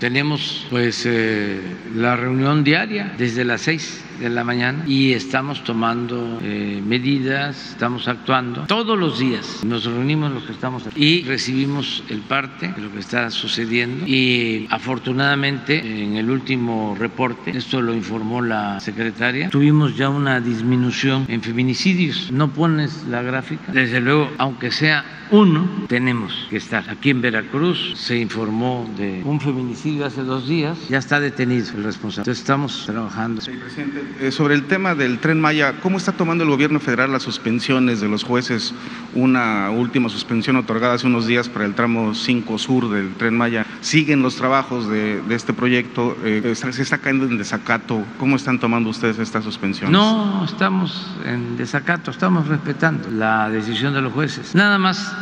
tenemos, 0.00 0.66
pues, 0.70 1.06
eh, 1.06 1.60
la 1.94 2.16
reunión 2.16 2.64
diaria 2.64 3.14
desde 3.18 3.44
las 3.44 3.62
seis 3.62 4.04
de 4.18 4.28
la 4.28 4.42
mañana 4.44 4.84
y 4.86 5.12
estamos 5.12 5.62
tomando 5.64 6.40
eh, 6.42 6.82
medidas, 6.84 7.70
estamos 7.70 8.08
actuando 8.08 8.62
todos 8.66 8.98
los 8.98 9.18
días. 9.18 9.64
Nos 9.64 9.84
reunimos 9.84 10.32
los 10.32 10.44
que 10.44 10.52
estamos 10.52 10.86
aquí 10.86 11.04
y 11.04 11.22
recibimos 11.28 12.02
el 12.08 12.20
parte 12.22 12.68
de 12.68 12.80
lo 12.80 12.90
que 12.90 12.98
está 12.98 13.30
sucediendo 13.30 14.06
y 14.06 14.66
afortunadamente 14.70 15.78
en 15.78 16.16
el 16.16 16.30
último 16.30 16.96
reporte, 16.98 17.56
esto 17.56 17.80
lo 17.80 17.94
informó 17.94 18.42
la 18.42 18.80
secretaria, 18.80 19.50
tuvimos 19.50 19.96
ya 19.96 20.08
una 20.08 20.40
disminución 20.40 21.26
en 21.28 21.42
feminicidios. 21.42 22.32
No 22.32 22.52
pones 22.52 23.04
la 23.04 23.22
gráfica, 23.22 23.70
desde 23.72 24.00
luego, 24.00 24.30
aunque 24.38 24.70
sea 24.70 25.04
uno, 25.30 25.68
tenemos 25.88 26.46
que 26.50 26.56
estar. 26.56 26.88
Aquí 26.88 27.10
en 27.10 27.20
Veracruz 27.20 27.94
se 27.96 28.18
informó 28.18 28.88
de 28.96 29.22
un 29.24 29.40
feminicidio 29.40 30.06
hace 30.06 30.22
dos 30.22 30.48
días, 30.48 30.78
ya 30.88 30.98
está 30.98 31.20
detenido 31.20 31.66
el 31.76 31.84
responsable. 31.84 32.22
Entonces 32.22 32.40
estamos 32.40 32.84
trabajando. 32.86 33.40
Sí, 33.40 33.52
presidente. 33.52 34.04
Eh, 34.20 34.30
sobre 34.30 34.54
el 34.54 34.64
tema 34.66 34.94
del 34.94 35.18
tren 35.18 35.40
Maya, 35.40 35.74
¿cómo 35.82 35.96
está 35.96 36.12
tomando 36.12 36.44
el 36.44 36.50
gobierno 36.50 36.80
federal 36.80 37.12
las 37.12 37.22
suspensiones 37.22 38.00
de 38.00 38.08
los 38.08 38.24
jueces? 38.24 38.74
Una 39.14 39.70
última 39.70 40.08
suspensión 40.08 40.56
otorgada 40.56 40.94
hace 40.94 41.06
unos 41.06 41.26
días 41.26 41.48
para 41.48 41.64
el 41.64 41.74
tramo 41.74 42.14
5 42.14 42.58
sur 42.58 42.90
del 42.90 43.14
tren 43.14 43.36
Maya. 43.36 43.66
¿Siguen 43.80 44.22
los 44.22 44.36
trabajos 44.36 44.88
de, 44.88 45.22
este 45.30 45.52
proyecto? 45.52 46.16
Eh, 46.24 46.54
¿Se 46.54 46.82
está 46.82 46.98
cayendo 46.98 47.26
en 47.26 47.38
desacato? 47.38 48.04
¿Cómo 48.18 48.36
están 48.36 48.58
tomando 48.58 48.90
ustedes 48.90 49.18
esta 49.18 49.42
suspensión? 49.42 49.92
No 49.92 50.44
estamos 50.44 51.06
en 51.24 51.56
desacato, 51.56 52.10
estamos 52.10 52.48
respetando 52.48 53.10
la 53.10 53.48
decisión 53.50 53.94
de 53.94 54.00
los 54.00 54.12
jueces. 54.12 54.54
Nada 54.54 54.78
más 54.78 55.17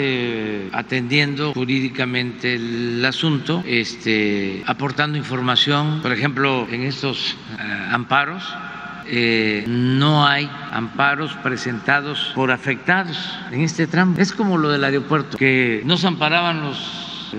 eh, 0.00 0.70
atendiendo 0.72 1.52
jurídicamente 1.52 2.54
el 2.54 3.04
asunto, 3.04 3.64
este, 3.66 4.62
aportando 4.64 5.18
información, 5.18 5.98
por 6.02 6.12
ejemplo, 6.12 6.68
en 6.70 6.82
estos 6.82 7.36
eh, 7.58 7.88
amparos. 7.90 8.44
Eh, 9.08 9.64
no 9.66 10.24
hay 10.24 10.48
amparos 10.70 11.32
presentados 11.42 12.30
por 12.36 12.52
afectados 12.52 13.18
en 13.50 13.62
este 13.62 13.88
tramo. 13.88 14.14
Es 14.18 14.30
como 14.30 14.56
lo 14.56 14.68
del 14.68 14.84
aeropuerto, 14.84 15.36
que 15.36 15.82
no 15.84 15.96
se 15.96 16.06
amparaban 16.06 16.62
los 16.62 17.34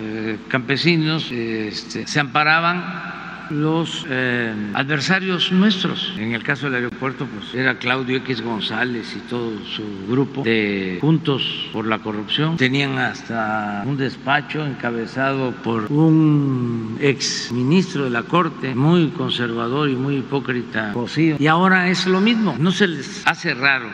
campesinos, 0.50 1.32
este, 1.32 2.06
se 2.08 2.20
amparaban 2.20 3.19
los 3.50 4.06
eh, 4.10 4.54
adversarios 4.74 5.52
nuestros. 5.52 6.14
En 6.18 6.34
el 6.34 6.44
caso 6.44 6.68
del 6.70 6.76
aeropuerto, 6.76 7.26
pues 7.26 7.54
era 7.54 7.78
Claudio 7.78 8.18
X 8.18 8.42
González 8.42 9.16
y 9.16 9.20
todo 9.30 9.52
su 9.66 9.84
grupo 10.08 10.44
de 10.44 10.98
Juntos 11.02 11.70
por 11.74 11.86
la 11.86 12.00
Corrupción. 12.00 12.58
Tenían 12.58 12.98
hasta 12.98 13.84
un 13.86 13.98
despacho 13.98 14.66
encabezado 14.66 15.52
por 15.64 15.92
un 15.92 16.98
ex 17.02 17.52
ministro 17.52 18.06
de 18.06 18.10
la 18.10 18.24
Corte, 18.24 18.76
muy 18.76 19.10
conservador 19.10 19.90
y 19.90 19.96
muy 19.96 20.18
hipócrita, 20.18 20.92
Cosío. 20.94 21.38
Y 21.40 21.48
ahora 21.48 21.90
es 21.90 22.06
lo 22.08 22.22
mismo. 22.22 22.56
No 22.60 22.72
se 22.72 22.88
les 22.88 23.26
hace 23.26 23.54
raro 23.54 23.90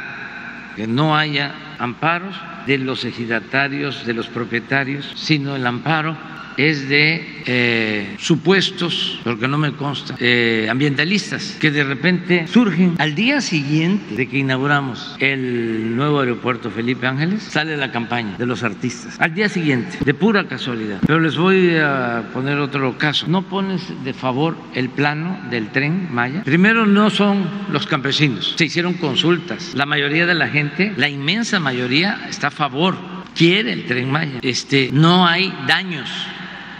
que 0.76 0.88
no 0.88 1.16
haya 1.16 1.54
amparos 1.80 2.36
de 2.68 2.78
los 2.78 3.06
ejidatarios, 3.06 4.06
de 4.06 4.14
los 4.14 4.28
propietarios, 4.28 5.12
sino 5.16 5.56
el 5.56 5.66
amparo 5.66 6.18
es 6.58 6.88
de 6.90 7.44
eh, 7.46 8.16
supuestos, 8.20 9.20
porque 9.24 9.48
no 9.48 9.58
me 9.58 9.74
consta, 9.74 10.16
eh, 10.20 10.68
ambientalistas 10.70 11.58
que 11.60 11.72
de 11.72 11.84
repente 11.84 12.48
surgen 12.48 12.96
al 12.98 13.16
día 13.16 13.42
siguiente 13.42 14.16
de 14.16 14.28
que 14.28 14.40
inauguramos 14.40 15.16
el 15.20 15.96
nuevo 15.96 16.20
aeropuerto 16.20 16.72
Felipe 16.72 17.08
Ángeles, 17.08 17.44
sale 17.44 17.78
la 17.78 17.92
campaña 17.92 18.38
de 18.38 18.46
los 18.46 18.64
artistas. 18.64 19.20
Al 19.20 19.34
día 19.34 19.50
siguiente, 19.50 19.98
de 20.04 20.14
pura 20.14 20.48
casualidad. 20.48 21.00
Pero 21.06 21.20
les 21.20 21.38
voy 21.38 21.76
a 21.76 22.30
poner 22.34 22.58
otro 22.60 22.98
caso. 22.98 23.28
No 23.28 23.44
pones 23.44 23.82
de 24.04 24.14
favor 24.14 24.58
el 24.74 24.90
plano 24.90 25.40
del 25.50 25.70
tren 25.70 26.08
Maya. 26.12 26.44
Primero 26.44 26.86
no 26.86 27.10
son 27.10 27.48
los 27.72 27.88
campesinos, 27.88 28.56
se 28.58 28.66
hicieron 28.66 28.94
consultas. 28.96 29.74
La 29.76 29.86
mayoría 29.86 30.26
de 30.26 30.36
la 30.36 30.48
gente, 30.48 30.94
la 30.98 31.10
inmensa 31.10 31.60
mayoría, 31.60 32.26
está 32.30 32.48
a 32.48 32.52
favor 32.52 32.96
quiere 33.36 33.74
el 33.74 33.86
tren 33.86 34.10
Maya. 34.10 34.40
Este, 34.42 34.90
no 34.92 35.28
hay 35.28 35.54
daños 35.68 36.10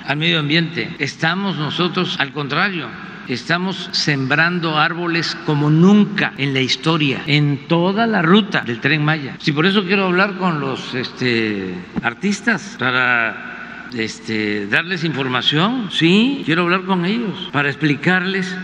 al 0.06 0.18
medio 0.18 0.40
ambiente. 0.40 0.96
Estamos 1.00 1.58
nosotros, 1.58 2.18
al 2.20 2.32
contrario, 2.32 2.88
estamos 3.28 3.90
sembrando 3.92 4.78
árboles 4.78 5.36
como 5.46 5.70
nunca 5.70 6.34
en 6.38 6.54
la 6.54 6.62
historia, 6.62 7.22
en 7.26 7.68
toda 7.68 8.08
la 8.08 8.22
ruta 8.22 8.62
del 8.62 8.80
tren 8.80 9.04
Maya. 9.04 9.36
Si 9.40 9.52
por 9.52 9.66
eso 9.66 9.84
quiero 9.84 10.06
hablar 10.06 10.38
con 10.38 10.60
los 10.60 10.94
este, 10.94 11.74
artistas 12.04 12.76
para 12.80 13.88
este, 13.94 14.68
darles 14.68 15.04
información, 15.04 15.90
sí, 15.92 16.44
quiero 16.46 16.64
hablar 16.64 16.84
con 16.84 17.06
ellos 17.06 17.50
para 17.52 17.70
explicarles 17.70 18.56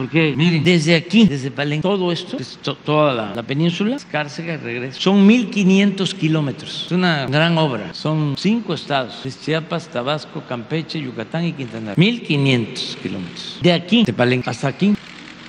porque, 0.00 0.32
miren, 0.34 0.64
desde 0.64 0.94
aquí, 0.94 1.26
desde 1.26 1.50
Palenque, 1.50 1.82
todo 1.82 2.10
esto, 2.10 2.38
toda 2.74 3.34
la, 3.34 3.42
península, 3.42 3.98
Cárcega 4.10 4.54
y 4.54 4.56
regreso, 4.56 4.98
son 4.98 5.28
1.500 5.28 6.14
kilómetros. 6.14 6.84
Es 6.86 6.92
una 6.92 7.26
gran 7.26 7.58
obra. 7.58 7.92
Son 7.92 8.34
cinco 8.38 8.72
estados: 8.72 9.22
Chiapas, 9.44 9.88
Tabasco, 9.88 10.42
Campeche, 10.48 10.98
Yucatán 11.02 11.44
y 11.44 11.52
Quintana 11.52 11.94
Roo. 11.94 12.02
1.500 12.02 12.94
kilómetros. 12.96 13.58
De 13.60 13.74
aquí, 13.74 14.04
de 14.04 14.14
Palenque, 14.14 14.48
hasta 14.48 14.68
aquí, 14.68 14.94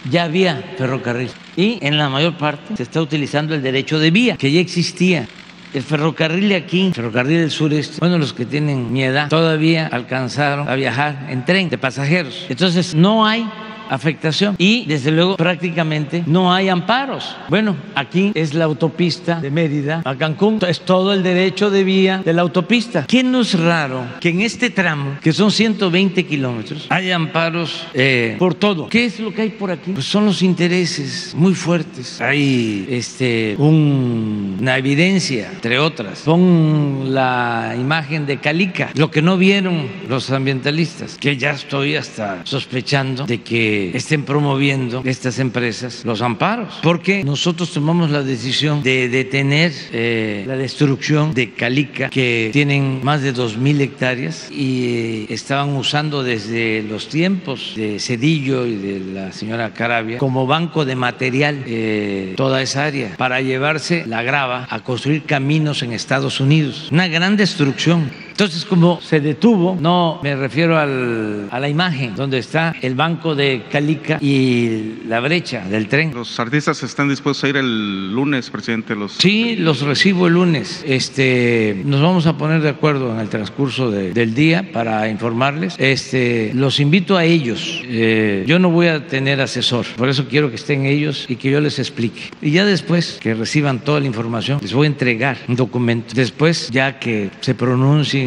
ya 0.10 0.26
había 0.26 0.62
ferrocarril. 0.78 1.30
Y 1.56 1.80
en 1.82 1.98
la 1.98 2.10
mayor 2.10 2.36
parte 2.36 2.76
se 2.76 2.84
está 2.84 3.02
utilizando 3.02 3.56
el 3.56 3.62
derecho 3.62 4.00
de 4.00 4.12
vía, 4.12 4.36
que 4.36 4.52
ya 4.52 4.60
existía. 4.60 5.30
El 5.74 5.84
ferrocarril 5.84 6.50
de 6.50 6.56
aquí, 6.56 6.88
el 6.88 6.94
ferrocarril 6.94 7.40
del 7.40 7.52
sureste, 7.52 7.96
bueno, 8.02 8.18
los 8.18 8.34
que 8.34 8.46
tienen 8.46 8.92
mi 8.92 9.04
edad 9.04 9.30
todavía 9.30 9.88
alcanzaron 9.88 10.68
a 10.68 10.76
viajar 10.76 11.28
en 11.30 11.46
tren 11.46 11.70
de 11.70 11.78
pasajeros. 11.78 12.48
Entonces, 12.50 12.94
no 12.94 13.26
hay 13.26 13.48
afectación 13.92 14.56
y 14.58 14.86
desde 14.86 15.12
luego 15.12 15.36
prácticamente 15.36 16.24
no 16.26 16.54
hay 16.54 16.70
amparos. 16.70 17.36
Bueno, 17.50 17.76
aquí 17.94 18.32
es 18.34 18.54
la 18.54 18.66
autopista 18.66 19.40
de 19.40 19.52
Mérida 19.52 20.02
a 20.06 20.16
Cancún, 20.16 20.60
es 20.68 20.80
todo 20.82 21.14
el 21.14 21.24
derecho 21.24 21.70
de 21.70 21.84
vía 21.84 22.22
de 22.24 22.34
la 22.34 22.42
autopista. 22.42 23.06
¿Qué 23.08 23.22
no 23.22 23.42
es 23.42 23.60
raro 23.60 24.06
que 24.20 24.30
en 24.30 24.42
este 24.42 24.70
tramo, 24.70 25.18
que 25.22 25.34
son 25.34 25.52
120 25.52 26.26
kilómetros, 26.26 26.88
haya 26.90 27.16
amparos 27.16 27.86
eh, 27.94 28.38
por 28.40 28.56
todo? 28.56 28.88
¿Qué 28.88 29.06
es 29.06 29.20
lo 29.20 29.34
que 29.34 29.42
hay 29.42 29.50
por 29.50 29.72
aquí? 29.72 29.92
Pues 29.92 30.06
son 30.06 30.26
los 30.26 30.42
intereses 30.42 31.34
muy 31.36 31.54
fuertes. 31.54 32.22
Hay 32.22 32.88
este, 32.90 33.56
una 33.58 34.78
evidencia, 34.78 35.50
entre 35.52 35.80
otras. 35.80 36.22
Pon 36.22 37.14
la 37.14 37.76
imagen 37.78 38.26
de 38.26 38.38
Calica, 38.38 38.92
lo 38.96 39.12
que 39.12 39.22
no 39.22 39.38
vieron 39.38 39.88
los 40.08 40.32
ambientalistas, 40.32 41.18
que 41.18 41.36
ya 41.36 41.52
estoy 41.52 41.96
hasta 41.96 42.46
sospechando 42.46 43.26
de 43.26 43.42
que 43.42 43.81
estén 43.90 44.24
promoviendo 44.24 45.02
estas 45.06 45.40
empresas 45.40 46.06
los 46.06 46.22
amparos, 46.22 46.80
porque 46.84 47.24
nosotros 47.24 47.72
tomamos 47.72 48.10
la 48.12 48.24
decisión 48.24 48.84
de 48.84 49.10
detener 49.10 49.72
eh, 49.92 50.44
la 50.48 50.56
destrucción 50.56 51.34
de 51.34 51.52
Calica, 51.52 52.10
que 52.10 52.50
tienen 52.54 53.02
más 53.04 53.22
de 53.22 53.34
2.000 53.34 53.82
hectáreas 53.82 54.50
y 54.52 54.86
eh, 54.86 55.26
estaban 55.30 55.76
usando 55.76 56.24
desde 56.24 56.84
los 56.84 57.08
tiempos 57.08 57.74
de 57.76 58.00
Cedillo 58.00 58.66
y 58.66 58.76
de 58.76 59.00
la 59.00 59.32
señora 59.32 59.74
Carabia 59.74 60.18
como 60.18 60.46
banco 60.48 60.86
de 60.86 60.96
material 60.96 61.64
eh, 61.66 62.34
toda 62.38 62.62
esa 62.62 62.86
área 62.86 63.16
para 63.18 63.42
llevarse 63.42 64.06
la 64.06 64.24
grava 64.24 64.68
a 64.70 64.80
construir 64.82 65.24
caminos 65.24 65.84
en 65.84 65.94
Estados 65.94 66.40
Unidos. 66.40 66.90
Una 66.92 67.08
gran 67.08 67.38
destrucción 67.38 68.12
entonces, 68.32 68.66
como 68.66 69.00
se 69.02 69.20
detuvo, 69.20 69.78
no 69.80 70.20
me 70.24 70.36
refiero 70.36 70.78
al, 70.78 71.48
a 71.52 71.60
la 71.60 71.70
imagen 71.70 72.16
donde 72.16 72.40
está 72.40 72.74
el 72.82 72.96
banco 72.96 73.36
de 73.36 73.64
Calica 73.72 74.18
y 74.22 75.04
la 75.08 75.20
brecha 75.20 75.64
del 75.70 75.88
tren. 75.88 76.12
¿Los 76.14 76.40
artistas 76.40 76.82
están 76.84 77.10
dispuestos 77.10 77.44
a 77.44 77.50
ir 77.50 77.58
el 77.58 78.12
lunes, 78.14 78.50
presidente? 78.50 78.96
Los... 78.96 79.14
Sí, 79.14 79.56
los 79.58 79.82
recibo 79.82 80.28
el 80.28 80.34
lunes. 80.34 80.84
Este, 80.88 81.82
nos 81.86 82.02
vamos 82.02 82.26
a 82.26 82.38
poner 82.38 82.62
de 82.62 82.70
acuerdo 82.70 83.14
en 83.14 83.20
el 83.20 83.30
transcurso 83.30 83.92
del 83.92 84.34
día 84.34 84.72
para 84.72 85.08
informarles. 85.10 85.76
Este, 85.78 86.52
los 86.54 86.80
invito 86.80 87.18
a 87.18 87.26
ellos. 87.26 87.82
Eh, 87.86 88.44
yo 88.48 88.60
no 88.60 88.70
voy 88.70 88.88
a 88.88 89.08
tener 89.08 89.42
asesor, 89.42 89.86
por 89.98 90.10
eso 90.10 90.28
quiero 90.28 90.50
que 90.50 90.56
estén 90.56 90.86
ellos 90.86 91.26
y 91.28 91.36
que 91.36 91.52
yo 91.52 91.62
les 91.62 91.80
explique. 91.80 92.32
Y 92.42 92.52
ya 92.52 92.66
después 92.66 93.20
que 93.22 93.34
reciban 93.34 93.80
toda 93.80 94.00
la 94.00 94.08
información, 94.08 94.60
les 94.62 94.74
voy 94.74 94.86
a 94.86 94.88
entregar 94.88 95.38
un 95.48 95.56
documento. 95.56 96.14
Después, 96.16 96.70
ya 96.72 97.00
que 97.00 97.30
se 97.42 97.56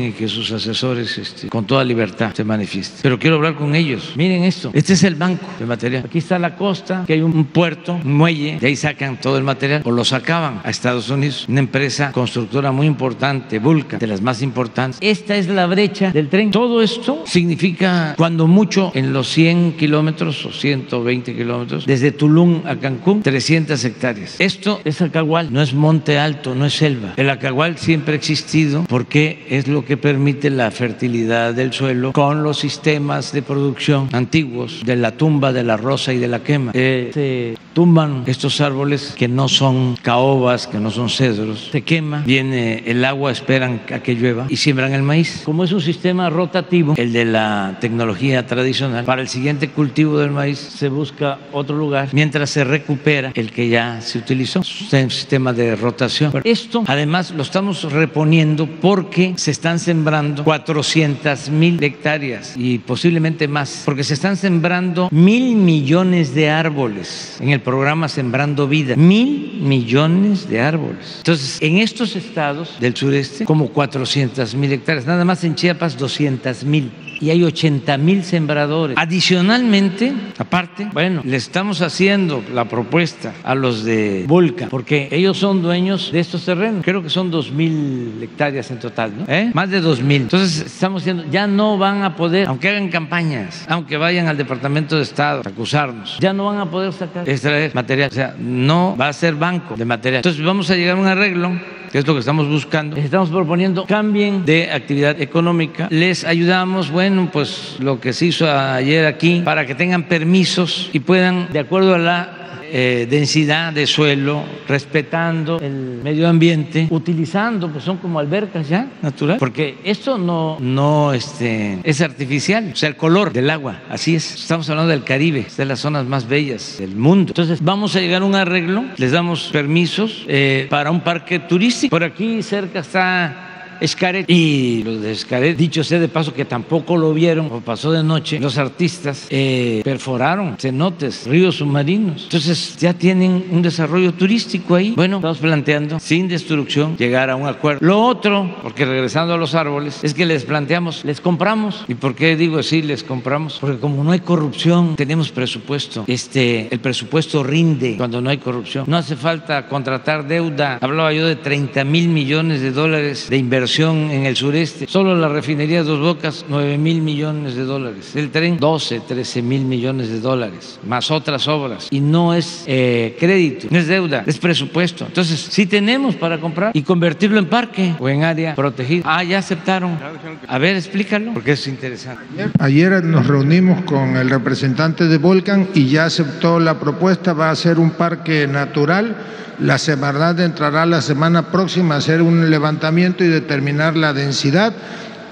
y 0.03 0.12
que 0.12 0.28
sus 0.28 0.51
asesores 0.53 1.18
este, 1.18 1.49
con 1.49 1.66
toda 1.66 1.84
libertad 1.84 2.32
se 2.34 2.45
manifiesten. 2.45 3.01
Pero 3.03 3.18
quiero 3.18 3.36
hablar 3.36 3.55
con 3.55 3.74
ellos. 3.74 4.12
Miren 4.16 4.45
esto, 4.45 4.70
este 4.72 4.95
es 4.95 5.05
el 5.05 5.14
banco 5.14 5.47
de 5.59 5.66
material. 5.66 6.05
Aquí 6.07 6.18
está 6.18 6.38
la 6.38 6.57
costa, 6.57 7.05
que 7.07 7.14
hay 7.14 7.22
un 7.22 7.45
puerto, 7.47 7.99
muelle, 8.05 8.59
de 8.59 8.66
ahí 8.66 8.76
sacan 8.76 9.20
todo 9.20 9.38
el 9.38 9.45
material 9.45 9.82
o 9.84 9.90
lo 9.90 10.05
sacaban 10.05 10.61
a 10.64 10.70
Estados 10.70 11.09
Unidos. 11.11 11.47
Una 11.49 11.61
empresa 11.61 12.12
constructora 12.12 12.72
muy 12.72 12.86
importante, 12.86 13.59
Vulca, 13.59 13.99
de 13.99 14.07
las 14.07 14.20
más 14.20 14.42
importantes. 14.42 14.99
Esta 15.01 15.36
es 15.36 15.49
la 15.49 15.66
brecha 15.66 16.11
del 16.11 16.28
tren. 16.28 16.51
Todo 16.51 16.82
esto 16.82 17.24
significa, 17.26 18.14
cuando 18.16 18.47
mucho, 18.47 18.92
en 18.95 19.12
los 19.12 19.28
100 19.28 19.72
kilómetros 19.72 20.45
o 20.47 20.53
120 20.53 21.34
kilómetros, 21.34 21.86
desde 21.86 22.12
Tulum 22.12 22.62
a 22.66 22.76
Cancún, 22.76 23.22
300 23.22 23.84
hectáreas. 23.84 24.36
Esto 24.38 24.80
es 24.84 25.01
Acahual, 25.03 25.53
no 25.53 25.62
es 25.62 25.74
monte 25.74 26.18
alto, 26.18 26.55
no 26.55 26.66
es 26.66 26.74
selva. 26.74 27.14
El 27.16 27.30
Acahual 27.30 27.78
siempre 27.78 28.14
ha 28.14 28.16
existido 28.16 28.84
porque 28.88 29.47
es 29.49 29.68
lo 29.68 29.84
que 29.85 29.97
permite 29.97 30.51
la 30.51 30.70
fertilidad 30.70 31.55
del 31.55 31.72
suelo 31.72 32.12
con 32.12 32.43
los 32.43 32.59
sistemas 32.59 33.32
de 33.32 33.43
producción 33.43 34.09
antiguos 34.12 34.82
de 34.85 34.97
la 34.97 35.12
tumba, 35.12 35.53
de 35.53 35.64
la 35.64 35.76
rosa 35.76 36.12
y 36.12 36.18
de 36.18 36.28
la 36.28 36.43
quema. 36.43 36.72
Eh, 36.74 37.11
se 37.12 37.59
tumban 37.72 38.22
estos 38.26 38.61
árboles 38.61 39.14
que 39.16 39.28
no 39.28 39.49
son 39.49 39.97
caobas, 40.01 40.66
que 40.66 40.78
no 40.78 40.91
son 40.91 41.09
cedros, 41.09 41.70
se 41.72 41.82
quema, 41.82 42.22
viene 42.24 42.85
el 42.87 43.05
agua, 43.05 43.32
esperan 43.32 43.82
a 43.93 43.99
que 44.01 44.14
llueva 44.14 44.47
y 44.49 44.57
siembran 44.57 44.93
el 44.93 45.03
maíz. 45.03 45.43
Como 45.45 45.64
es 45.64 45.72
un 45.72 45.80
sistema 45.80 46.30
rotativo, 46.30 46.95
el 46.97 47.12
de 47.12 47.24
la 47.24 47.78
tecnología 47.80 48.47
tradicional, 48.47 49.05
para 49.05 49.22
el 49.22 49.28
siguiente 49.28 49.68
cultivo 49.70 50.18
del 50.18 50.30
maíz 50.30 50.59
se 50.59 50.89
busca 50.89 51.39
otro 51.53 51.76
lugar 51.76 52.09
mientras 52.12 52.51
se 52.51 52.64
recupera 52.64 53.32
el 53.35 53.51
que 53.51 53.68
ya 53.68 54.01
se 54.01 54.18
utilizó. 54.18 54.61
Es 54.61 54.93
un 54.93 55.11
sistema 55.11 55.53
de 55.53 55.76
rotación. 55.76 56.32
esto 56.45 56.85
además 56.87 57.30
lo 57.32 57.43
estamos 57.43 57.82
reponiendo 57.93 58.66
porque 58.66 59.35
se 59.37 59.51
están 59.51 59.74
sembrando 59.79 60.45
400 60.45 61.51
mil 61.51 61.83
hectáreas 61.83 62.55
y 62.57 62.79
posiblemente 62.79 63.49
más, 63.49 63.83
porque 63.85 64.05
se 64.05 64.14
están 64.14 64.37
sembrando 64.37 65.09
mil 65.11 65.57
millones 65.57 66.35
de 66.35 66.51
árboles 66.51 67.39
en 67.41 67.51
el 67.51 67.61
programa 67.61 68.09
Sembrando 68.09 68.68
Vida. 68.68 68.97
Mil 68.97 69.61
millones 69.61 70.49
de 70.49 70.61
árboles. 70.61 71.16
Entonces, 71.18 71.59
en 71.61 71.79
estos 71.79 72.16
estados 72.16 72.79
del 72.81 72.97
sureste, 72.97 73.45
como 73.45 73.68
400 73.68 74.55
mil 74.55 74.72
hectáreas, 74.72 75.07
nada 75.07 75.25
más 75.25 75.45
en 75.45 75.55
Chiapas 75.55 75.97
200 75.97 76.64
mil 76.64 76.91
y 77.20 77.30
hay 77.30 77.42
80 77.42 77.96
mil 77.98 78.24
sembradores. 78.24 78.96
Adicionalmente, 78.98 80.12
aparte, 80.38 80.88
bueno, 80.92 81.22
le 81.24 81.36
estamos 81.36 81.80
haciendo 81.82 82.42
la 82.52 82.66
propuesta 82.66 83.34
a 83.42 83.54
los 83.54 83.84
de 83.84 84.24
Volca, 84.26 84.68
porque 84.68 85.08
ellos 85.10 85.38
son 85.38 85.62
dueños 85.62 86.12
de 86.12 86.20
estos 86.20 86.44
terrenos. 86.44 86.84
Creo 86.84 87.02
que 87.02 87.10
son 87.10 87.30
2 87.30 87.52
mil 87.52 88.18
hectáreas 88.22 88.70
en 88.70 88.78
total, 88.78 89.12
¿no? 89.18 89.24
¿Eh? 89.28 89.50
Más 89.54 89.70
de 89.70 89.80
2 89.80 90.02
mil. 90.02 90.22
Entonces, 90.22 90.66
estamos 90.66 91.02
diciendo, 91.02 91.24
ya 91.30 91.46
no 91.46 91.78
van 91.78 92.02
a 92.02 92.16
poder, 92.16 92.48
aunque 92.48 92.68
hagan 92.68 92.88
campañas, 92.88 93.64
aunque 93.68 93.96
vayan 93.96 94.28
al 94.28 94.36
Departamento 94.36 94.96
de 94.96 95.02
Estado 95.02 95.42
a 95.44 95.48
acusarnos, 95.48 96.18
ya 96.20 96.32
no 96.32 96.46
van 96.46 96.58
a 96.58 96.70
poder 96.70 96.92
sacar, 96.92 97.28
extraer 97.28 97.74
material. 97.74 98.10
O 98.10 98.14
sea, 98.14 98.34
no 98.38 98.96
va 98.96 99.08
a 99.08 99.12
ser 99.12 99.34
banco 99.34 99.76
de 99.76 99.84
material. 99.84 100.18
Entonces, 100.18 100.44
vamos 100.44 100.70
a 100.70 100.76
llegar 100.76 100.96
a 100.96 101.00
un 101.00 101.06
arreglo 101.06 101.52
que 101.95 101.99
es 102.01 102.07
lo 102.09 102.14
que 102.14 102.18
estamos 102.18 102.49
buscando, 102.49 102.97
les 102.97 103.05
estamos 103.05 103.30
proponiendo 103.30 103.86
cambien 103.86 104.45
de 104.45 104.68
actividad 104.72 105.20
económica. 105.20 105.86
Les 105.92 106.24
ayudamos, 106.24 106.90
bueno, 106.90 107.30
pues 107.32 107.76
lo 107.78 108.01
que 108.01 108.12
se 108.12 108.26
hizo 108.26 108.51
ayer 108.51 109.07
aquí, 109.07 109.42
para 109.45 109.64
que 109.64 109.76
tengan 109.76 110.09
permisos 110.09 110.90
y 110.92 110.99
puedan, 110.99 111.53
de 111.53 111.61
acuerdo 111.61 111.95
a 111.95 111.99
la 111.99 112.43
eh, 112.77 113.07
densidad 113.09 113.72
de 113.72 113.87
suelo, 113.87 114.43
respetando 114.66 115.61
el 115.61 116.01
medio 116.03 116.29
ambiente, 116.29 116.89
utilizando, 116.91 117.70
pues 117.70 117.85
son 117.85 117.99
como 117.99 118.18
albercas 118.18 118.68
ya, 118.68 118.89
natural, 119.01 119.37
porque 119.39 119.79
esto 119.85 120.18
no, 120.18 120.59
no 120.59 121.12
este, 121.12 121.79
es 121.85 122.01
artificial, 122.01 122.70
o 122.72 122.77
sea, 122.77 122.89
el 122.89 122.97
color 122.97 123.33
del 123.33 123.49
agua, 123.49 123.83
así 123.89 124.16
es. 124.16 124.35
Estamos 124.35 124.68
hablando 124.70 124.91
del 124.91 125.05
Caribe, 125.05 125.47
de 125.57 125.64
las 125.64 125.79
zonas 125.79 126.05
más 126.07 126.27
bellas 126.27 126.79
del 126.81 126.97
mundo. 126.97 127.31
Entonces, 127.31 127.62
vamos 127.62 127.95
a 127.95 128.01
llegar 128.01 128.22
a 128.22 128.25
un 128.25 128.35
arreglo, 128.35 128.83
les 128.97 129.12
damos 129.12 129.51
permisos 129.53 130.25
eh, 130.27 130.66
para 130.68 130.91
un 130.91 131.01
parque 131.01 131.39
turístico. 131.39 131.91
Por 131.91 132.03
aquí 132.03 132.43
cerca 132.43 132.81
está 132.81 133.53
Escaret 133.81 134.29
y 134.29 134.83
los 134.85 135.01
de 135.03 135.12
Escaret, 135.12 135.57
dicho 135.57 135.85
sea 135.85 135.99
de 135.99 136.09
paso 136.09 136.33
que 136.33 136.45
tampoco 136.45 136.97
lo 136.97 137.12
vieron 137.12 137.49
o 137.51 137.61
pasó 137.61 137.93
de 137.93 138.03
noche, 138.03 138.39
los 138.41 138.59
artistas 138.59 139.27
eh, 139.31 139.83
perforaron 139.85 140.57
cenotes, 140.59 141.27
ríos 141.27 141.57
submarinos. 141.57 142.25
Entonces 142.25 142.77
ya 142.79 142.95
tienen 142.95 143.47
un 143.51 143.62
desarrollo 143.62 144.12
turístico 144.14 144.75
ahí. 144.75 144.93
Bueno, 144.97 145.16
estamos 145.16 145.39
planteando 145.39 146.01
sin 146.01 146.29
destrucción 146.29 146.97
llegar 146.97 147.31
a 147.31 147.37
un 147.37 147.47
acuerdo. 147.47 147.85
Lo 147.85 148.01
otro, 148.01 148.57
porque 148.62 148.85
regresando 148.85 149.35
a 149.35 149.37
los 149.37 149.55
árboles, 149.55 150.03
es 150.03 150.14
que 150.14 150.27
les 150.27 150.45
planteamos, 150.45 151.05
les 151.05 151.20
compramos. 151.20 151.85
¿Y 151.89 151.95
por 151.95 152.14
qué 152.14 152.37
digo 152.37 152.59
así, 152.59 152.83
les 152.83 153.03
compramos? 153.03 153.59
Porque 153.61 153.79
como 153.79 154.03
no 154.05 154.12
hay 154.12 154.20
corrupción, 154.20 154.97
tenemos 154.97 155.31
presupuesto. 155.31 156.05
Este, 156.07 156.68
el 156.70 156.81
presupuesto 156.81 157.43
rinde 157.43 157.97
cuando 157.97 158.20
no 158.20 158.31
hay 158.31 158.39
corrupción. 158.39 158.85
No 158.87 158.97
hace 158.97 159.16
falta 159.16 159.68
contratar 159.68 160.27
deuda. 160.27 160.79
Hablaba 160.81 161.12
yo 161.12 161.27
de 161.27 161.37
30 161.37 161.85
mil 161.85 162.09
millones 162.09 162.61
de 162.61 162.70
dólares 162.70 163.29
de 163.29 163.37
inversión 163.37 163.74
en 163.83 164.25
el 164.27 164.37
sureste. 164.37 164.87
Solo 164.89 165.16
la 165.16 165.29
refinería 165.29 165.83
Dos 165.83 165.99
Bocas, 165.99 166.45
9 166.49 166.79
mil 166.79 167.01
millones 167.01 167.57
de 167.57 167.64
dólares. 167.64 168.14
El 168.14 168.31
tren, 168.31 168.57
12, 168.59 169.01
13 169.01 169.43
mil 169.43 169.64
millones 169.64 170.11
de 170.11 170.20
dólares, 170.20 170.79
más 170.87 171.11
otras 171.11 171.49
obras. 171.49 171.89
Y 171.91 172.01
no 172.01 172.35
es 172.35 172.62
eh, 172.66 173.16
crédito, 173.18 173.66
no 173.70 173.79
es 173.79 173.89
deuda, 173.89 174.22
es 174.27 174.39
presupuesto. 174.39 175.07
Entonces, 175.07 175.41
sí 175.51 175.66
tenemos 175.66 176.14
para 176.14 176.39
comprar 176.39 176.70
y 176.72 176.83
convertirlo 176.83 177.39
en 177.39 177.47
parque 177.47 177.95
o 177.99 178.09
en 178.09 178.22
área 178.22 178.55
protegida. 178.55 179.03
Ah, 179.07 179.25
ya 179.25 179.39
aceptaron. 179.39 179.99
A 180.47 180.59
ver, 180.59 180.77
explícalo, 180.77 181.33
porque 181.33 181.53
es 181.53 181.66
interesante. 181.66 182.22
Ayer 182.61 183.03
nos 183.03 183.27
reunimos 183.27 183.83
con 183.85 184.16
el 184.16 184.31
representante 184.31 185.09
de 185.09 185.18
Volcan 185.18 185.68
y 185.75 185.89
ya 185.89 186.05
aceptó 186.05 186.61
la 186.61 186.79
propuesta, 186.79 187.33
va 187.33 187.51
a 187.51 187.57
ser 187.57 187.81
un 187.81 187.91
parque 187.91 188.47
natural 188.47 189.16
la 189.61 189.79
Semarnat 189.79 190.41
entrará 190.41 190.85
la 190.85 191.01
semana 191.01 191.53
próxima 191.53 191.95
a 191.95 191.99
hacer 191.99 192.22
un 192.22 192.51
levantamiento 192.51 193.22
y 193.22 193.29
determinar 193.29 193.53
la 193.96 194.12
densidad 194.12 194.74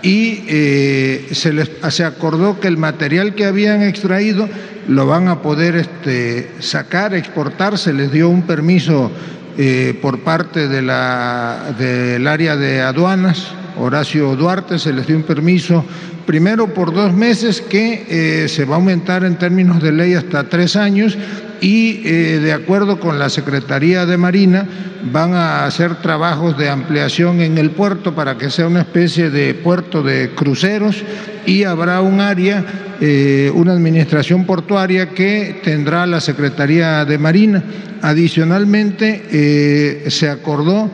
y 0.02 0.44
eh, 0.48 1.28
se, 1.32 1.52
les, 1.52 1.70
se 1.90 2.04
acordó 2.04 2.58
que 2.58 2.68
el 2.68 2.76
material 2.76 3.34
que 3.34 3.44
habían 3.44 3.82
extraído 3.82 4.48
lo 4.88 5.06
van 5.06 5.28
a 5.28 5.42
poder 5.42 5.76
este, 5.76 6.50
sacar, 6.58 7.14
exportar, 7.14 7.78
se 7.78 7.92
les 7.92 8.10
dio 8.10 8.28
un 8.28 8.42
permiso 8.42 9.12
eh, 9.56 9.96
por 10.02 10.20
parte 10.20 10.66
de 10.66 10.82
la, 10.82 11.74
del 11.78 12.26
área 12.26 12.56
de 12.56 12.80
aduanas, 12.80 13.54
Horacio 13.78 14.36
Duarte, 14.36 14.78
se 14.78 14.92
les 14.92 15.06
dio 15.06 15.16
un 15.16 15.22
permiso 15.22 15.84
primero 16.26 16.72
por 16.72 16.92
dos 16.92 17.12
meses 17.12 17.60
que 17.60 18.44
eh, 18.44 18.48
se 18.48 18.64
va 18.64 18.76
a 18.76 18.78
aumentar 18.78 19.24
en 19.24 19.36
términos 19.36 19.82
de 19.82 19.92
ley 19.92 20.14
hasta 20.14 20.48
tres 20.48 20.76
años 20.76 21.16
y 21.60 22.02
eh, 22.04 22.40
de 22.40 22.52
acuerdo 22.52 22.98
con 22.98 23.18
la 23.18 23.28
Secretaría 23.28 24.06
de 24.06 24.16
Marina 24.16 24.66
van 25.10 25.34
a 25.34 25.64
hacer 25.64 25.96
trabajos 25.96 26.56
de 26.58 26.68
ampliación 26.68 27.40
en 27.40 27.58
el 27.58 27.70
puerto 27.70 28.14
para 28.14 28.36
que 28.36 28.50
sea 28.50 28.66
una 28.66 28.80
especie 28.80 29.30
de 29.30 29.54
puerto 29.54 30.02
de 30.02 30.30
cruceros 30.34 31.02
y 31.46 31.64
habrá 31.64 32.00
un 32.00 32.20
área, 32.20 32.64
eh, 33.00 33.50
una 33.54 33.72
administración 33.72 34.44
portuaria 34.44 35.10
que 35.10 35.60
tendrá 35.62 36.06
la 36.06 36.20
Secretaría 36.20 37.04
de 37.04 37.18
Marina. 37.18 37.62
Adicionalmente, 38.00 40.02
se 40.08 40.28
acordó 40.28 40.90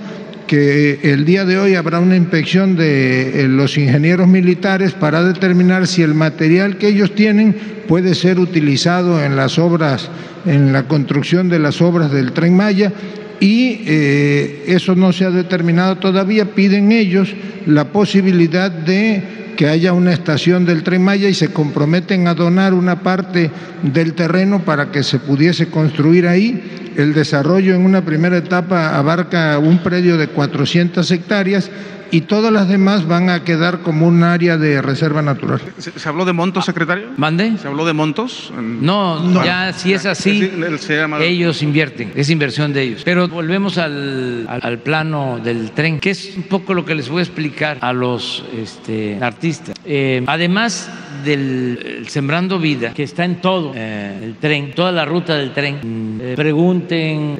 que 0.48 0.98
el 1.04 1.24
día 1.24 1.44
de 1.44 1.58
hoy 1.58 1.76
habrá 1.76 2.00
una 2.00 2.16
inspección 2.16 2.74
de 2.74 3.46
los 3.48 3.78
ingenieros 3.78 4.26
militares 4.26 4.92
para 4.94 5.22
determinar 5.22 5.86
si 5.86 6.02
el 6.02 6.14
material 6.14 6.78
que 6.78 6.88
ellos 6.88 7.14
tienen 7.14 7.54
puede 7.86 8.16
ser 8.16 8.40
utilizado 8.40 9.22
en 9.22 9.36
las 9.36 9.58
obras, 9.60 10.10
en 10.46 10.72
la 10.72 10.88
construcción 10.88 11.48
de 11.48 11.60
las 11.60 11.80
obras 11.80 12.10
del 12.10 12.32
tren 12.32 12.56
Maya 12.56 12.92
y 13.40 13.80
eh, 13.86 14.64
eso 14.66 14.94
no 14.94 15.12
se 15.12 15.24
ha 15.24 15.30
determinado 15.30 15.96
todavía, 15.96 16.54
piden 16.54 16.92
ellos 16.92 17.34
la 17.66 17.86
posibilidad 17.92 18.70
de 18.70 19.22
que 19.56 19.68
haya 19.68 19.92
una 19.92 20.12
estación 20.12 20.64
del 20.64 20.84
tren 20.84 21.02
Maya 21.02 21.28
y 21.28 21.34
se 21.34 21.52
comprometen 21.52 22.28
a 22.28 22.34
donar 22.34 22.74
una 22.74 23.02
parte 23.02 23.50
del 23.82 24.14
terreno 24.14 24.64
para 24.64 24.92
que 24.92 25.02
se 25.02 25.18
pudiese 25.18 25.66
construir 25.66 26.28
ahí. 26.28 26.92
El 26.96 27.12
desarrollo 27.12 27.74
en 27.74 27.84
una 27.84 28.04
primera 28.04 28.36
etapa 28.36 28.96
abarca 28.96 29.58
un 29.58 29.78
predio 29.78 30.16
de 30.16 30.28
400 30.28 31.10
hectáreas 31.10 31.70
y 32.10 32.22
todas 32.22 32.52
las 32.52 32.68
demás 32.68 33.06
van 33.06 33.30
a 33.30 33.44
quedar 33.44 33.80
como 33.80 34.06
un 34.06 34.22
área 34.22 34.56
de 34.56 34.82
reserva 34.82 35.22
natural. 35.22 35.60
¿Se, 35.78 36.08
habló 36.08 36.24
de 36.24 36.32
montos, 36.32 36.64
secretario? 36.64 37.08
¿Mande? 37.16 37.56
¿Se 37.58 37.68
habló 37.68 37.84
de 37.84 37.92
montos? 37.92 38.52
No, 38.56 39.44
ya 39.44 39.72
si 39.72 39.92
es 39.92 40.06
así, 40.06 40.50
ellos 41.20 41.62
invierten, 41.62 42.12
es 42.14 42.30
inversión 42.30 42.72
de 42.72 42.82
ellos. 42.82 43.02
Pero 43.04 43.28
volvemos 43.28 43.78
al, 43.78 44.46
al, 44.48 44.78
plano 44.78 45.38
del 45.42 45.72
tren, 45.72 46.00
que 46.00 46.10
es 46.10 46.36
un 46.36 46.44
poco 46.44 46.74
lo 46.74 46.84
que 46.84 46.94
les 46.94 47.08
voy 47.08 47.20
a 47.20 47.22
explicar 47.22 47.78
a 47.80 47.92
los 47.92 48.44
este, 48.56 49.18
artistas. 49.20 49.76
Eh, 49.84 50.22
además 50.26 50.90
del 51.24 52.06
Sembrando 52.08 52.58
Vida, 52.58 52.92
que 52.94 53.02
está 53.02 53.24
en 53.24 53.40
todo 53.40 53.72
eh, 53.74 54.20
el 54.22 54.36
tren, 54.36 54.72
toda 54.74 54.92
la 54.92 55.04
ruta 55.04 55.36
del 55.36 55.52
tren, 55.52 56.20
eh, 56.22 56.34
pregunten, 56.36 57.36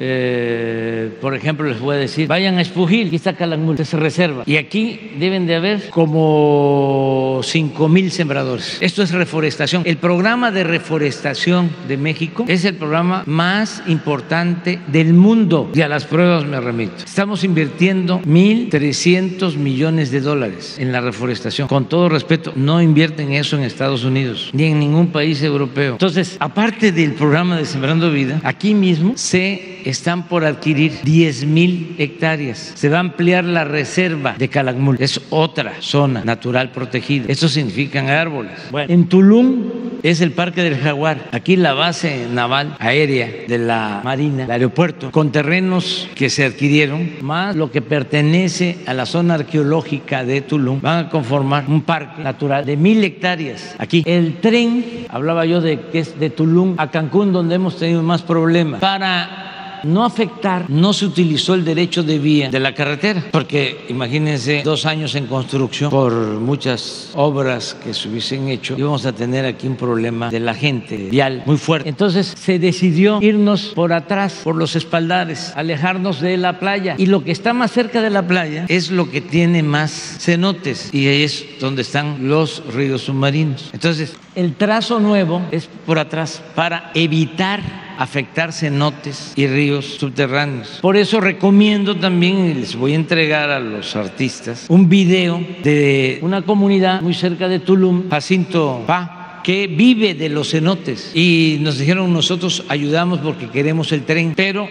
por 1.21 1.35
ejemplo, 1.35 1.67
les 1.67 1.79
voy 1.79 1.95
a 1.95 1.99
decir, 1.99 2.27
vayan 2.27 2.57
a 2.57 2.61
Espujil, 2.61 3.07
aquí 3.07 3.15
está 3.15 3.33
Calakmul, 3.33 3.77
se 3.77 3.97
reserva. 3.97 4.43
Y 4.45 4.57
aquí 4.59 5.11
deben 5.17 5.47
de 5.47 5.55
haber 5.55 5.89
como 5.89 7.41
5 7.43 7.89
mil 7.89 8.11
sembradores. 8.11 8.77
Esto 8.81 9.01
es 9.01 9.11
reforestación. 9.11 9.83
El 9.85 9.97
programa 9.97 10.51
de 10.51 10.63
reforestación 10.63 11.69
de 11.87 11.97
México 11.97 12.45
es 12.47 12.65
el 12.65 12.75
programa 12.75 13.23
más 13.25 13.81
importante 13.87 14.79
del 14.87 15.13
mundo 15.13 15.71
y 15.73 15.81
a 15.81 15.87
las 15.87 16.05
pruebas 16.05 16.45
me 16.45 16.59
remito. 16.59 17.05
Estamos 17.05 17.43
invirtiendo 17.43 18.21
1.300 18.21 19.55
millones 19.55 20.11
de 20.11 20.21
dólares 20.21 20.75
en 20.77 20.91
la 20.91 21.01
reforestación. 21.01 21.67
Con 21.67 21.87
todo 21.87 22.09
respeto, 22.09 22.53
no 22.55 22.81
invierten 22.81 23.33
eso 23.33 23.57
en 23.57 23.63
Estados 23.63 24.03
Unidos 24.03 24.49
ni 24.53 24.65
en 24.65 24.79
ningún 24.79 25.07
país 25.07 25.41
europeo. 25.41 25.93
Entonces, 25.93 26.37
aparte 26.39 26.91
del 26.91 27.13
programa 27.13 27.57
de 27.57 27.65
Sembrando 27.65 28.11
Vida, 28.11 28.41
aquí 28.43 28.73
mismo 28.73 29.13
se 29.15 29.79
están 29.85 30.27
por 30.27 30.43
adquirir 30.43 30.99
10 31.03 31.45
mil 31.45 31.95
hectáreas. 31.97 32.73
Se 32.75 32.89
va 32.89 32.97
a 32.97 33.01
ampliar 33.01 33.45
la 33.45 33.63
reserva 33.63 34.35
de 34.37 34.48
Calakmul. 34.49 34.97
Es 34.99 35.21
otra 35.29 35.75
zona 35.79 36.23
natural 36.23 36.71
protegida. 36.71 37.25
Eso 37.27 37.47
significan 37.47 38.09
árboles. 38.09 38.53
Bueno, 38.71 38.93
en 38.93 39.07
Tulum 39.07 39.63
es 40.03 40.21
el 40.21 40.31
Parque 40.31 40.63
del 40.63 40.77
Jaguar. 40.77 41.29
Aquí 41.31 41.55
la 41.55 41.73
base 41.73 42.27
naval 42.31 42.75
aérea 42.79 43.29
de 43.47 43.57
la 43.57 44.01
Marina, 44.03 44.45
el 44.45 44.51
aeropuerto, 44.51 45.11
con 45.11 45.31
terrenos 45.31 46.07
que 46.15 46.29
se 46.29 46.45
adquirieron, 46.45 47.09
más 47.21 47.55
lo 47.55 47.71
que 47.71 47.81
pertenece 47.81 48.77
a 48.85 48.93
la 48.93 49.05
zona 49.05 49.35
arqueológica 49.35 50.23
de 50.23 50.41
Tulum, 50.41 50.81
van 50.81 51.05
a 51.05 51.09
conformar 51.09 51.65
un 51.67 51.81
parque 51.81 52.23
natural 52.23 52.65
de 52.65 52.77
mil 52.77 53.03
hectáreas. 53.03 53.75
Aquí 53.77 54.03
el 54.05 54.37
tren, 54.37 55.05
hablaba 55.09 55.45
yo 55.45 55.61
de 55.61 55.79
que 55.91 55.99
es 55.99 56.19
de 56.19 56.29
Tulum 56.29 56.75
a 56.77 56.91
Cancún, 56.91 57.33
donde 57.33 57.55
hemos 57.55 57.77
tenido 57.77 58.01
más 58.01 58.21
problemas, 58.21 58.79
para 58.79 59.48
no 59.83 60.03
afectar, 60.03 60.69
no 60.69 60.93
se 60.93 61.05
utilizó 61.05 61.53
el 61.53 61.65
derecho 61.65 62.03
de 62.03 62.19
vía 62.19 62.49
de 62.49 62.59
la 62.59 62.73
carretera, 62.73 63.25
porque 63.31 63.85
imagínense 63.89 64.61
dos 64.63 64.85
años 64.85 65.15
en 65.15 65.27
construcción 65.27 65.91
por 65.91 66.13
muchas 66.13 67.11
obras 67.15 67.75
que 67.83 67.93
se 67.93 68.09
hubiesen 68.09 68.49
hecho, 68.49 68.75
íbamos 68.77 69.05
a 69.05 69.13
tener 69.13 69.45
aquí 69.45 69.67
un 69.67 69.75
problema 69.75 70.29
de 70.29 70.39
la 70.39 70.53
gente 70.53 70.97
vial 70.97 71.43
muy 71.45 71.57
fuerte. 71.57 71.89
Entonces 71.89 72.33
se 72.37 72.59
decidió 72.59 73.19
irnos 73.21 73.71
por 73.75 73.93
atrás, 73.93 74.41
por 74.43 74.55
los 74.55 74.75
espaldares, 74.75 75.53
alejarnos 75.55 76.21
de 76.21 76.37
la 76.37 76.59
playa. 76.59 76.95
Y 76.97 77.07
lo 77.07 77.23
que 77.23 77.31
está 77.31 77.53
más 77.53 77.71
cerca 77.71 78.01
de 78.01 78.09
la 78.09 78.25
playa 78.27 78.65
es 78.67 78.91
lo 78.91 79.09
que 79.09 79.21
tiene 79.21 79.63
más 79.63 80.17
cenotes 80.19 80.93
y 80.93 81.07
es 81.07 81.45
donde 81.59 81.81
están 81.81 82.27
los 82.27 82.63
ríos 82.73 83.03
submarinos. 83.03 83.69
Entonces, 83.73 84.15
el 84.35 84.55
trazo 84.55 84.99
nuevo 84.99 85.41
es 85.51 85.69
por 85.85 85.99
atrás 85.99 86.41
para 86.55 86.91
evitar 86.93 87.88
afectar 87.99 88.53
cenotes 88.53 89.33
y 89.35 89.45
ríos 89.45 89.85
subterráneos. 89.99 90.79
Por 90.81 90.95
eso 90.95 91.19
recomiendo 91.19 91.97
también, 91.97 92.45
y 92.45 92.53
les 92.53 92.75
voy 92.75 92.93
a 92.93 92.95
entregar 92.95 93.49
a 93.49 93.59
los 93.59 93.93
artistas, 93.97 94.65
un 94.69 94.87
video 94.87 95.45
de 95.63 96.19
una 96.21 96.41
comunidad 96.41 97.01
muy 97.01 97.13
cerca 97.13 97.49
de 97.49 97.59
Tulum, 97.59 98.09
Jacinto 98.09 98.83
Pa, 98.87 99.41
que 99.43 99.67
vive 99.67 100.13
de 100.13 100.29
los 100.29 100.51
cenotes. 100.51 101.11
Y 101.13 101.57
nos 101.59 101.77
dijeron 101.77 102.13
nosotros 102.13 102.63
ayudamos 102.69 103.19
porque 103.19 103.49
queremos 103.49 103.91
el 103.91 104.03
tren, 104.03 104.33
pero 104.33 104.69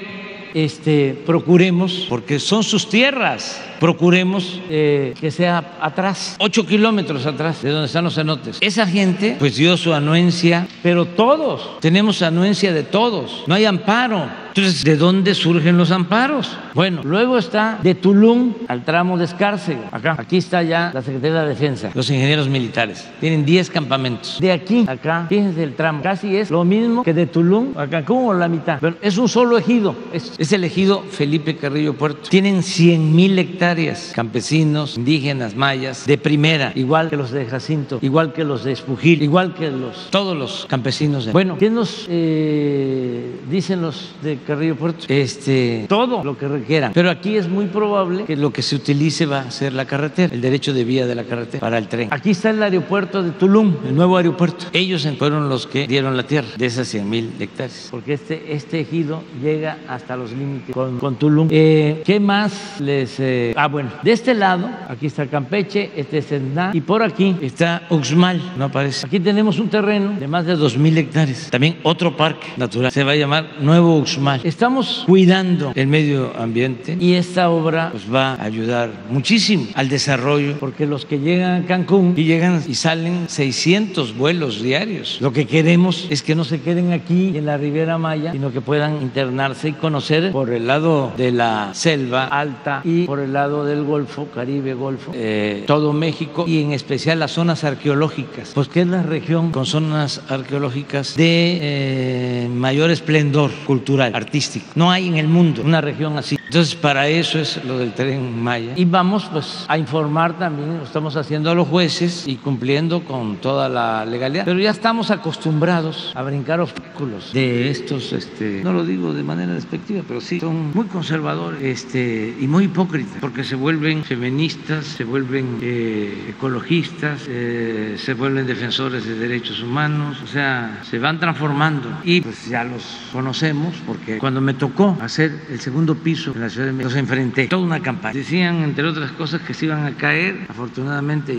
este, 0.55 1.16
procuremos, 1.26 2.07
porque 2.09 2.38
son 2.38 2.62
sus 2.62 2.88
tierras, 2.88 3.61
procuremos 3.80 4.61
eh, 4.70 5.14
que 5.20 5.30
sea 5.30 5.78
atrás, 5.80 6.36
ocho 6.38 6.66
kilómetros 6.66 7.26
atrás 7.26 7.62
de 7.62 7.70
donde 7.70 7.86
están 7.86 8.05
los 8.05 8.14
cenotes. 8.14 8.59
Esa 8.61 8.86
gente 8.86 9.36
pues 9.38 9.57
dio 9.57 9.76
su 9.76 9.92
anuencia, 9.92 10.66
pero 10.82 11.05
todos 11.05 11.80
tenemos 11.80 12.22
anuencia 12.22 12.72
de 12.72 12.82
todos, 12.82 13.44
no 13.46 13.55
hay 13.55 13.64
amparo. 13.64 14.47
Entonces, 14.59 14.82
¿de 14.82 14.96
dónde 14.96 15.34
surgen 15.36 15.78
los 15.78 15.92
amparos? 15.92 16.50
Bueno, 16.74 17.02
luego 17.04 17.38
está 17.38 17.78
de 17.80 17.94
Tulum 17.94 18.54
al 18.66 18.84
tramo 18.84 19.16
de 19.16 19.24
Escárcega. 19.24 19.88
Acá, 19.92 20.16
aquí 20.18 20.38
está 20.38 20.64
ya 20.64 20.90
la 20.92 21.00
Secretaría 21.00 21.42
de 21.42 21.48
Defensa, 21.50 21.90
los 21.94 22.11
ingenieros 22.11 22.48
militares. 22.48 23.09
Tienen 23.20 23.44
10 23.44 23.70
campamentos. 23.70 24.38
De 24.40 24.50
aquí, 24.50 24.84
acá, 24.88 25.26
fíjense 25.28 25.62
el 25.62 25.74
tramo. 25.74 26.02
Casi 26.02 26.36
es 26.36 26.50
lo 26.50 26.64
mismo 26.64 27.04
que 27.04 27.14
de 27.14 27.26
Tulum 27.26 27.78
a 27.78 27.86
Cancún 27.86 28.40
la 28.40 28.48
mitad. 28.48 28.78
Pero 28.80 28.96
es 29.00 29.16
un 29.16 29.28
solo 29.28 29.56
ejido. 29.56 29.94
Es, 30.12 30.32
es 30.36 30.52
el 30.52 30.64
ejido 30.64 31.04
Felipe 31.09 31.56
Carrillo 31.56 31.94
Puerto. 31.94 32.28
Tienen 32.28 32.64
100 32.64 33.14
mil 33.14 33.38
hectáreas. 33.38 34.11
Campesinos, 34.12 34.96
indígenas, 34.96 35.54
mayas, 35.54 36.04
de 36.04 36.18
primera, 36.18 36.72
igual 36.74 37.11
que 37.11 37.16
los 37.16 37.30
de 37.30 37.46
Jacinto, 37.46 38.00
igual 38.02 38.32
que 38.32 38.42
los 38.42 38.64
de 38.64 38.72
Espujil, 38.72 39.22
igual 39.22 39.54
que 39.54 39.70
los, 39.70 40.11
todos 40.11 40.36
los 40.36 40.66
campesinos. 40.66 41.26
De... 41.26 41.32
Bueno, 41.32 41.56
¿qué 41.59 41.70
nos 41.70 42.06
eh, 42.09 43.38
dicen 43.48 43.82
los 43.82 44.14
de 44.20 44.47
Carrillo 44.49 44.76
Puerto? 44.76 45.05
Este, 45.09 45.84
todo 45.90 46.24
lo 46.24 46.38
que 46.38 46.49
requieran. 46.49 46.92
Pero 46.94 47.11
aquí 47.11 47.36
es 47.36 47.46
muy 47.51 47.66
probable 47.66 48.24
que 48.24 48.34
lo 48.34 48.51
que 48.51 48.62
se 48.62 48.76
utilice 48.76 49.26
va 49.26 49.40
a 49.40 49.51
ser 49.51 49.74
la 49.74 49.84
carretera, 49.84 50.34
el 50.34 50.40
derecho 50.40 50.72
de 50.72 50.84
vía 50.84 51.07
de 51.07 51.14
la 51.14 51.24
carretera 51.24 51.61
para 51.61 51.76
el 51.76 51.86
tren. 51.86 52.09
Aquí 52.11 52.30
está 52.30 52.49
el 52.49 52.62
aeropuerto 52.62 53.22
de 53.22 53.32
Tulum, 53.32 53.76
el 53.86 53.94
nuevo 53.94 54.16
aeropuerto. 54.16 54.64
Ellos 54.72 55.07
fueron 55.18 55.51
los 55.51 55.66
que 55.66 55.86
dieron 55.86 56.16
la 56.16 56.22
tierra 56.22 56.49
de 56.57 56.64
esas 56.64 56.88
100 56.88 57.11
mil 57.11 57.30
hectáreas, 57.38 57.88
porque 57.90 58.14
este, 58.14 58.55
este 58.55 58.80
ejido 58.80 59.22
llega 59.42 59.80
hasta 59.86 60.16
los 60.16 60.32
límites 60.32 60.74
con, 60.74 60.99
con 60.99 61.16
Tulum. 61.16 61.49
Eh, 61.51 62.03
¿Qué 62.07 62.18
más 62.18 62.80
les...? 62.80 63.20
Eh? 63.20 63.53
Ah, 63.55 63.68
bueno, 63.68 63.90
de 64.03 64.12
este 64.12 64.32
lado, 64.32 64.70
aquí 64.88 65.09
está 65.09 65.26
Campeche, 65.26 65.90
este 65.94 66.18
es 66.18 66.24
Sendá, 66.24 66.70
y 66.72 66.80
por 66.80 67.03
aquí 67.03 67.36
está 67.42 67.82
Uxmal, 67.90 68.40
no 68.57 68.64
aparece. 68.64 69.07
Aquí 69.07 69.20
tenemos 69.20 69.59
un 69.59 69.68
terreno 69.68 70.18
de 70.18 70.26
más 70.26 70.46
de 70.46 70.57
2 70.57 70.78
mil 70.78 70.96
hectáreas. 70.96 71.51
También 71.51 71.76
otro 71.82 72.16
parque 72.16 72.46
natural, 72.57 72.90
se 72.90 73.05
va 73.05 73.12
a 73.12 73.16
llamar 73.16 73.57
Nuevo 73.61 73.99
Uxmal. 73.99 74.27
Estamos 74.36 75.04
cuidando 75.06 75.72
el 75.74 75.86
medio 75.86 76.32
ambiente 76.36 76.96
y 77.00 77.14
esta 77.14 77.50
obra 77.50 77.90
pues, 77.90 78.12
va 78.12 78.34
a 78.34 78.44
ayudar 78.44 78.90
muchísimo 79.10 79.66
al 79.74 79.88
desarrollo, 79.88 80.58
porque 80.58 80.86
los 80.86 81.04
que 81.04 81.18
llegan 81.18 81.62
a 81.62 81.66
Cancún 81.66 82.14
y 82.16 82.24
llegan 82.24 82.62
y 82.66 82.74
salen 82.74 83.28
600 83.28 84.16
vuelos 84.16 84.62
diarios. 84.62 85.18
Lo 85.20 85.32
que 85.32 85.46
queremos 85.46 86.06
es 86.10 86.22
que 86.22 86.34
no 86.34 86.44
se 86.44 86.60
queden 86.60 86.92
aquí 86.92 87.36
en 87.36 87.46
la 87.46 87.56
Riviera 87.56 87.98
Maya, 87.98 88.32
sino 88.32 88.52
que 88.52 88.60
puedan 88.60 89.00
internarse 89.02 89.70
y 89.70 89.72
conocer 89.72 90.32
por 90.32 90.50
el 90.50 90.66
lado 90.66 91.12
de 91.16 91.32
la 91.32 91.70
selva 91.74 92.26
alta 92.26 92.82
y 92.84 93.04
por 93.04 93.20
el 93.20 93.32
lado 93.32 93.64
del 93.64 93.84
Golfo, 93.84 94.28
Caribe, 94.34 94.74
Golfo, 94.74 95.12
eh, 95.14 95.64
todo 95.66 95.92
México 95.92 96.44
y 96.46 96.62
en 96.62 96.72
especial 96.72 97.18
las 97.18 97.32
zonas 97.32 97.64
arqueológicas, 97.64 98.52
pues 98.54 98.68
que 98.68 98.82
es 98.82 98.86
la 98.86 99.02
región 99.02 99.50
con 99.52 99.66
zonas 99.66 100.22
arqueológicas 100.28 101.16
de 101.16 101.58
eh, 101.60 102.48
mayor 102.48 102.90
esplendor 102.90 103.50
cultural, 103.66 104.14
artístico. 104.18 104.66
No 104.74 104.90
hay 104.90 105.08
en 105.08 105.16
el 105.16 105.28
mundo 105.28 105.62
una 105.62 105.80
región 105.80 106.16
así. 106.18 106.38
Entonces, 106.49 106.74
para 106.74 107.09
eso 107.09 107.38
es 107.38 107.62
lo 107.66 107.76
del 107.78 107.92
tren 107.92 108.42
Maya. 108.42 108.72
Y 108.74 108.86
vamos 108.86 109.28
pues 109.30 109.66
a 109.68 109.76
informar 109.76 110.38
también, 110.38 110.78
lo 110.78 110.84
estamos 110.84 111.14
haciendo 111.14 111.51
a 111.51 111.55
los 111.55 111.68
jueces 111.68 112.26
y 112.26 112.36
cumpliendo 112.36 113.05
con 113.05 113.36
toda 113.36 113.68
la 113.68 114.07
legalidad. 114.07 114.46
Pero 114.46 114.59
ya 114.59 114.70
estamos 114.70 115.11
acostumbrados 115.11 116.11
a 116.14 116.22
brincar 116.22 116.61
obstáculos 116.61 117.34
de 117.34 117.68
estos, 117.68 118.14
este, 118.14 118.62
no 118.64 118.72
lo 118.72 118.86
digo 118.86 119.12
de 119.12 119.22
manera 119.22 119.53
despectiva, 119.53 120.03
pero 120.09 120.22
sí, 120.22 120.40
son 120.40 120.72
muy 120.72 120.86
conservadores 120.86 121.61
este, 121.62 122.34
y 122.40 122.46
muy 122.46 122.64
hipócritas, 122.64 123.18
porque 123.20 123.44
se 123.44 123.55
vuelven 123.55 124.03
feministas, 124.03 124.86
se 124.86 125.05
vuelven 125.05 125.59
eh, 125.61 126.30
ecologistas, 126.30 127.26
eh, 127.28 127.96
se 127.99 128.14
vuelven 128.14 128.46
defensores 128.46 129.05
de 129.05 129.16
derechos 129.16 129.62
humanos, 129.62 130.22
o 130.24 130.26
sea, 130.26 130.80
se 130.88 130.99
van 130.99 131.20
transformando. 131.20 131.90
Y 132.05 132.22
pues 132.22 132.49
ya 132.49 132.64
los 132.64 132.82
conocemos, 133.12 133.74
porque 133.86 134.16
cuando 134.16 134.40
me 134.40 134.55
tocó 134.55 134.96
hacer 135.03 135.42
el 135.51 135.61
segundo 135.61 135.94
piso 135.94 136.32
en 136.39 136.45
la 136.45 136.51
Ciudad 136.51 136.66
de 136.66 136.72
México, 136.72 136.91
los 136.91 136.99
enfrenté, 136.99 137.49
toda 137.49 137.62
una 137.62 137.80
campaña. 137.80 138.14
Decían, 138.14 138.62
entre 138.62 138.86
otras 138.86 139.11
cosas, 139.12 139.43
que 139.43 139.55
se 139.55 139.66
iban 139.66 139.84
a 139.84 139.93
caer, 139.93 140.47
afortunadamente 140.49 141.39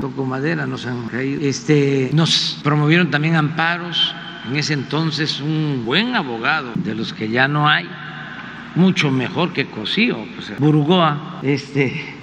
toco 0.00 0.24
madera, 0.24 0.66
nos 0.66 0.86
han 0.86 1.06
caído. 1.08 1.40
Este, 1.40 2.10
nos 2.12 2.58
promovieron 2.64 3.10
también 3.10 3.36
amparos. 3.36 4.14
En 4.48 4.56
ese 4.56 4.72
entonces 4.72 5.40
un 5.40 5.82
buen 5.84 6.16
abogado, 6.16 6.72
de 6.74 6.94
los 6.94 7.12
que 7.12 7.28
ya 7.28 7.46
no 7.46 7.68
hay, 7.68 7.88
mucho 8.74 9.10
mejor 9.10 9.52
que 9.52 9.66
Cosío, 9.66 10.16
pues, 10.34 10.58
Burgoa, 10.58 11.40
este, 11.42 12.14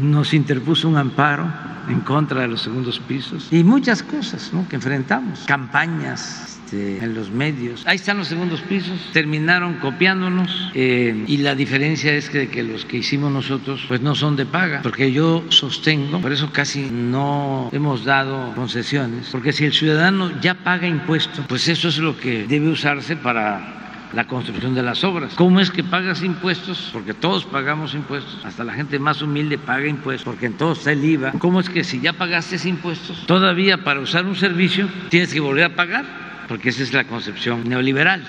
nos 0.00 0.32
interpuso 0.32 0.88
un 0.88 0.96
amparo 0.96 1.46
en 1.88 2.00
contra 2.00 2.42
de 2.42 2.48
los 2.48 2.62
segundos 2.62 2.98
pisos 3.00 3.48
y 3.50 3.64
muchas 3.64 4.02
cosas 4.02 4.50
¿no? 4.52 4.66
que 4.68 4.76
enfrentamos, 4.76 5.44
campañas 5.46 6.47
este, 6.68 7.02
en 7.02 7.14
los 7.14 7.30
medios. 7.30 7.82
Ahí 7.86 7.96
están 7.96 8.18
los 8.18 8.28
segundos 8.28 8.60
pisos, 8.60 8.98
terminaron 9.14 9.78
copiándonos 9.78 10.70
eh, 10.74 11.24
y 11.26 11.38
la 11.38 11.54
diferencia 11.54 12.12
es 12.12 12.28
que, 12.28 12.48
que, 12.48 12.62
los 12.62 12.84
que 12.84 12.98
hicimos 12.98 13.32
nosotros 13.32 13.82
pues 13.88 14.02
no 14.02 14.14
son 14.14 14.36
de 14.36 14.44
paga, 14.44 14.80
porque 14.82 15.10
yo 15.10 15.44
sostengo, 15.48 16.20
por 16.20 16.30
eso 16.30 16.52
casi 16.52 16.90
no 16.90 17.70
hemos 17.72 18.04
dado 18.04 18.54
concesiones, 18.54 19.28
porque 19.32 19.52
si 19.52 19.64
el 19.64 19.72
ciudadano 19.72 20.30
ya 20.42 20.54
paga 20.62 20.86
impuestos, 20.86 21.46
pues 21.48 21.68
eso 21.68 21.88
es 21.88 21.96
lo 21.96 22.18
que 22.18 22.46
debe 22.46 22.68
usarse 22.68 23.16
para 23.16 24.10
la 24.12 24.26
construcción 24.26 24.74
de 24.74 24.82
las 24.82 25.04
obras. 25.04 25.34
¿Cómo 25.36 25.60
es 25.60 25.70
que 25.70 25.82
pagas 25.82 26.22
impuestos? 26.22 26.90
Porque 26.92 27.14
todos 27.14 27.46
pagamos 27.46 27.94
impuestos, 27.94 28.44
hasta 28.44 28.62
la 28.62 28.74
gente 28.74 28.98
más 28.98 29.22
humilde 29.22 29.56
paga 29.56 29.86
impuestos, 29.86 30.24
porque 30.24 30.46
en 30.46 30.54
todo 30.54 30.72
está 30.72 30.92
el 30.92 31.02
IVA. 31.02 31.32
¿Cómo 31.38 31.60
es 31.60 31.70
que 31.70 31.82
si 31.82 31.98
ya 32.00 32.12
pagaste 32.12 32.56
impuestos, 32.68 33.24
todavía 33.26 33.84
para 33.84 34.00
usar 34.00 34.26
un 34.26 34.36
servicio 34.36 34.86
tienes 35.08 35.32
que 35.32 35.40
volver 35.40 35.64
a 35.64 35.74
pagar? 35.74 36.27
Porque 36.48 36.70
esa 36.70 36.82
es 36.82 36.92
la 36.92 37.04
concepción 37.04 37.68
neoliberal. 37.68 38.22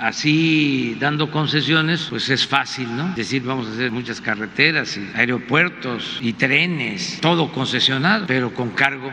Así, 0.00 0.96
dando 1.00 1.30
concesiones, 1.30 2.06
pues 2.08 2.28
es 2.30 2.46
fácil, 2.46 2.94
¿no? 2.96 3.14
Decir, 3.16 3.42
vamos 3.42 3.66
a 3.66 3.72
hacer 3.72 3.90
muchas 3.90 4.20
carreteras 4.20 4.96
y 4.96 5.08
aeropuertos 5.16 6.18
y 6.22 6.34
trenes, 6.34 7.18
todo 7.20 7.50
concesionado, 7.50 8.26
pero 8.28 8.54
con 8.54 8.70
cargo 8.70 9.10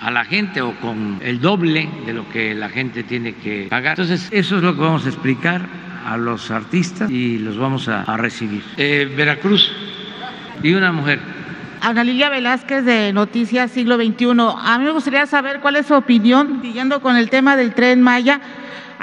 a 0.00 0.10
la 0.12 0.24
gente 0.24 0.62
o 0.62 0.78
con 0.78 1.18
el 1.20 1.40
doble 1.40 1.88
de 2.06 2.12
lo 2.12 2.28
que 2.28 2.54
la 2.54 2.68
gente 2.68 3.02
tiene 3.02 3.34
que 3.34 3.66
pagar. 3.68 3.98
Entonces, 3.98 4.28
eso 4.30 4.58
es 4.58 4.62
lo 4.62 4.74
que 4.76 4.82
vamos 4.82 5.04
a 5.04 5.08
explicar 5.08 5.66
a 6.06 6.16
los 6.16 6.50
artistas 6.52 7.10
y 7.10 7.38
los 7.38 7.56
vamos 7.56 7.88
a, 7.88 8.02
a 8.02 8.16
recibir. 8.16 8.62
Eh, 8.76 9.12
Veracruz 9.16 9.72
y 10.62 10.74
una 10.74 10.92
mujer. 10.92 11.33
Ana 11.84 12.02
Lilia 12.02 12.30
Velázquez 12.30 12.82
de 12.86 13.12
Noticias 13.12 13.70
Siglo 13.70 13.96
XXI. 13.96 14.28
A 14.56 14.78
mí 14.78 14.86
me 14.86 14.90
gustaría 14.92 15.26
saber 15.26 15.60
cuál 15.60 15.76
es 15.76 15.84
su 15.84 15.92
opinión, 15.92 16.60
siguiendo 16.62 17.02
con 17.02 17.14
el 17.14 17.28
tema 17.28 17.58
del 17.58 17.74
tren 17.74 18.00
Maya. 18.00 18.40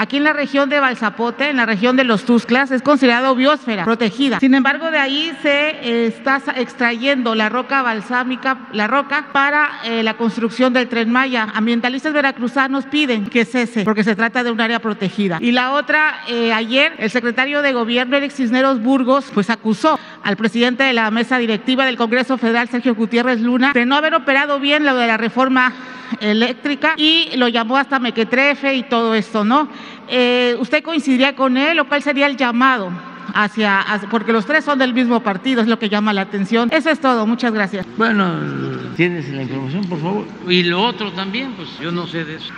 Aquí 0.01 0.17
en 0.17 0.23
la 0.23 0.33
región 0.33 0.67
de 0.67 0.79
Balzapote, 0.79 1.51
en 1.51 1.57
la 1.57 1.67
región 1.67 1.95
de 1.95 2.03
los 2.03 2.23
Tusclas, 2.23 2.71
es 2.71 2.81
considerado 2.81 3.35
biosfera 3.35 3.83
protegida. 3.83 4.39
Sin 4.39 4.55
embargo, 4.55 4.89
de 4.89 4.97
ahí 4.97 5.31
se 5.43 5.69
eh, 5.69 6.07
está 6.07 6.41
extrayendo 6.55 7.35
la 7.35 7.49
roca 7.49 7.83
balsámica, 7.83 8.67
la 8.73 8.87
roca, 8.87 9.27
para 9.31 9.69
eh, 9.83 10.01
la 10.01 10.15
construcción 10.15 10.73
del 10.73 10.87
tren 10.87 11.11
Maya. 11.11 11.49
Ambientalistas 11.53 12.13
veracruzanos 12.13 12.85
piden 12.85 13.27
que 13.27 13.45
cese, 13.45 13.83
porque 13.83 14.03
se 14.03 14.15
trata 14.15 14.43
de 14.43 14.49
un 14.49 14.59
área 14.59 14.79
protegida. 14.79 15.37
Y 15.39 15.51
la 15.51 15.73
otra, 15.73 16.21
eh, 16.27 16.51
ayer, 16.51 16.93
el 16.97 17.11
secretario 17.11 17.61
de 17.61 17.71
Gobierno, 17.71 18.17
Alex 18.17 18.33
Cisneros 18.33 18.81
Burgos, 18.81 19.29
pues 19.35 19.51
acusó 19.51 19.99
al 20.23 20.35
presidente 20.35 20.81
de 20.83 20.93
la 20.93 21.11
mesa 21.11 21.37
directiva 21.37 21.85
del 21.85 21.97
Congreso 21.97 22.39
Federal, 22.39 22.67
Sergio 22.69 22.95
Gutiérrez 22.95 23.39
Luna, 23.39 23.71
de 23.71 23.85
no 23.85 23.97
haber 23.97 24.15
operado 24.15 24.59
bien 24.59 24.83
lo 24.83 24.95
de 24.95 25.05
la 25.05 25.17
reforma 25.17 25.71
eléctrica 26.20 26.93
y 26.97 27.36
lo 27.36 27.47
llamó 27.47 27.78
hasta 27.78 27.99
mequetrefe 27.99 28.76
y 28.76 28.84
todo 28.84 29.16
esto, 29.16 29.43
¿no? 29.43 29.70
Eh, 30.07 30.55
¿Usted 30.59 30.84
coincidiría 30.84 31.36
con 31.36 31.57
él 31.57 31.80
o 31.80 31.88
cuál 31.88 32.01
sería 32.01 32.28
el 32.28 32.38
llamado? 32.38 32.91
Hacia, 33.34 33.86
porque 34.09 34.34
los 34.34 34.45
tres 34.45 34.66
son 34.66 34.78
del 34.78 34.93
mismo 34.93 35.22
partido, 35.22 35.62
es 35.62 35.68
lo 35.68 35.80
que 35.80 35.88
llama 35.88 36.12
la 36.12 36.22
atención. 36.22 36.70
Eso 36.72 36.89
es 36.89 36.99
todo, 36.99 37.26
muchas 37.26 37.53
gracias. 37.53 37.86
Bueno, 37.97 38.34
tienes 38.97 39.30
la 39.30 39.43
información, 39.43 39.86
por 39.86 40.01
favor. 40.01 40.26
Y 40.49 40.64
lo 40.64 40.84
otro 40.84 41.12
también, 41.14 41.53
pues 41.53 41.70
yo 41.80 41.91
no 41.91 42.07
sé 42.07 42.26
de 42.26 42.36
eso. 42.36 42.51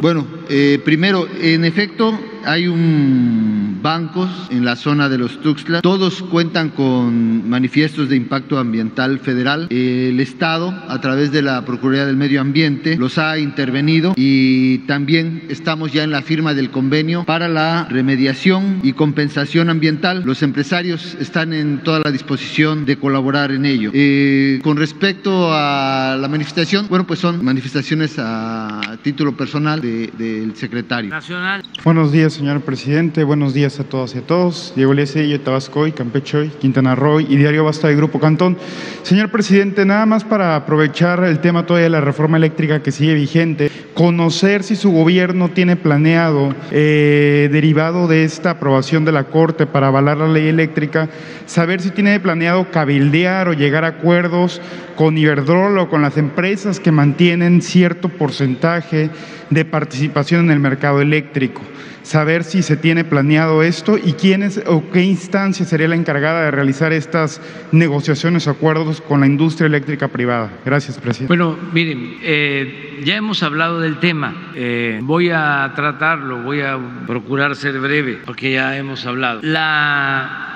Bueno, 0.00 0.26
eh, 0.48 0.80
primero, 0.84 1.26
en 1.40 1.64
efecto, 1.64 2.18
hay 2.44 2.68
un 2.68 3.80
bancos 3.82 4.30
en 4.50 4.64
la 4.64 4.76
zona 4.76 5.08
de 5.08 5.18
los 5.18 5.40
Tuxtlas. 5.40 5.82
Todos 5.82 6.22
cuentan 6.22 6.70
con 6.70 7.48
manifiestos 7.48 8.08
de 8.08 8.16
impacto 8.16 8.58
ambiental 8.58 9.18
federal. 9.20 9.68
El 9.70 10.20
Estado, 10.20 10.70
a 10.88 11.00
través 11.00 11.32
de 11.32 11.42
la 11.42 11.64
Procuraduría 11.64 12.06
del 12.06 12.16
Medio 12.16 12.40
Ambiente, 12.40 12.96
los 12.96 13.18
ha 13.18 13.38
intervenido 13.38 14.12
y 14.16 14.78
también 14.86 15.44
estamos 15.48 15.92
ya 15.92 16.04
en 16.04 16.10
la 16.10 16.22
firma 16.22 16.54
del 16.54 16.70
convenio 16.70 17.24
para 17.24 17.48
la 17.48 17.86
remediación 17.88 18.80
y 18.82 18.92
compensación 18.92 19.70
ambiental. 19.70 20.22
Los 20.24 20.42
empresarios 20.42 21.16
están 21.20 21.52
en 21.52 21.82
toda 21.82 22.00
la 22.04 22.10
disposición 22.10 22.84
de 22.84 22.96
colaborar 22.96 23.50
en 23.50 23.64
ello. 23.64 23.90
Eh, 23.94 24.60
con 24.62 24.76
respecto 24.76 25.48
a 25.52 26.16
la 26.20 26.28
manifestación, 26.28 26.86
bueno, 26.88 27.06
pues 27.06 27.20
son 27.20 27.44
manifestaciones 27.44 28.16
a 28.18 28.98
título 29.02 29.36
personal 29.36 29.55
personal 29.56 29.80
del 29.80 30.54
secretario. 30.54 31.08
Nacional. 31.08 31.62
Buenos 31.82 32.12
días, 32.12 32.34
señor 32.34 32.60
presidente. 32.60 33.24
Buenos 33.24 33.54
días 33.54 33.80
a 33.80 33.84
todos 33.84 34.14
y 34.14 34.18
a 34.18 34.20
todos. 34.20 34.74
Diego 34.76 34.92
Lecello, 34.92 35.40
Tabasco, 35.40 35.86
Campeche, 35.94 36.50
Quintana 36.60 36.94
Roo 36.94 37.20
y 37.20 37.36
Diario 37.36 37.64
Basta 37.64 37.88
de 37.88 37.96
Grupo 37.96 38.20
Cantón. 38.20 38.58
Señor 39.02 39.30
presidente, 39.30 39.86
nada 39.86 40.04
más 40.04 40.24
para 40.24 40.56
aprovechar 40.56 41.24
el 41.24 41.38
tema 41.38 41.64
todavía 41.64 41.84
de 41.84 41.90
la 41.90 42.02
reforma 42.02 42.36
eléctrica 42.36 42.82
que 42.82 42.92
sigue 42.92 43.14
vigente, 43.14 43.70
conocer 43.94 44.62
si 44.62 44.76
su 44.76 44.90
gobierno 44.90 45.48
tiene 45.48 45.76
planeado, 45.76 46.54
eh, 46.70 47.48
derivado 47.50 48.08
de 48.08 48.24
esta 48.24 48.50
aprobación 48.50 49.06
de 49.06 49.12
la 49.12 49.24
Corte 49.24 49.64
para 49.66 49.86
avalar 49.86 50.18
la 50.18 50.28
ley 50.28 50.48
eléctrica, 50.48 51.08
saber 51.46 51.80
si 51.80 51.92
tiene 51.92 52.20
planeado 52.20 52.70
cabildear 52.70 53.48
o 53.48 53.54
llegar 53.54 53.84
a 53.84 53.88
acuerdos 53.88 54.60
con 54.96 55.16
Iberdrola 55.16 55.82
o 55.82 55.88
con 55.88 56.02
las 56.02 56.18
empresas 56.18 56.80
que 56.80 56.92
mantienen 56.92 57.62
cierto 57.62 58.08
porcentaje 58.08 59.10
de 59.50 59.64
participación 59.64 60.46
en 60.46 60.50
el 60.50 60.60
mercado 60.60 61.00
eléctrico. 61.00 61.62
Saber 62.02 62.44
si 62.44 62.62
se 62.62 62.76
tiene 62.76 63.02
planeado 63.02 63.64
esto 63.64 63.98
y 63.98 64.12
quiénes 64.12 64.62
o 64.66 64.90
qué 64.92 65.02
instancia 65.02 65.66
sería 65.66 65.88
la 65.88 65.96
encargada 65.96 66.44
de 66.44 66.50
realizar 66.52 66.92
estas 66.92 67.40
negociaciones 67.72 68.46
o 68.46 68.52
acuerdos 68.52 69.00
con 69.00 69.20
la 69.20 69.26
industria 69.26 69.66
eléctrica 69.66 70.06
privada. 70.06 70.52
Gracias, 70.64 70.98
presidente. 70.98 71.26
Bueno, 71.26 71.58
miren, 71.72 72.18
eh, 72.22 73.02
ya 73.04 73.16
hemos 73.16 73.42
hablado 73.42 73.80
del 73.80 73.98
tema. 73.98 74.52
Eh, 74.54 75.00
voy 75.02 75.30
a 75.30 75.72
tratarlo, 75.74 76.42
voy 76.42 76.60
a 76.60 76.78
procurar 77.08 77.56
ser 77.56 77.80
breve, 77.80 78.20
porque 78.24 78.52
ya 78.52 78.76
hemos 78.76 79.04
hablado. 79.04 79.40
La 79.42 80.55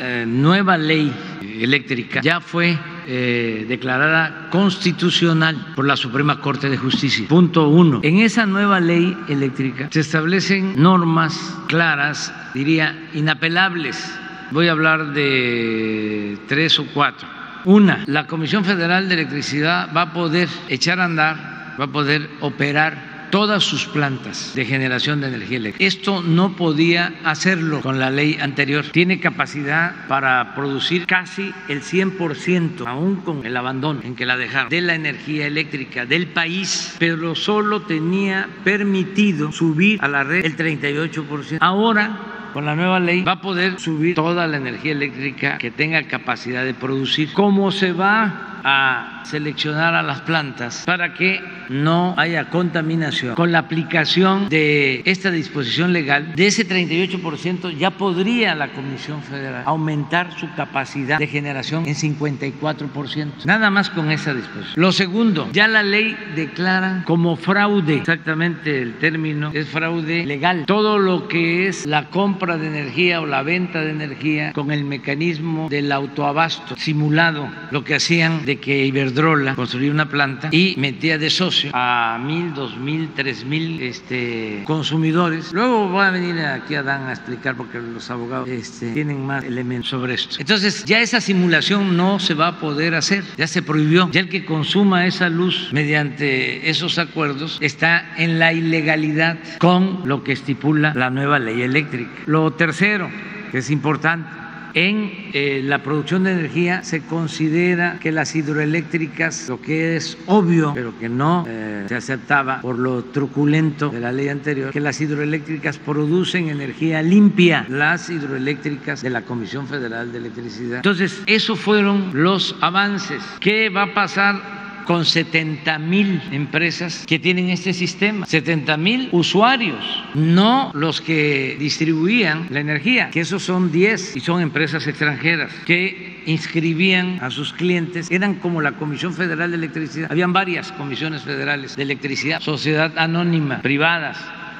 eh, 0.00 0.24
nueva 0.26 0.78
ley 0.78 1.12
eléctrica 1.42 2.22
ya 2.22 2.40
fue 2.40 2.78
eh, 3.06 3.66
declarada 3.68 4.48
constitucional 4.50 5.74
por 5.76 5.86
la 5.86 5.94
Suprema 5.94 6.40
Corte 6.40 6.70
de 6.70 6.78
Justicia. 6.78 7.28
Punto 7.28 7.68
uno. 7.68 8.00
En 8.02 8.18
esa 8.18 8.46
nueva 8.46 8.80
ley 8.80 9.14
eléctrica 9.28 9.88
se 9.90 10.00
establecen 10.00 10.80
normas 10.80 11.38
claras, 11.68 12.32
diría, 12.54 13.10
inapelables. 13.12 14.18
Voy 14.52 14.68
a 14.68 14.72
hablar 14.72 15.12
de 15.12 16.38
tres 16.48 16.78
o 16.78 16.86
cuatro. 16.94 17.28
Una, 17.66 18.04
la 18.06 18.26
Comisión 18.26 18.64
Federal 18.64 19.08
de 19.08 19.14
Electricidad 19.16 19.90
va 19.94 20.02
a 20.02 20.12
poder 20.14 20.48
echar 20.68 20.98
a 20.98 21.04
andar, 21.04 21.76
va 21.78 21.84
a 21.84 21.92
poder 21.92 22.26
operar 22.40 23.09
todas 23.30 23.64
sus 23.64 23.86
plantas 23.86 24.52
de 24.54 24.64
generación 24.64 25.20
de 25.20 25.28
energía 25.28 25.58
eléctrica. 25.58 25.86
Esto 25.86 26.22
no 26.22 26.56
podía 26.56 27.14
hacerlo 27.24 27.80
con 27.80 27.98
la 27.98 28.10
ley 28.10 28.38
anterior. 28.40 28.84
Tiene 28.92 29.20
capacidad 29.20 30.06
para 30.08 30.54
producir 30.54 31.06
casi 31.06 31.52
el 31.68 31.82
100%, 31.82 32.86
aún 32.86 33.16
con 33.16 33.46
el 33.46 33.56
abandono 33.56 34.00
en 34.02 34.14
que 34.14 34.26
la 34.26 34.36
dejaron, 34.36 34.68
de 34.68 34.80
la 34.80 34.94
energía 34.94 35.46
eléctrica 35.46 36.06
del 36.06 36.28
país, 36.28 36.96
pero 36.98 37.34
solo 37.34 37.82
tenía 37.82 38.48
permitido 38.64 39.52
subir 39.52 39.98
a 40.02 40.08
la 40.08 40.24
red 40.24 40.44
el 40.44 40.56
38%. 40.56 41.58
Ahora 41.60 42.39
con 42.52 42.64
la 42.66 42.74
nueva 42.74 43.00
ley 43.00 43.22
va 43.22 43.32
a 43.32 43.40
poder 43.40 43.78
subir 43.78 44.14
toda 44.14 44.46
la 44.46 44.56
energía 44.56 44.92
eléctrica 44.92 45.58
que 45.58 45.70
tenga 45.70 46.02
capacidad 46.04 46.64
de 46.64 46.74
producir. 46.74 47.32
¿Cómo 47.32 47.70
se 47.70 47.92
va 47.92 48.50
a 48.64 49.22
seleccionar 49.24 49.94
a 49.94 50.02
las 50.02 50.20
plantas 50.22 50.82
para 50.86 51.14
que 51.14 51.40
no 51.68 52.14
haya 52.16 52.50
contaminación. 52.50 53.34
Con 53.34 53.52
la 53.52 53.60
aplicación 53.60 54.48
de 54.48 55.02
esta 55.04 55.30
disposición 55.30 55.92
legal, 55.92 56.34
de 56.34 56.46
ese 56.48 56.68
38% 56.68 57.76
ya 57.76 57.92
podría 57.92 58.54
la 58.54 58.68
Comisión 58.68 59.22
Federal 59.22 59.62
aumentar 59.66 60.36
su 60.38 60.52
capacidad 60.54 61.18
de 61.18 61.26
generación 61.26 61.86
en 61.86 61.94
54%. 61.94 63.44
Nada 63.44 63.70
más 63.70 63.90
con 63.90 64.10
esa 64.10 64.34
disposición. 64.34 64.74
Lo 64.76 64.92
segundo, 64.92 65.48
ya 65.52 65.68
la 65.68 65.82
ley 65.82 66.16
declara 66.34 67.04
como 67.06 67.36
fraude, 67.36 67.96
exactamente 67.98 68.82
el 68.82 68.94
término 68.98 69.50
es 69.54 69.68
fraude 69.68 70.26
legal, 70.26 70.64
todo 70.66 70.98
lo 70.98 71.28
que 71.28 71.68
es 71.68 71.86
la 71.86 72.10
compra 72.10 72.39
de 72.40 72.66
energía 72.66 73.20
o 73.20 73.26
la 73.26 73.42
venta 73.42 73.82
de 73.82 73.90
energía 73.90 74.52
con 74.54 74.72
el 74.72 74.84
mecanismo 74.84 75.68
del 75.68 75.92
autoabasto 75.92 76.74
simulado, 76.76 77.50
lo 77.70 77.84
que 77.84 77.94
hacían 77.94 78.46
de 78.46 78.56
que 78.56 78.86
Iberdrola 78.86 79.54
construía 79.54 79.90
una 79.90 80.08
planta 80.08 80.48
y 80.50 80.74
metía 80.78 81.18
de 81.18 81.28
socio 81.28 81.70
a 81.74 82.18
mil, 82.24 82.54
dos 82.54 82.78
mil, 82.78 83.10
tres 83.14 83.44
mil 83.44 83.82
este, 83.82 84.62
consumidores. 84.64 85.52
Luego 85.52 85.92
va 85.92 86.08
a 86.08 86.10
venir 86.10 86.40
aquí 86.40 86.74
a 86.74 86.82
Dan 86.82 87.08
a 87.08 87.12
explicar 87.12 87.56
porque 87.56 87.78
los 87.78 88.10
abogados 88.10 88.48
este, 88.48 88.92
tienen 88.92 89.26
más 89.26 89.44
elementos 89.44 89.90
sobre 89.90 90.14
esto. 90.14 90.36
Entonces 90.38 90.84
ya 90.86 91.00
esa 91.00 91.20
simulación 91.20 91.94
no 91.96 92.18
se 92.18 92.32
va 92.32 92.48
a 92.48 92.58
poder 92.58 92.94
hacer, 92.94 93.22
ya 93.36 93.46
se 93.46 93.60
prohibió. 93.62 94.10
Ya 94.12 94.20
el 94.20 94.30
que 94.30 94.46
consuma 94.46 95.06
esa 95.06 95.28
luz 95.28 95.68
mediante 95.72 96.70
esos 96.70 96.98
acuerdos 96.98 97.58
está 97.60 98.14
en 98.16 98.38
la 98.38 98.54
ilegalidad 98.54 99.38
con 99.58 100.08
lo 100.08 100.24
que 100.24 100.32
estipula 100.32 100.94
la 100.94 101.10
nueva 101.10 101.38
ley 101.38 101.60
eléctrica. 101.60 102.10
Lo 102.30 102.52
tercero, 102.52 103.10
que 103.50 103.58
es 103.58 103.70
importante, 103.70 104.30
en 104.74 105.10
eh, 105.32 105.62
la 105.64 105.82
producción 105.82 106.22
de 106.22 106.30
energía 106.30 106.84
se 106.84 107.00
considera 107.00 107.98
que 107.98 108.12
las 108.12 108.36
hidroeléctricas, 108.36 109.48
lo 109.48 109.60
que 109.60 109.96
es 109.96 110.16
obvio, 110.26 110.70
pero 110.72 110.96
que 110.96 111.08
no 111.08 111.44
eh, 111.48 111.86
se 111.88 111.96
aceptaba 111.96 112.60
por 112.60 112.78
lo 112.78 113.02
truculento 113.02 113.88
de 113.88 113.98
la 113.98 114.12
ley 114.12 114.28
anterior, 114.28 114.70
que 114.70 114.78
las 114.78 115.00
hidroeléctricas 115.00 115.78
producen 115.78 116.48
energía 116.48 117.02
limpia, 117.02 117.66
las 117.68 118.08
hidroeléctricas 118.08 119.02
de 119.02 119.10
la 119.10 119.22
Comisión 119.22 119.66
Federal 119.66 120.12
de 120.12 120.18
Electricidad. 120.18 120.76
Entonces, 120.76 121.20
esos 121.26 121.58
fueron 121.58 122.10
los 122.12 122.54
avances. 122.60 123.24
¿Qué 123.40 123.70
va 123.70 123.82
a 123.82 123.92
pasar 123.92 124.59
con 124.86 125.04
70 125.04 125.78
mil 125.78 126.20
empresas 126.30 127.04
que 127.06 127.18
tienen 127.18 127.50
este 127.50 127.72
sistema, 127.72 128.26
70 128.26 128.76
mil 128.76 129.08
usuarios, 129.12 129.84
no 130.14 130.70
los 130.74 131.00
que 131.00 131.56
distribuían 131.58 132.46
la 132.50 132.60
energía, 132.60 133.10
que 133.10 133.20
esos 133.20 133.42
son 133.42 133.72
10 133.72 134.16
y 134.16 134.20
son 134.20 134.40
empresas 134.40 134.86
extranjeras 134.86 135.52
que 135.66 136.22
inscribían 136.26 137.18
a 137.22 137.30
sus 137.30 137.52
clientes, 137.52 138.10
eran 138.10 138.34
como 138.34 138.60
la 138.60 138.72
Comisión 138.72 139.14
Federal 139.14 139.50
de 139.50 139.56
Electricidad, 139.56 140.10
habían 140.10 140.32
varias 140.32 140.72
comisiones 140.72 141.22
federales 141.22 141.76
de 141.76 141.82
electricidad, 141.82 142.40
sociedad 142.40 142.92
anónima, 142.96 143.62
privadas, 143.62 144.18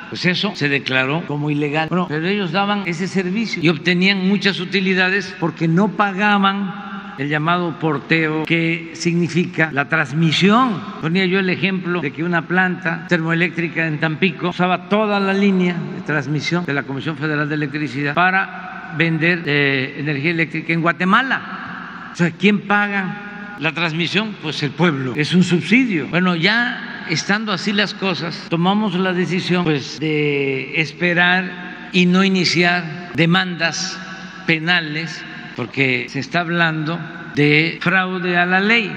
pues 0.09 0.27
eso 0.27 0.53
se 0.57 0.69
declaró 0.69 1.25
como 1.27 1.51
ilegal. 1.51 1.89
Pero 2.09 2.27
ellos 2.27 2.51
daban 2.53 2.83
ese 2.87 3.07
servicio 3.07 3.63
y 3.63 3.69
obtenían 3.69 4.27
muchas 4.29 4.59
utilidades 4.59 5.35
porque 5.39 5.69
no 5.69 5.93
pagaban 5.93 6.90
el 7.19 7.29
llamado 7.29 7.79
porteo, 7.79 8.45
que 8.45 8.91
significa 8.95 9.71
la 9.73 9.89
transmisión. 9.89 10.81
Ponía 11.01 11.27
yo 11.27 11.39
el 11.39 11.51
ejemplo 11.51 12.01
de 12.01 12.13
que 12.13 12.25
una 12.25 12.47
planta 12.47 13.07
termoeléctrica 13.09 13.87
en 13.87 13.99
Tampico 13.99 14.49
usaba 14.49 14.89
toda 14.89 15.21
la 15.21 15.33
línea 15.33 15.75
de 15.95 16.01
transmisión 16.03 16.65
de 16.65 16.75
la 16.75 16.83
Comisión 16.83 17.17
Federal 17.17 17.49
de 17.49 17.55
Electricidad 17.55 18.15
para 18.15 18.95
vender 18.97 19.43
eh, 19.47 19.97
energía 19.99 20.31
eléctrica 20.31 20.73
en 20.73 20.81
Guatemala. 20.83 22.11
O 22.13 22.17
sea, 22.17 22.31
¿quién 22.33 22.63
paga 22.63 23.57
la 23.59 23.73
transmisión? 23.73 24.35
Pues 24.43 24.63
el 24.63 24.71
pueblo. 24.71 25.13
Es 25.17 25.35
un 25.35 25.45
subsidio. 25.45 26.09
Bueno, 26.09 26.35
ya 26.35 27.05
estando 27.09 27.53
así 27.53 27.73
las 27.73 27.95
cosas, 27.95 28.47
tomamos 28.49 28.95
la 28.95 29.13
decisión 29.13 29.65
pues, 29.65 29.99
de 30.01 30.81
esperar 30.81 31.89
y 31.93 32.07
no 32.07 32.25
iniciar 32.25 33.11
demandas 33.15 33.99
penales 34.47 35.25
porque 35.61 36.07
se 36.09 36.21
está 36.21 36.41
hablando 36.41 36.99
de 37.35 37.79
fraude 37.83 38.39
a 38.39 38.47
la 38.47 38.61
ley, 38.61 38.91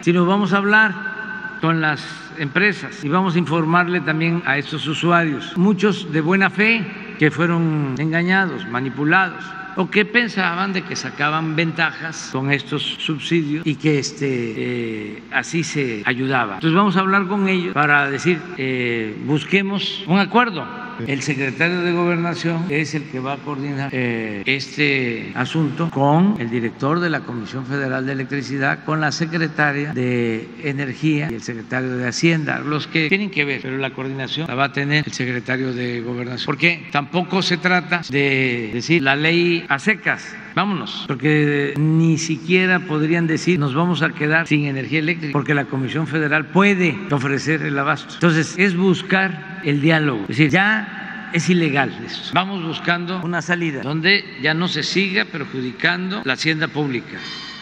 sino 0.00 0.26
vamos 0.26 0.52
a 0.52 0.56
hablar 0.56 0.92
con 1.60 1.80
las 1.80 2.04
empresas 2.38 3.04
y 3.04 3.08
vamos 3.08 3.36
a 3.36 3.38
informarle 3.38 4.00
también 4.00 4.42
a 4.44 4.58
estos 4.58 4.84
usuarios, 4.88 5.56
muchos 5.56 6.10
de 6.10 6.20
buena 6.20 6.50
fe 6.50 6.84
que 7.20 7.30
fueron 7.30 7.94
engañados, 7.98 8.66
manipulados 8.66 9.44
o 9.76 9.88
que 9.88 10.04
pensaban 10.04 10.72
de 10.72 10.82
que 10.82 10.96
sacaban 10.96 11.54
ventajas 11.54 12.30
con 12.32 12.50
estos 12.50 12.82
subsidios 12.82 13.64
y 13.64 13.76
que 13.76 14.00
este, 14.00 14.26
eh, 14.26 15.22
así 15.30 15.62
se 15.62 16.02
ayudaba. 16.04 16.54
Entonces 16.54 16.76
vamos 16.76 16.96
a 16.96 17.00
hablar 17.00 17.28
con 17.28 17.46
ellos 17.46 17.74
para 17.74 18.10
decir, 18.10 18.40
eh, 18.56 19.16
busquemos 19.24 20.02
un 20.08 20.18
acuerdo 20.18 20.87
el 21.06 21.22
secretario 21.22 21.80
de 21.82 21.92
Gobernación 21.92 22.66
es 22.70 22.94
el 22.94 23.04
que 23.04 23.20
va 23.20 23.34
a 23.34 23.36
coordinar 23.38 23.90
eh, 23.92 24.42
este 24.46 25.32
asunto 25.34 25.90
con 25.90 26.36
el 26.38 26.50
director 26.50 27.00
de 27.00 27.10
la 27.10 27.20
Comisión 27.20 27.66
Federal 27.66 28.06
de 28.06 28.12
Electricidad, 28.12 28.84
con 28.84 29.00
la 29.00 29.12
secretaria 29.12 29.92
de 29.92 30.48
Energía 30.62 31.28
y 31.30 31.34
el 31.34 31.42
secretario 31.42 31.96
de 31.96 32.08
Hacienda, 32.08 32.60
los 32.60 32.86
que 32.86 33.08
tienen 33.08 33.30
que 33.30 33.44
ver, 33.44 33.60
pero 33.62 33.78
la 33.78 33.90
coordinación 33.90 34.46
la 34.48 34.54
va 34.54 34.64
a 34.64 34.72
tener 34.72 35.04
el 35.06 35.12
secretario 35.12 35.72
de 35.72 36.00
Gobernación. 36.00 36.46
Porque 36.46 36.88
tampoco 36.90 37.42
se 37.42 37.58
trata 37.58 38.02
de 38.08 38.70
decir 38.72 39.02
la 39.02 39.16
ley 39.16 39.64
a 39.68 39.78
secas, 39.78 40.34
vámonos, 40.58 41.04
porque 41.06 41.74
ni 41.76 42.18
siquiera 42.18 42.80
podrían 42.80 43.28
decir 43.28 43.60
nos 43.60 43.74
vamos 43.76 44.02
a 44.02 44.10
quedar 44.10 44.48
sin 44.48 44.64
energía 44.64 44.98
eléctrica, 44.98 45.32
porque 45.32 45.54
la 45.54 45.66
Comisión 45.66 46.08
Federal 46.08 46.46
puede 46.46 46.98
ofrecer 47.12 47.62
el 47.62 47.78
abasto. 47.78 48.14
Entonces, 48.14 48.56
es 48.58 48.76
buscar 48.76 49.60
el 49.64 49.80
diálogo, 49.80 50.22
es 50.22 50.28
decir, 50.28 50.50
ya 50.50 51.30
es 51.32 51.48
ilegal 51.48 51.96
esto. 52.04 52.30
Vamos 52.32 52.64
buscando 52.64 53.20
una 53.22 53.40
salida 53.40 53.82
donde 53.82 54.24
ya 54.42 54.52
no 54.52 54.66
se 54.66 54.82
siga 54.82 55.26
perjudicando 55.26 56.22
la 56.24 56.32
hacienda 56.32 56.66
pública 56.66 57.18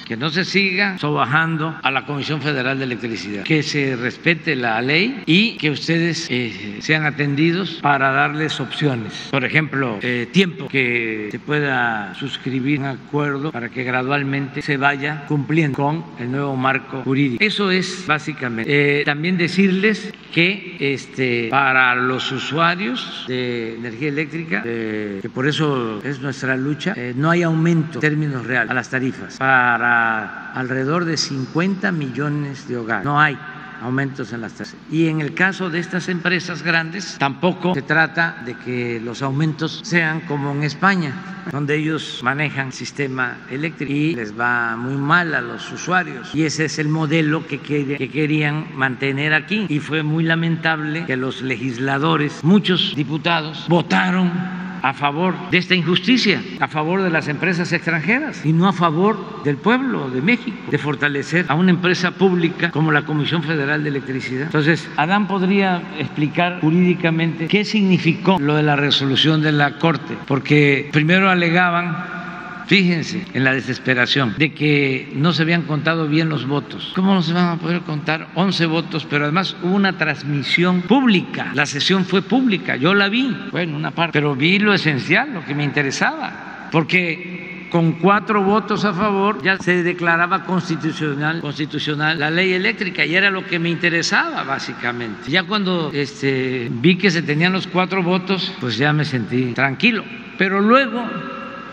que 0.06 0.16
no 0.16 0.30
se 0.30 0.44
siga 0.44 0.98
sobajando 0.98 1.76
a 1.82 1.90
la 1.90 2.06
Comisión 2.06 2.40
Federal 2.40 2.78
de 2.78 2.84
Electricidad, 2.84 3.42
que 3.42 3.64
se 3.64 3.96
respete 3.96 4.54
la 4.54 4.80
ley 4.80 5.22
y 5.26 5.56
que 5.56 5.70
ustedes 5.70 6.28
eh, 6.30 6.76
sean 6.78 7.04
atendidos 7.04 7.80
para 7.82 8.12
darles 8.12 8.60
opciones. 8.60 9.28
Por 9.32 9.44
ejemplo, 9.44 9.98
eh, 10.02 10.28
tiempo 10.30 10.68
que 10.68 11.28
se 11.32 11.40
pueda 11.40 12.14
suscribir 12.14 12.78
un 12.78 12.86
acuerdo 12.86 13.50
para 13.50 13.68
que 13.68 13.82
gradualmente 13.82 14.62
se 14.62 14.76
vaya 14.76 15.24
cumpliendo 15.26 15.76
con 15.76 16.04
el 16.20 16.30
nuevo 16.30 16.56
marco 16.56 17.02
jurídico. 17.02 17.42
Eso 17.42 17.72
es 17.72 18.04
básicamente. 18.06 19.00
Eh, 19.00 19.04
también 19.04 19.36
decirles 19.36 20.12
que 20.32 20.76
este, 20.78 21.48
para 21.50 21.96
los 21.96 22.30
usuarios 22.30 23.24
de 23.26 23.74
energía 23.74 24.08
eléctrica, 24.08 24.62
que 24.62 25.30
por 25.34 25.48
eso 25.48 26.00
es 26.04 26.20
nuestra 26.20 26.56
lucha, 26.56 26.94
no 27.16 27.30
hay 27.30 27.42
aumento 27.42 27.94
en 27.94 28.00
términos 28.00 28.46
reales 28.46 28.70
a 28.70 28.74
las 28.74 28.90
tarifas. 28.90 29.38
Para 29.38 29.95
alrededor 30.54 31.04
de 31.04 31.16
50 31.16 31.92
millones 31.92 32.68
de 32.68 32.76
hogares 32.76 33.04
no 33.04 33.20
hay 33.20 33.38
aumentos 33.82 34.32
en 34.32 34.40
las 34.40 34.52
tasas. 34.52 34.76
Y 34.90 35.08
en 35.08 35.20
el 35.20 35.34
caso 35.34 35.70
de 35.70 35.78
estas 35.78 36.08
empresas 36.08 36.62
grandes, 36.62 37.16
tampoco 37.18 37.74
se 37.74 37.82
trata 37.82 38.42
de 38.44 38.54
que 38.54 39.00
los 39.00 39.22
aumentos 39.22 39.80
sean 39.84 40.20
como 40.22 40.52
en 40.52 40.62
España, 40.62 41.12
donde 41.52 41.76
ellos 41.76 42.20
manejan 42.22 42.72
sistema 42.72 43.38
eléctrico 43.50 43.92
y 43.92 44.14
les 44.14 44.38
va 44.38 44.76
muy 44.76 44.96
mal 44.96 45.34
a 45.34 45.40
los 45.40 45.70
usuarios. 45.72 46.34
Y 46.34 46.44
ese 46.44 46.66
es 46.66 46.78
el 46.78 46.88
modelo 46.88 47.46
que, 47.46 47.60
que 47.60 48.10
querían 48.10 48.68
mantener 48.74 49.34
aquí. 49.34 49.66
Y 49.68 49.80
fue 49.80 50.02
muy 50.02 50.24
lamentable 50.24 51.04
que 51.06 51.16
los 51.16 51.42
legisladores, 51.42 52.42
muchos 52.42 52.94
diputados, 52.96 53.66
votaron 53.68 54.65
a 54.86 54.94
favor 54.94 55.34
de 55.50 55.58
esta 55.58 55.74
injusticia, 55.74 56.40
a 56.60 56.68
favor 56.68 57.02
de 57.02 57.10
las 57.10 57.26
empresas 57.26 57.72
extranjeras 57.72 58.46
y 58.46 58.52
no 58.52 58.68
a 58.68 58.72
favor 58.72 59.42
del 59.42 59.56
pueblo 59.56 60.10
de 60.10 60.22
México, 60.22 60.56
de 60.70 60.78
fortalecer 60.78 61.44
a 61.48 61.54
una 61.54 61.70
empresa 61.72 62.12
pública 62.12 62.70
como 62.70 62.92
la 62.92 63.02
Comisión 63.02 63.42
Federal 63.42 63.82
de 63.82 63.88
Electricidad. 63.88 64.44
Entonces, 64.44 64.88
Adán 64.96 65.26
podría 65.26 65.82
explicar 65.98 66.60
jurídicamente 66.60 67.48
qué 67.48 67.64
significó 67.64 68.38
lo 68.38 68.54
de 68.54 68.62
la 68.62 68.76
resolución 68.76 69.42
de 69.42 69.50
la 69.50 69.76
Corte, 69.78 70.16
porque 70.24 70.88
primero 70.92 71.28
alegaban 71.30 72.25
Fíjense 72.66 73.24
en 73.32 73.44
la 73.44 73.52
desesperación 73.52 74.34
de 74.36 74.52
que 74.52 75.12
no 75.14 75.32
se 75.32 75.42
habían 75.42 75.62
contado 75.62 76.08
bien 76.08 76.28
los 76.28 76.46
votos. 76.46 76.92
¿Cómo 76.96 77.14
no 77.14 77.22
se 77.22 77.32
van 77.32 77.46
a 77.46 77.56
poder 77.58 77.82
contar 77.82 78.28
11 78.34 78.66
votos? 78.66 79.06
Pero 79.08 79.24
además 79.24 79.56
hubo 79.62 79.74
una 79.74 79.96
transmisión 79.96 80.82
pública. 80.82 81.52
La 81.54 81.66
sesión 81.66 82.04
fue 82.04 82.22
pública. 82.22 82.76
Yo 82.76 82.92
la 82.92 83.08
vi, 83.08 83.36
bueno, 83.52 83.76
una 83.76 83.92
parte, 83.92 84.18
pero 84.18 84.34
vi 84.34 84.58
lo 84.58 84.74
esencial, 84.74 85.32
lo 85.32 85.44
que 85.44 85.54
me 85.54 85.62
interesaba. 85.62 86.68
Porque 86.72 87.68
con 87.70 87.92
cuatro 87.92 88.42
votos 88.42 88.84
a 88.84 88.92
favor 88.92 89.42
ya 89.42 89.58
se 89.58 89.82
declaraba 89.82 90.44
constitucional, 90.44 91.40
constitucional 91.40 92.18
la 92.18 92.30
ley 92.30 92.52
eléctrica 92.52 93.04
y 93.04 93.14
era 93.14 93.30
lo 93.30 93.44
que 93.46 93.58
me 93.58 93.68
interesaba 93.68 94.42
básicamente. 94.42 95.30
Ya 95.30 95.44
cuando 95.44 95.90
este, 95.92 96.68
vi 96.70 96.96
que 96.96 97.10
se 97.10 97.22
tenían 97.22 97.52
los 97.52 97.66
cuatro 97.68 98.02
votos, 98.02 98.52
pues 98.60 98.76
ya 98.76 98.92
me 98.92 99.04
sentí 99.04 99.52
tranquilo. 99.52 100.04
Pero 100.38 100.60
luego 100.60 101.02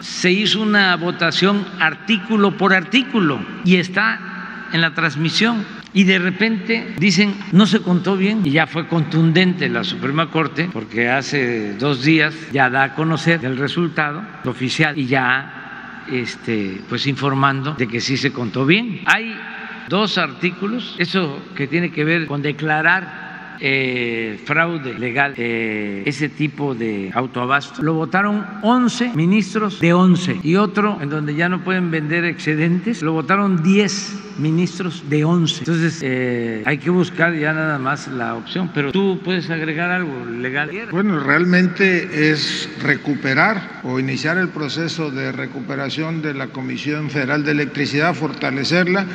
se 0.04 0.32
hizo 0.32 0.62
una 0.62 0.95
votación 0.97 1.66
artículo 1.80 2.58
por 2.58 2.74
artículo 2.74 3.39
y 3.64 3.78
está 3.78 4.68
en 4.74 4.82
la 4.82 4.93
transmisión. 4.93 5.66
Y 5.93 6.04
de 6.06 6.20
repente 6.20 6.95
dicen, 6.97 7.36
no 7.51 7.68
se 7.68 7.80
contó 7.80 8.18
bien 8.18 8.41
y 8.43 8.51
ya 8.51 8.68
fue 8.68 8.88
contundente 8.88 9.70
la 9.70 9.84
Suprema 9.84 10.30
Corte 10.30 10.70
porque 10.74 11.10
hace 11.10 11.76
dos 11.76 12.04
días 12.04 12.34
ya 12.51 12.70
da 12.70 12.84
a 12.84 12.95
conocer 12.95 13.45
el 13.45 13.58
resultado 13.58 14.24
oficial 14.45 14.97
y 14.97 15.06
ya 15.06 16.04
este, 16.12 16.82
pues 16.89 17.06
informando 17.06 17.76
de 17.76 17.88
que 17.88 18.01
sí 18.01 18.18
se 18.18 18.34
contó 18.34 18.66
bien. 18.66 19.01
Hay 19.06 19.36
dos 19.88 20.18
artículos, 20.18 20.95
eso 20.97 21.39
que 21.56 21.68
tiene 21.68 21.91
que 21.91 22.04
ver 22.04 22.26
con 22.26 22.41
declarar 22.41 23.22
eh, 23.60 24.39
fraude 24.45 24.93
legal, 24.93 25.34
eh, 25.38 26.04
ese 26.06 26.30
tipo 26.30 26.76
de 26.76 27.12
autoabasto. 27.14 27.82
Lo 27.82 27.93
votaron 27.93 28.45
11 28.62 29.12
ministros 29.16 29.80
de 29.80 29.93
11 29.93 30.39
y 30.43 30.56
otro 30.56 30.97
en 31.01 31.10
donde 31.10 31.36
ya 31.36 31.49
no 31.49 31.64
pueden 31.64 31.91
vender 31.91 32.26
excedentes, 32.26 33.01
lo 33.01 33.14
votaron 33.14 33.64
10 33.64 34.33
ministros 34.38 35.04
de 35.10 35.24
11. 35.24 35.60
Entonces 35.60 36.00
eh, 36.02 36.64
hay 36.66 36.78
que 36.78 36.90
buscar 36.90 37.36
ya 37.36 37.54
nada 37.54 37.80
más 37.80 38.08
la 38.08 38.36
opción, 38.36 38.70
pero 38.74 38.92
tú 38.92 39.20
puedes 39.24 39.50
agregar 39.50 39.92
algo 39.92 40.26
legal. 40.26 40.70
Bueno, 40.92 41.20
realmente 41.20 42.32
es 42.32 42.70
recuperar 42.82 43.82
o 43.84 44.00
iniciar 44.00 44.38
el 44.38 44.50
proceso 44.50 45.12
de 45.12 45.32
recuperación 45.32 46.22
de 46.22 46.34
la 46.34 46.48
Comisión 46.48 47.10
Federal 47.10 47.44
de 47.44 47.52
Electricidad, 47.52 48.14
fortalecerla, 48.14 49.06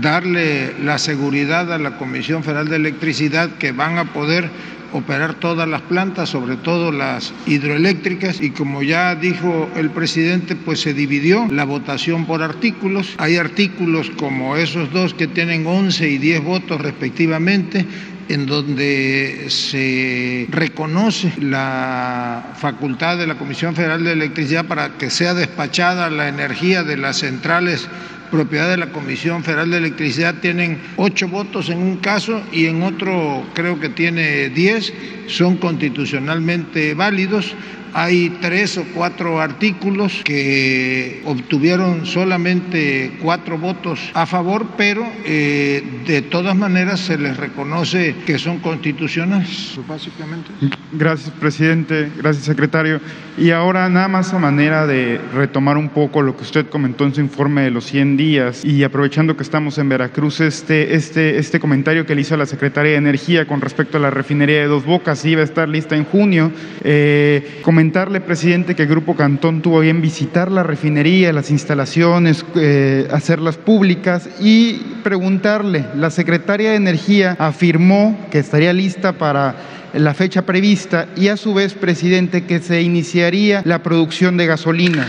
darle 0.00 0.74
la 0.82 0.98
seguridad 0.98 1.72
a 1.72 1.78
la 1.78 1.96
Comisión 1.96 2.42
Federal 2.44 2.68
de 2.68 2.76
Electricidad 2.76 3.50
que 3.58 3.72
van 3.72 3.98
a 3.98 4.12
poder 4.12 4.50
operar 4.92 5.34
todas 5.34 5.68
las 5.68 5.82
plantas, 5.82 6.30
sobre 6.30 6.56
todo 6.56 6.92
las 6.92 7.32
hidroeléctricas, 7.46 8.40
y 8.40 8.50
como 8.50 8.82
ya 8.82 9.14
dijo 9.14 9.68
el 9.76 9.90
presidente, 9.90 10.56
pues 10.56 10.80
se 10.80 10.94
dividió 10.94 11.46
la 11.50 11.64
votación 11.64 12.26
por 12.26 12.42
artículos. 12.42 13.14
Hay 13.18 13.36
artículos 13.36 14.10
como 14.10 14.56
esos 14.56 14.92
dos 14.92 15.14
que 15.14 15.26
tienen 15.26 15.66
11 15.66 16.08
y 16.08 16.18
10 16.18 16.44
votos 16.44 16.80
respectivamente, 16.80 17.84
en 18.28 18.46
donde 18.46 19.46
se 19.48 20.46
reconoce 20.50 21.32
la 21.40 22.52
facultad 22.56 23.16
de 23.16 23.26
la 23.26 23.36
Comisión 23.36 23.74
Federal 23.74 24.04
de 24.04 24.12
Electricidad 24.12 24.66
para 24.66 24.90
que 24.98 25.08
sea 25.10 25.32
despachada 25.32 26.10
la 26.10 26.28
energía 26.28 26.82
de 26.82 26.98
las 26.98 27.18
centrales 27.18 27.88
propiedad 28.30 28.68
de 28.70 28.76
la 28.76 28.92
Comisión 28.92 29.44
Federal 29.44 29.70
de 29.70 29.78
Electricidad 29.78 30.34
tienen 30.40 30.80
ocho 30.96 31.28
votos 31.28 31.68
en 31.70 31.78
un 31.78 31.96
caso 31.96 32.42
y 32.52 32.66
en 32.66 32.82
otro 32.82 33.50
creo 33.54 33.78
que 33.80 33.88
tiene 33.88 34.48
diez, 34.50 34.92
son 35.28 35.56
constitucionalmente 35.56 36.94
válidos 36.94 37.54
hay 37.98 38.38
tres 38.40 38.78
o 38.78 38.84
cuatro 38.94 39.40
artículos 39.40 40.22
que 40.24 41.20
obtuvieron 41.24 42.06
solamente 42.06 43.18
cuatro 43.20 43.58
votos 43.58 43.98
a 44.14 44.24
favor, 44.24 44.68
pero 44.76 45.04
eh, 45.24 45.82
de 46.06 46.22
todas 46.22 46.54
maneras 46.54 47.00
se 47.00 47.18
les 47.18 47.36
reconoce 47.36 48.14
que 48.24 48.38
son 48.38 48.60
constitucionales, 48.60 49.76
básicamente. 49.88 50.50
Gracias, 50.92 51.30
presidente. 51.40 52.08
Gracias, 52.16 52.44
secretario. 52.44 53.00
Y 53.36 53.50
ahora, 53.50 53.88
nada 53.88 54.08
más 54.08 54.32
a 54.32 54.38
manera 54.38 54.86
de 54.86 55.20
retomar 55.34 55.76
un 55.76 55.88
poco 55.88 56.22
lo 56.22 56.36
que 56.36 56.42
usted 56.42 56.66
comentó 56.66 57.04
en 57.04 57.14
su 57.14 57.20
informe 57.20 57.62
de 57.62 57.70
los 57.70 57.84
100 57.86 58.16
días 58.16 58.64
y 58.64 58.84
aprovechando 58.84 59.36
que 59.36 59.42
estamos 59.42 59.76
en 59.78 59.88
Veracruz, 59.88 60.40
este, 60.40 60.94
este, 60.94 61.38
este 61.38 61.58
comentario 61.58 62.06
que 62.06 62.14
le 62.14 62.20
hizo 62.20 62.36
la 62.36 62.46
secretaria 62.46 62.92
de 62.92 62.98
Energía 62.98 63.46
con 63.46 63.60
respecto 63.60 63.96
a 63.96 64.00
la 64.00 64.10
refinería 64.10 64.60
de 64.60 64.66
Dos 64.66 64.84
Bocas, 64.84 65.24
iba 65.24 65.40
a 65.40 65.44
estar 65.44 65.68
lista 65.68 65.96
en 65.96 66.04
junio. 66.04 66.52
Eh, 66.84 67.60
comentarle, 67.88 68.20
presidente, 68.20 68.76
que 68.76 68.82
el 68.82 68.88
Grupo 68.88 69.16
Cantón 69.16 69.62
tuvo 69.62 69.80
bien 69.80 70.02
visitar 70.02 70.52
la 70.52 70.62
refinería, 70.62 71.32
las 71.32 71.50
instalaciones, 71.50 72.44
eh, 72.54 73.08
hacerlas 73.10 73.56
públicas 73.56 74.28
y 74.40 74.74
preguntarle, 75.02 75.86
la 75.96 76.10
secretaria 76.10 76.72
de 76.72 76.76
Energía 76.76 77.34
afirmó 77.38 78.14
que 78.30 78.40
estaría 78.40 78.74
lista 78.74 79.14
para 79.14 79.54
la 79.94 80.12
fecha 80.12 80.42
prevista 80.42 81.06
y 81.16 81.28
a 81.28 81.38
su 81.38 81.54
vez, 81.54 81.72
presidente, 81.72 82.44
que 82.44 82.58
se 82.58 82.82
iniciaría 82.82 83.62
la 83.64 83.82
producción 83.82 84.36
de 84.36 84.44
gasolina 84.44 85.08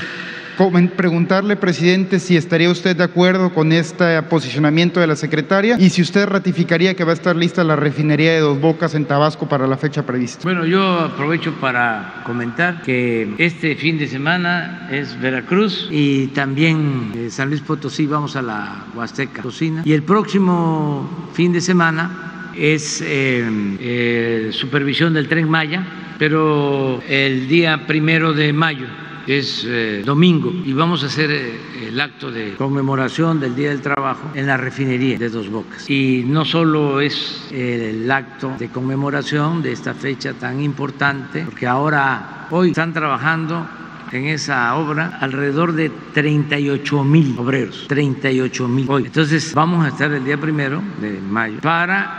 preguntarle, 0.96 1.56
presidente, 1.56 2.20
si 2.20 2.36
estaría 2.36 2.70
usted 2.70 2.96
de 2.96 3.04
acuerdo 3.04 3.54
con 3.54 3.72
este 3.72 4.22
posicionamiento 4.24 5.00
de 5.00 5.08
la 5.08 5.16
secretaria 5.16 5.78
y 5.80 5.90
si 5.90 6.02
usted 6.02 6.28
ratificaría 6.28 6.96
que 6.96 7.06
va 7.06 7.12
a 7.12 7.14
estar 7.14 7.36
lista 7.36 7.64
la 7.64 7.78
refinería 7.78 8.34
de 8.34 8.42
Dos 8.42 8.60
Bocas 8.60 8.94
en 8.94 9.06
Tabasco 9.06 9.48
para 9.48 9.68
la 9.68 9.78
fecha 9.78 10.06
prevista. 10.06 10.42
Bueno, 10.44 10.66
yo 10.66 11.00
aprovecho 11.00 11.54
para 11.62 12.24
comentar 12.26 12.82
que 12.82 13.34
este 13.38 13.76
fin 13.76 13.98
de 13.98 14.08
semana 14.08 14.90
es 14.92 15.18
Veracruz 15.22 15.88
y 15.92 16.28
también 16.28 17.14
eh, 17.16 17.30
San 17.30 17.50
Luis 17.50 17.62
Potosí 17.62 18.06
vamos 18.06 18.36
a 18.36 18.42
la 18.42 18.84
Huasteca 18.94 19.42
Cocina 19.42 19.84
y 19.86 19.94
el 19.94 20.04
próximo 20.04 21.30
fin 21.34 21.54
de 21.54 21.62
semana 21.62 22.52
es 22.58 23.02
eh, 23.02 23.48
eh, 23.80 24.50
supervisión 24.52 25.14
del 25.14 25.30
tren 25.30 25.50
Maya, 25.50 25.86
pero 26.18 27.02
el 27.08 27.48
día 27.48 27.88
primero 27.88 28.34
de 28.34 28.52
mayo 28.52 28.88
es 29.30 29.64
eh, 29.68 30.02
domingo 30.04 30.52
y 30.66 30.74
vamos 30.74 31.04
a 31.04 31.08
hacer 31.08 31.30
eh, 31.30 31.88
el 31.88 32.00
acto 32.00 32.32
de 32.32 32.56
conmemoración 32.56 33.40
del 33.40 33.56
Día 33.56 33.70
del 33.70 33.82
Trabajo 33.82 34.32
en 34.34 34.48
la 34.48 34.58
refinería 34.58 35.18
de 35.20 35.30
Dos 35.30 35.50
Bocas. 35.50 35.90
Y 35.90 36.24
no 36.26 36.46
solo 36.46 37.00
es 37.00 37.48
el 37.52 38.10
acto 38.10 38.56
de 38.58 38.70
conmemoración 38.70 39.62
de 39.62 39.72
esta 39.72 39.94
fecha 39.94 40.34
tan 40.34 40.62
importante, 40.62 41.44
porque 41.46 41.68
ahora, 41.68 42.48
hoy 42.50 42.70
están 42.70 42.92
trabajando 42.92 43.68
en 44.12 44.26
esa 44.26 44.76
obra 44.76 45.20
alrededor 45.22 45.74
de 45.74 45.92
38 46.14 47.04
mil 47.04 47.36
obreros, 47.38 47.86
38 47.88 48.68
mil 48.68 48.86
hoy. 48.90 49.06
Entonces 49.06 49.54
vamos 49.54 49.86
a 49.86 49.90
estar 49.90 50.12
el 50.12 50.26
día 50.26 50.40
primero 50.40 50.82
de 51.00 51.20
mayo 51.22 51.60
para 51.62 52.19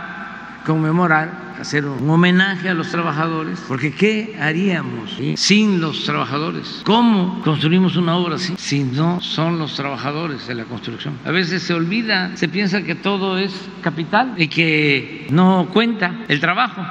conmemorar, 0.65 1.55
hacer 1.59 1.85
un 1.85 2.09
homenaje 2.09 2.69
a 2.69 2.73
los 2.73 2.89
trabajadores, 2.89 3.63
porque 3.67 3.93
¿qué 3.93 4.37
haríamos 4.39 5.17
sin 5.35 5.81
los 5.81 6.03
trabajadores? 6.03 6.81
¿Cómo 6.85 7.41
construimos 7.43 7.95
una 7.95 8.15
obra 8.15 8.35
así 8.35 8.53
si 8.57 8.83
no 8.83 9.21
son 9.21 9.59
los 9.59 9.75
trabajadores 9.75 10.47
de 10.47 10.55
la 10.55 10.65
construcción? 10.65 11.17
A 11.25 11.31
veces 11.31 11.63
se 11.63 11.73
olvida, 11.73 12.35
se 12.35 12.47
piensa 12.47 12.83
que 12.83 12.95
todo 12.95 13.37
es 13.37 13.53
capital 13.81 14.33
y 14.37 14.47
que 14.47 15.27
no 15.29 15.69
cuenta 15.71 16.25
el 16.27 16.39
trabajo. 16.39 16.85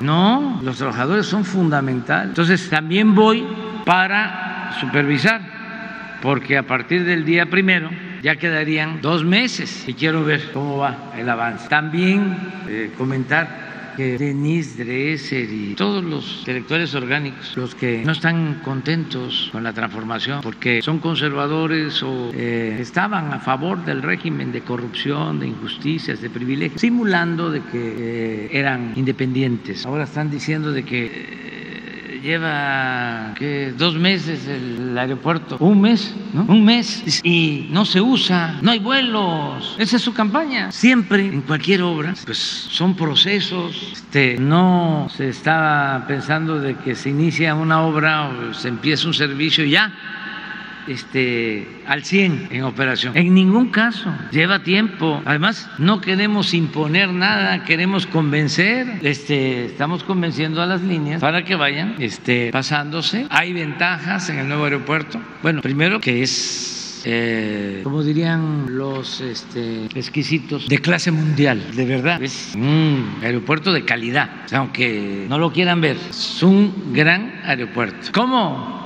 No, 0.00 0.60
los 0.62 0.76
trabajadores 0.76 1.26
son 1.26 1.44
fundamentales. 1.44 2.28
Entonces 2.28 2.68
también 2.68 3.14
voy 3.14 3.46
para 3.84 4.72
supervisar, 4.80 5.40
porque 6.20 6.58
a 6.58 6.66
partir 6.66 7.04
del 7.04 7.24
día 7.24 7.46
primero 7.46 7.90
ya 8.26 8.34
quedarían 8.34 9.00
dos 9.02 9.24
meses 9.24 9.84
y 9.86 9.94
quiero 9.94 10.24
ver 10.24 10.50
cómo 10.52 10.78
va 10.78 11.12
el 11.16 11.28
avance. 11.28 11.68
También 11.68 12.36
eh, 12.68 12.90
comentar 12.98 13.94
que 13.96 14.18
Denise 14.18 14.84
Dresser 14.84 15.48
y 15.48 15.74
todos 15.76 16.02
los 16.02 16.40
intelectuales 16.40 16.92
orgánicos, 16.96 17.56
los 17.56 17.76
que 17.76 18.02
no 18.04 18.10
están 18.10 18.62
contentos 18.64 19.48
con 19.52 19.62
la 19.62 19.72
transformación 19.72 20.40
porque 20.42 20.82
son 20.82 20.98
conservadores 20.98 22.02
o 22.02 22.32
eh, 22.34 22.76
estaban 22.80 23.32
a 23.32 23.38
favor 23.38 23.84
del 23.84 24.02
régimen 24.02 24.50
de 24.50 24.62
corrupción, 24.62 25.38
de 25.38 25.46
injusticias, 25.46 26.20
de 26.20 26.28
privilegios, 26.28 26.80
simulando 26.80 27.52
de 27.52 27.60
que 27.60 27.94
eh, 27.96 28.48
eran 28.50 28.92
independientes. 28.96 29.86
Ahora 29.86 30.02
están 30.02 30.32
diciendo 30.32 30.72
de 30.72 30.82
que 30.84 31.55
lleva 32.26 33.34
dos 33.78 33.94
meses 33.94 34.46
el 34.48 34.96
aeropuerto, 34.98 35.56
un 35.60 35.80
mes, 35.80 36.14
¿no? 36.34 36.44
Un 36.44 36.64
mes 36.64 37.20
y 37.24 37.68
no 37.70 37.84
se 37.84 38.00
usa, 38.00 38.58
no 38.62 38.72
hay 38.72 38.80
vuelos. 38.80 39.76
Esa 39.78 39.96
es 39.96 40.02
su 40.02 40.12
campaña. 40.12 40.72
Siempre 40.72 41.24
en 41.26 41.42
cualquier 41.42 41.82
obra, 41.82 42.14
pues 42.24 42.38
son 42.38 42.94
procesos. 42.96 43.92
Este, 43.92 44.36
no 44.38 45.08
se 45.14 45.28
está 45.28 46.04
pensando 46.08 46.60
de 46.60 46.74
que 46.74 46.94
se 46.94 47.10
inicia 47.10 47.54
una 47.54 47.82
obra 47.82 48.28
o 48.28 48.54
se 48.54 48.68
empieza 48.68 49.06
un 49.06 49.14
servicio 49.14 49.64
y 49.64 49.70
ya 49.70 49.92
este, 50.88 51.66
al 51.86 52.04
100 52.04 52.48
en 52.50 52.62
operación. 52.64 53.16
En 53.16 53.34
ningún 53.34 53.70
caso, 53.70 54.12
lleva 54.30 54.62
tiempo. 54.62 55.22
Además, 55.24 55.68
no 55.78 56.00
queremos 56.00 56.54
imponer 56.54 57.12
nada, 57.12 57.64
queremos 57.64 58.06
convencer. 58.06 59.00
Este, 59.02 59.66
estamos 59.66 60.04
convenciendo 60.04 60.62
a 60.62 60.66
las 60.66 60.82
líneas 60.82 61.20
para 61.20 61.44
que 61.44 61.54
vayan 61.54 61.96
este, 61.98 62.50
pasándose. 62.50 63.26
Hay 63.30 63.52
ventajas 63.52 64.28
en 64.30 64.38
el 64.38 64.48
nuevo 64.48 64.64
aeropuerto. 64.64 65.20
Bueno, 65.42 65.62
primero 65.62 66.00
que 66.00 66.22
es 66.22 66.76
eh, 67.08 67.82
como 67.84 68.02
dirían 68.02 68.66
los 68.76 69.20
este, 69.20 69.84
exquisitos, 69.94 70.66
de 70.66 70.78
clase 70.78 71.12
mundial, 71.12 71.62
de 71.76 71.84
verdad. 71.84 72.20
Es 72.20 72.52
un 72.56 73.18
aeropuerto 73.22 73.72
de 73.72 73.84
calidad, 73.84 74.28
aunque 74.52 75.24
no 75.28 75.38
lo 75.38 75.52
quieran 75.52 75.80
ver, 75.80 75.96
es 76.10 76.42
un 76.42 76.92
gran 76.92 77.32
aeropuerto. 77.44 78.08
¿Cómo? 78.12 78.85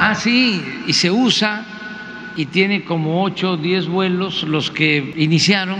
Ah, 0.00 0.14
sí, 0.14 0.62
y 0.86 0.92
se 0.92 1.10
usa 1.10 1.64
y 2.36 2.46
tiene 2.46 2.84
como 2.84 3.22
8 3.24 3.52
o 3.52 3.56
10 3.56 3.88
vuelos 3.88 4.44
los 4.44 4.70
que 4.70 5.12
iniciaron. 5.16 5.78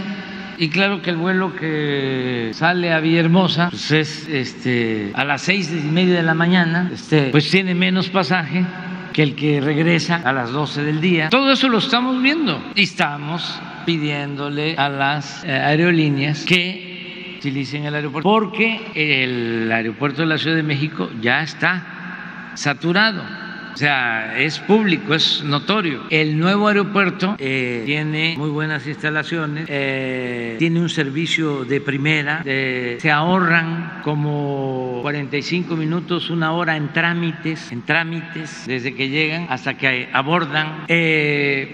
Y 0.59 0.71
claro 0.71 1.03
que 1.03 1.11
el 1.11 1.17
vuelo 1.17 1.55
que 1.55 2.51
sale 2.53 2.93
a 2.93 2.99
Villahermosa 2.99 3.71
pues 3.71 3.93
es 3.93 4.29
este, 4.29 5.13
a 5.15 5.25
las 5.25 5.43
seis 5.43 5.71
y 5.73 5.87
media 5.87 6.17
de 6.17 6.25
la 6.25 6.35
mañana, 6.35 6.91
este, 6.93 7.29
pues 7.31 7.49
tiene 7.49 7.77
menos 7.77 8.09
pasaje 8.09 8.65
que 9.13 9.23
el 9.23 9.37
que 9.37 9.61
regresa 9.61 10.17
a 10.17 10.33
las 10.33 10.51
12 10.51 10.83
del 10.83 11.01
día. 11.01 11.29
Todo 11.29 11.53
eso 11.53 11.69
lo 11.69 11.79
estamos 11.79 12.21
viendo 12.21 12.61
y 12.75 12.83
estamos 12.83 13.61
pidiéndole 13.87 14.75
a 14.77 14.89
las 14.89 15.45
eh, 15.45 15.53
aerolíneas 15.53 16.45
que 16.45 17.37
utilicen 17.39 17.85
el 17.85 17.95
aeropuerto 17.95 18.29
porque 18.29 18.81
el 18.97 19.71
aeropuerto 19.71 20.23
de 20.23 20.27
la 20.27 20.39
Ciudad 20.39 20.57
de 20.57 20.65
México 20.65 21.09
ya 21.21 21.43
está 21.43 21.98
saturado. 22.59 23.48
O 23.79 23.81
sea, 23.81 24.37
es 24.37 24.59
público, 24.59 25.15
es 25.15 25.45
notorio. 25.45 26.03
El 26.11 26.37
nuevo 26.37 26.67
aeropuerto 26.67 27.37
eh, 27.39 27.85
tiene 27.87 28.35
muy 28.37 28.51
buenas 28.51 28.85
instalaciones, 28.89 29.67
eh, 29.69 30.57
tiene 30.59 30.81
un 30.81 30.89
servicio 30.89 31.65
de 31.65 31.81
primera, 31.81 32.43
eh, 32.45 32.99
se 33.01 33.13
ahorran 33.13 34.01
como 34.03 34.99
45 35.03 35.77
minutos, 35.77 36.29
una 36.29 36.51
hora 36.55 36.77
en 36.77 36.93
trámites, 36.93 37.71
en 37.71 37.83
trámites, 37.83 38.65
desde 38.67 38.97
que 38.97 39.11
llegan 39.11 39.47
hasta 39.49 39.75
que 39.75 40.09
abordan. 40.13 40.87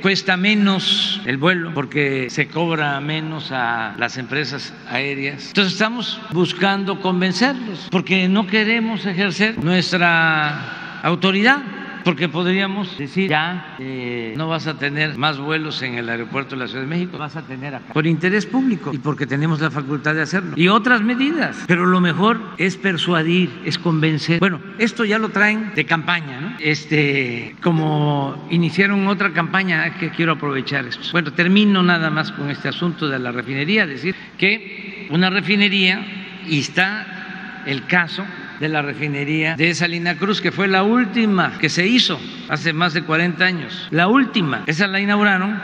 cuesta 0.03 0.37
menos 0.37 1.23
el 1.25 1.39
vuelo 1.39 1.73
porque 1.73 2.29
se 2.29 2.49
cobra 2.49 3.01
menos 3.01 3.51
a 3.51 3.95
las 3.97 4.19
empresas 4.19 4.75
aéreas. 4.91 5.47
Entonces 5.47 5.73
estamos 5.73 6.21
buscando 6.33 7.01
convencerlos 7.01 7.89
porque 7.91 8.29
no 8.29 8.47
queremos 8.47 9.07
ejercer 9.07 9.57
nuestra 9.65 11.01
autoridad 11.03 11.63
porque 12.05 12.29
podríamos 12.29 12.97
decir 12.99 13.31
ya 13.31 13.77
eh, 13.79 14.35
no 14.37 14.49
vas 14.49 14.67
a 14.67 14.79
tener 14.79 15.17
más 15.17 15.39
vuelos 15.39 15.83
en 15.83 15.95
el 15.95 16.09
aeropuerto 16.09 16.55
de 16.55 16.63
la 16.63 16.69
Ciudad 16.69 16.83
de 16.83 16.89
México, 16.89 17.19
vas 17.19 17.37
a 17.37 17.43
tener 17.43 17.75
acá 17.75 17.93
por 17.93 18.07
interés 18.07 18.47
público 18.47 18.91
y 18.93 18.99
porque 18.99 19.27
tenemos 19.27 19.61
la 19.61 19.71
facultad 19.71 20.15
de 20.15 20.23
hacerlo 20.23 20.55
y 20.57 20.69
otras 20.69 21.03
medidas. 21.03 21.65
Pero 21.67 21.87
lo 21.87 22.01
mejor 22.01 22.41
es 22.59 22.77
persuadir, 22.77 23.51
es 23.65 23.79
convencer. 23.79 24.41
Bueno, 24.41 24.61
esto 24.79 25.05
ya 25.05 25.19
lo 25.19 25.31
traen 25.31 25.73
de 25.75 25.85
campaña, 25.85 26.41
¿no? 26.41 26.57
Este, 26.61 27.57
como 27.63 28.47
iniciaron 28.51 29.07
otra 29.07 29.33
campaña 29.33 29.99
que 29.99 30.11
quiero 30.11 30.33
aprovechar 30.33 30.87
esto. 30.87 31.09
Bueno, 31.13 31.33
termino 31.33 31.83
nada 31.83 32.11
más 32.11 32.33
con 32.33 32.51
este 32.51 32.69
asunto 32.69 33.09
de 33.09 33.19
la 33.19 33.33
refinería, 33.33 33.87
decir 33.87 34.15
que 34.39 35.09
una 35.11 35.31
refinería 35.31 36.05
y 36.47 36.61
está 36.61 37.63
el 37.67 37.87
caso 37.87 38.25
de 38.61 38.69
la 38.69 38.83
refinería 38.83 39.57
de 39.57 39.75
Salina 39.75 40.17
Cruz, 40.17 40.41
que 40.41 40.53
fue 40.53 40.69
la 40.69 40.83
última 40.83 41.59
que 41.59 41.69
se 41.69 41.87
hizo 41.87 42.19
hace 42.49 42.73
más 42.73 42.95
de 42.95 43.03
40 43.03 43.45
años. 43.45 43.89
La 43.91 44.09
última, 44.09 44.63
esa 44.67 44.87
la 44.87 45.01
inauguraron 45.01 45.59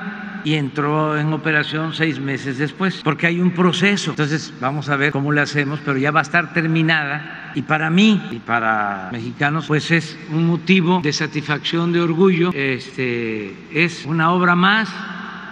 y 0.45 0.55
entró 0.55 1.19
en 1.19 1.33
operación 1.33 1.93
seis 1.93 2.19
meses 2.19 2.59
después, 2.59 3.01
porque 3.03 3.27
hay 3.27 3.41
un 3.41 3.51
proceso. 3.53 4.11
Entonces 4.11 4.53
vamos 4.61 4.89
a 4.89 4.97
ver 4.97 5.13
cómo 5.13 5.33
le 5.33 5.41
hacemos, 5.41 5.81
pero 5.85 5.99
ya 5.99 6.11
va 6.11 6.21
a 6.21 6.23
estar 6.23 6.53
terminada. 6.53 7.53
Y 7.55 7.63
para 7.63 7.91
mí 7.91 8.23
y 8.31 8.39
para 8.39 9.09
mexicanos, 9.13 9.67
pues 9.67 9.91
es 9.91 10.19
un 10.31 10.47
motivo 10.47 11.01
de 11.03 11.13
satisfacción, 11.13 11.93
de 11.93 12.01
orgullo. 12.01 12.53
Este, 12.55 13.55
es 13.73 14.07
una 14.07 14.33
obra 14.33 14.55
más 14.55 14.89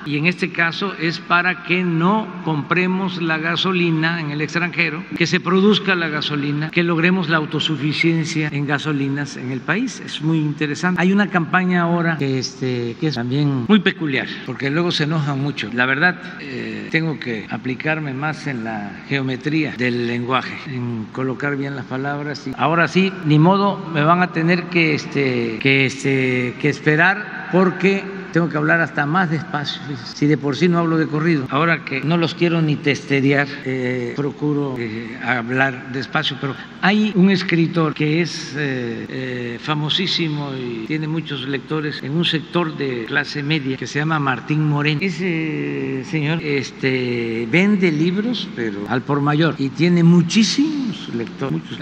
y 0.08 0.16
en 0.16 0.26
este 0.26 0.50
caso 0.50 0.94
es 0.98 1.18
para 1.18 1.64
que 1.64 1.84
no 1.84 2.26
compremos 2.42 3.20
la 3.20 3.36
gasolina 3.36 4.20
en 4.20 4.30
el 4.30 4.40
extranjero, 4.40 5.04
que 5.18 5.26
se 5.26 5.38
produzca 5.38 5.94
la 5.94 6.08
gasolina, 6.08 6.70
que 6.70 6.82
logremos 6.82 7.28
la 7.28 7.36
autosuficiencia 7.36 8.48
en 8.50 8.66
gasolinas 8.66 9.36
en 9.36 9.52
el 9.52 9.60
país. 9.60 10.00
Es 10.00 10.22
muy 10.22 10.38
interesante. 10.38 10.98
Hay 11.02 11.12
una 11.12 11.28
campaña 11.28 11.82
ahora 11.82 12.16
que, 12.16 12.38
este, 12.38 12.96
es 13.02 13.16
también 13.16 13.66
muy 13.68 13.80
peculiar, 13.80 14.26
porque 14.46 14.70
luego 14.70 14.92
se 14.92 15.04
enojan 15.04 15.42
mucho. 15.42 15.68
La 15.74 15.84
verdad, 15.84 16.18
eh, 16.40 16.88
tengo 16.90 17.20
que 17.20 17.46
aplicarme 17.50 18.14
más 18.14 18.46
en 18.46 18.64
la 18.64 19.02
geometría 19.08 19.74
del 19.76 20.06
lenguaje, 20.06 20.56
en 20.68 21.04
colocar 21.12 21.54
bien 21.56 21.76
las 21.76 21.84
palabras. 21.84 22.48
Ahora 22.56 22.88
sí, 22.88 23.12
ni 23.26 23.38
modo, 23.38 23.78
me 23.92 24.02
van 24.02 24.22
a 24.22 24.32
tener 24.32 24.64
que, 24.70 24.94
este, 24.94 25.58
este, 25.84 26.54
que 26.58 26.68
esperar 26.70 27.48
porque 27.52 28.17
tengo 28.32 28.48
que 28.48 28.56
hablar 28.56 28.80
hasta 28.80 29.06
más 29.06 29.30
despacio. 29.30 29.80
Si 30.14 30.26
de 30.26 30.36
por 30.36 30.56
sí 30.56 30.68
no 30.68 30.78
hablo 30.78 30.98
de 30.98 31.06
corrido, 31.06 31.46
ahora 31.50 31.84
que 31.84 32.00
no 32.00 32.16
los 32.16 32.34
quiero 32.34 32.60
ni 32.62 32.76
testerear, 32.76 33.48
eh, 33.64 34.12
procuro 34.16 34.76
eh, 34.78 35.18
hablar 35.24 35.92
despacio. 35.92 36.36
Pero 36.40 36.54
hay 36.82 37.12
un 37.14 37.30
escritor 37.30 37.94
que 37.94 38.20
es 38.20 38.54
eh, 38.56 39.58
famosísimo 39.60 40.52
y 40.54 40.86
tiene 40.86 41.08
muchos 41.08 41.48
lectores 41.48 42.02
en 42.02 42.12
un 42.12 42.24
sector 42.24 42.76
de 42.76 43.04
clase 43.06 43.42
media 43.42 43.76
que 43.76 43.86
se 43.86 43.98
llama 43.98 44.18
Martín 44.18 44.68
Moreno. 44.68 45.00
Ese 45.02 46.04
señor 46.04 46.42
este, 46.42 47.48
vende 47.50 47.90
libros, 47.90 48.48
pero 48.54 48.86
al 48.88 49.02
por 49.02 49.20
mayor, 49.20 49.54
y 49.58 49.70
tiene 49.70 50.02
muchísimos 50.02 51.08
lectores. 51.14 51.52
Muchos. 51.52 51.78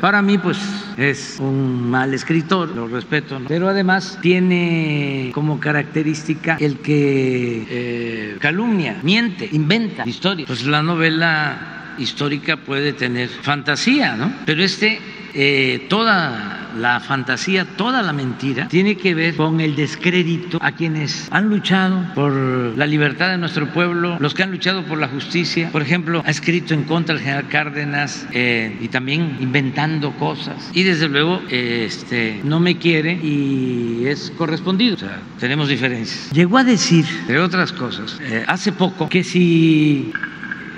para 0.00 0.22
mí, 0.22 0.38
pues 0.38 0.58
es 0.96 1.38
un 1.40 1.90
mal 1.90 2.14
escritor, 2.14 2.68
lo 2.68 2.86
respeto, 2.86 3.40
pero 3.48 3.68
además 3.68 4.18
tiene 4.20 5.30
como 5.34 5.58
característica 5.58 5.79
característica 5.80 6.58
el 6.60 6.78
que 6.78 7.66
eh, 7.70 8.36
calumnia, 8.38 9.00
miente, 9.02 9.48
inventa 9.52 10.06
historia. 10.06 10.46
Pues 10.46 10.64
la 10.66 10.82
novela 10.82 11.94
histórica 11.98 12.58
puede 12.58 12.92
tener 12.92 13.28
fantasía, 13.28 14.14
¿no? 14.14 14.32
Pero 14.44 14.62
este, 14.62 15.00
eh, 15.32 15.86
toda 15.88 16.59
la 16.76 17.00
fantasía, 17.00 17.64
toda 17.64 18.02
la 18.02 18.12
mentira, 18.12 18.68
tiene 18.68 18.96
que 18.96 19.14
ver 19.14 19.36
con 19.36 19.60
el 19.60 19.76
descrédito 19.76 20.58
a 20.60 20.72
quienes 20.72 21.28
han 21.30 21.48
luchado 21.48 22.04
por 22.14 22.32
la 22.32 22.86
libertad 22.86 23.30
de 23.30 23.38
nuestro 23.38 23.72
pueblo, 23.72 24.16
los 24.20 24.34
que 24.34 24.42
han 24.42 24.50
luchado 24.50 24.84
por 24.84 24.98
la 24.98 25.08
justicia. 25.08 25.70
Por 25.70 25.82
ejemplo, 25.82 26.22
ha 26.24 26.30
escrito 26.30 26.74
en 26.74 26.84
contra 26.84 27.14
del 27.14 27.24
general 27.24 27.48
Cárdenas 27.48 28.26
eh, 28.32 28.76
y 28.80 28.88
también 28.88 29.36
inventando 29.40 30.12
cosas. 30.12 30.70
Y 30.72 30.82
desde 30.82 31.08
luego 31.08 31.40
este, 31.48 32.40
no 32.44 32.60
me 32.60 32.78
quiere 32.78 33.12
y 33.12 34.06
es 34.06 34.32
correspondido. 34.36 34.96
O 34.96 34.98
sea, 34.98 35.20
tenemos 35.38 35.68
diferencias. 35.68 36.30
Llegó 36.32 36.58
a 36.58 36.64
decir, 36.64 37.04
entre 37.20 37.38
otras 37.38 37.72
cosas, 37.72 38.18
eh, 38.22 38.44
hace 38.46 38.72
poco 38.72 39.08
que 39.08 39.24
si 39.24 40.12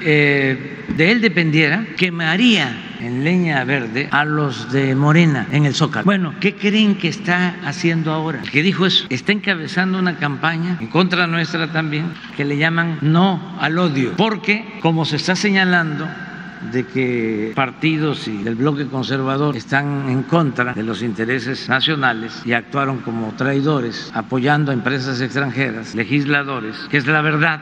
eh, 0.05 0.85
de 0.97 1.11
él 1.11 1.21
dependiera, 1.21 1.87
quemaría 1.97 2.92
en 3.03 3.25
leña 3.25 3.65
verde 3.65 4.09
a 4.11 4.25
los 4.25 4.71
de 4.73 4.95
Morena 4.95 5.49
en 5.51 5.67
el 5.67 5.75
Zócalo. 5.75 6.05
Bueno, 6.05 6.35
¿qué 6.41 6.55
creen 6.55 6.97
que 6.97 7.09
está 7.09 7.57
haciendo 7.65 8.13
ahora? 8.13 8.41
El 8.43 8.51
que 8.51 8.63
dijo 8.63 8.87
eso, 8.87 9.07
está 9.11 9.33
encabezando 9.33 9.99
una 9.99 10.17
campaña 10.17 10.79
en 10.81 10.87
contra 10.87 11.27
nuestra 11.27 11.73
también, 11.73 12.13
que 12.37 12.45
le 12.45 12.57
llaman 12.57 12.99
no 13.01 13.57
al 13.61 13.79
odio, 13.79 14.13
porque 14.17 14.79
como 14.81 15.05
se 15.05 15.17
está 15.17 15.35
señalando, 15.35 16.09
de 16.71 16.87
que 16.87 17.53
partidos 17.57 18.29
y 18.29 18.47
el 18.47 18.55
bloque 18.55 18.87
conservador 18.87 19.57
están 19.57 20.09
en 20.09 20.23
contra 20.23 20.75
de 20.75 20.85
los 20.85 21.03
intereses 21.03 21.69
nacionales 21.69 22.41
y 22.45 22.53
actuaron 22.53 22.99
como 22.99 23.33
traidores 23.33 24.13
apoyando 24.15 24.71
a 24.71 24.75
empresas 24.75 25.21
extranjeras, 25.21 25.97
legisladores, 25.97 26.77
que 26.91 26.99
es 26.99 27.07
la 27.07 27.21
verdad 27.21 27.61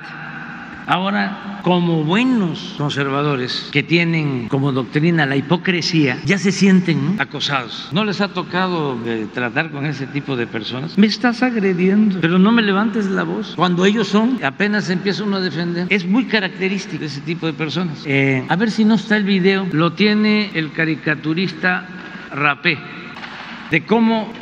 Ahora, 0.90 1.60
como 1.62 2.02
buenos 2.02 2.74
conservadores 2.76 3.68
que 3.70 3.84
tienen 3.84 4.48
como 4.48 4.72
doctrina 4.72 5.24
la 5.24 5.36
hipocresía, 5.36 6.18
ya 6.24 6.36
se 6.36 6.50
sienten 6.50 7.14
acosados. 7.20 7.90
¿No 7.92 8.04
les 8.04 8.20
ha 8.20 8.26
tocado 8.26 8.98
eh, 9.06 9.28
tratar 9.32 9.70
con 9.70 9.86
ese 9.86 10.08
tipo 10.08 10.34
de 10.34 10.48
personas? 10.48 10.98
Me 10.98 11.06
estás 11.06 11.44
agrediendo, 11.44 12.20
pero 12.20 12.40
no 12.40 12.50
me 12.50 12.62
levantes 12.62 13.06
la 13.06 13.22
voz. 13.22 13.54
Cuando 13.54 13.84
ellos 13.84 14.08
son, 14.08 14.40
apenas 14.42 14.90
empieza 14.90 15.22
uno 15.22 15.36
a 15.36 15.40
defender. 15.40 15.86
Es 15.90 16.04
muy 16.04 16.24
característico 16.24 16.98
de 16.98 17.06
ese 17.06 17.20
tipo 17.20 17.46
de 17.46 17.52
personas. 17.52 18.02
Eh, 18.04 18.44
a 18.48 18.56
ver 18.56 18.72
si 18.72 18.84
no 18.84 18.96
está 18.96 19.16
el 19.16 19.22
video. 19.22 19.68
Lo 19.70 19.92
tiene 19.92 20.50
el 20.54 20.72
caricaturista 20.72 21.86
Rapé 22.34 22.78
de 23.70 23.84
cómo 23.84 24.32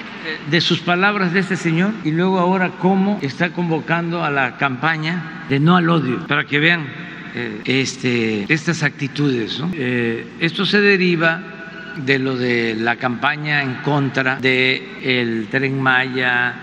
de 0.51 0.61
sus 0.61 0.81
palabras 0.81 1.33
de 1.33 1.41
este 1.41 1.57
señor 1.57 1.93
y 2.05 2.11
luego 2.11 2.39
ahora 2.39 2.71
cómo 2.79 3.19
está 3.23 3.51
convocando 3.51 4.25
a 4.25 4.31
la 4.31 4.57
campaña 4.57 5.45
de 5.49 5.61
no 5.61 5.77
al 5.77 5.89
odio, 5.89 6.27
para 6.27 6.45
que 6.45 6.59
vean 6.59 6.87
eh, 7.35 7.61
este, 7.65 8.53
estas 8.53 8.83
actitudes. 8.83 9.63
Eh, 9.73 10.27
esto 10.41 10.65
se 10.67 10.81
deriva 10.81 11.43
de 11.97 12.19
lo 12.19 12.37
de 12.37 12.75
la 12.77 12.97
campaña 12.97 13.63
en 13.63 13.75
contra 13.77 14.37
del 14.37 14.83
el 15.03 15.49
tren 15.51 15.81
Maya, 15.81 16.55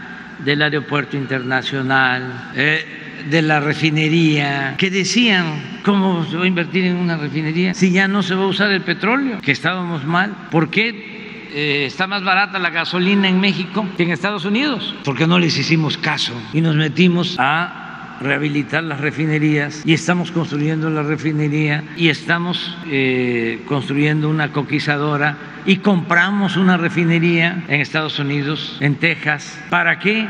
del 0.43 0.61
aeropuerto 0.61 1.17
internacional. 1.17 2.51
Eh, 2.55 3.01
de 3.29 3.41
la 3.41 3.59
refinería, 3.59 4.75
que 4.77 4.91
decían, 4.91 5.79
¿cómo 5.83 6.25
se 6.25 6.37
va 6.37 6.43
a 6.43 6.47
invertir 6.47 6.85
en 6.85 6.95
una 6.95 7.17
refinería 7.17 7.73
si 7.73 7.91
ya 7.91 8.07
no 8.07 8.21
se 8.21 8.35
va 8.35 8.43
a 8.43 8.47
usar 8.47 8.71
el 8.71 8.81
petróleo? 8.81 9.39
Que 9.41 9.51
estábamos 9.51 10.05
mal. 10.05 10.35
¿Por 10.51 10.69
qué 10.69 11.14
eh, 11.55 11.85
está 11.85 12.05
más 12.05 12.21
barata 12.21 12.59
la 12.59 12.69
gasolina 12.69 13.29
en 13.29 13.39
México 13.39 13.87
que 13.95 14.03
en 14.03 14.11
Estados 14.11 14.43
Unidos, 14.43 14.93
porque 15.05 15.25
no 15.25 15.39
les 15.39 15.57
hicimos 15.57 15.97
caso 15.97 16.33
y 16.51 16.59
nos 16.59 16.75
metimos 16.75 17.37
a 17.39 18.17
rehabilitar 18.19 18.83
las 18.83 18.99
refinerías 18.99 19.81
y 19.85 19.93
estamos 19.93 20.31
construyendo 20.31 20.89
la 20.89 21.01
refinería 21.01 21.85
y 21.95 22.09
estamos 22.09 22.77
eh, 22.87 23.63
construyendo 23.69 24.29
una 24.29 24.51
coquizadora 24.51 25.37
y 25.65 25.77
compramos 25.77 26.57
una 26.57 26.75
refinería 26.75 27.63
en 27.69 27.79
Estados 27.79 28.19
Unidos, 28.19 28.75
en 28.81 28.95
Texas. 28.95 29.57
¿Para 29.69 29.99
qué? 29.99 30.27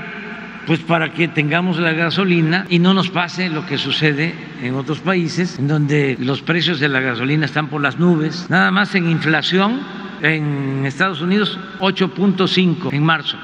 Pues 0.67 0.81
para 0.81 1.11
que 1.11 1.27
tengamos 1.27 1.79
la 1.79 1.93
gasolina 1.93 2.67
y 2.69 2.77
no 2.77 2.93
nos 2.93 3.09
pase 3.09 3.49
lo 3.49 3.65
que 3.65 3.79
sucede 3.79 4.35
en 4.61 4.75
otros 4.75 4.99
países, 4.99 5.57
en 5.57 5.67
donde 5.67 6.17
los 6.19 6.43
precios 6.43 6.79
de 6.79 6.89
la 6.89 6.99
gasolina 6.99 7.45
están 7.45 7.67
por 7.67 7.81
las 7.81 7.97
nubes, 7.97 8.45
nada 8.49 8.69
más 8.69 8.93
en 8.93 9.09
inflación 9.09 10.04
en 10.33 10.85
Estados 10.85 11.21
Unidos 11.21 11.59
8.5 11.79 12.93
en 12.93 13.03
marzo. 13.03 13.37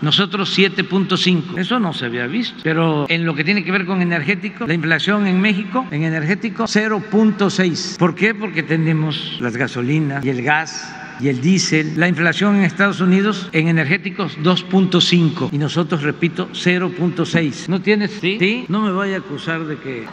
Nosotros 0.00 0.56
7.5. 0.56 1.58
Eso 1.58 1.80
no 1.80 1.92
se 1.92 2.06
había 2.06 2.26
visto. 2.26 2.60
Pero 2.62 3.06
en 3.08 3.24
lo 3.24 3.34
que 3.34 3.44
tiene 3.44 3.64
que 3.64 3.72
ver 3.72 3.84
con 3.84 4.00
energético, 4.00 4.66
la 4.66 4.74
inflación 4.74 5.26
en 5.26 5.40
México, 5.40 5.86
en 5.90 6.04
energético, 6.04 6.64
0.6. 6.64 7.98
¿Por 7.98 8.14
qué? 8.14 8.34
Porque 8.34 8.62
tenemos 8.62 9.38
las 9.40 9.56
gasolinas 9.56 10.24
y 10.24 10.30
el 10.30 10.42
gas 10.42 10.94
y 11.20 11.28
el 11.28 11.40
diésel. 11.40 11.94
La 11.96 12.06
inflación 12.08 12.56
en 12.56 12.62
Estados 12.62 13.00
Unidos 13.00 13.48
en 13.52 13.68
energéticos 13.68 14.38
2.5 14.38 15.48
y 15.52 15.58
nosotros, 15.58 16.02
repito, 16.02 16.48
0.6. 16.52 17.68
¿No 17.68 17.80
tienes? 17.80 18.12
¿Sí? 18.20 18.66
No 18.68 18.80
me 18.82 18.92
vaya 18.92 19.16
a 19.16 19.18
acusar 19.18 19.64
de 19.64 19.78
que 19.78 20.04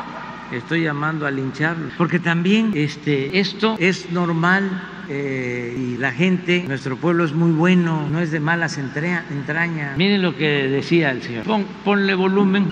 estoy 0.52 0.84
llamando 0.84 1.28
a 1.28 1.32
lincharlo, 1.32 1.90
porque 1.98 2.20
también 2.20 2.72
este, 2.76 3.40
esto 3.40 3.76
es 3.80 4.12
normal 4.12 4.95
eh, 5.10 5.76
y 5.78 5.98
la 5.98 6.12
gente, 6.12 6.66
nuestro 6.68 6.98
pueblo 6.98 7.26
es 7.26 7.34
muy 7.34 7.52
bueno, 7.52 8.08
no 8.10 8.20
es 8.20 8.32
de 8.32 8.40
malas 8.40 8.78
entrañas. 8.78 9.98
Miren 9.98 10.22
lo 10.22 10.36
que 10.36 10.68
decía 10.68 11.12
el 11.12 11.22
señor. 11.22 11.46
ponle 11.84 12.16
volumen. 12.16 12.70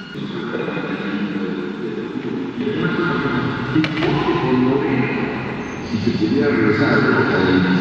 Regresar 6.06 6.90
a 6.90 6.98
la 6.98 7.74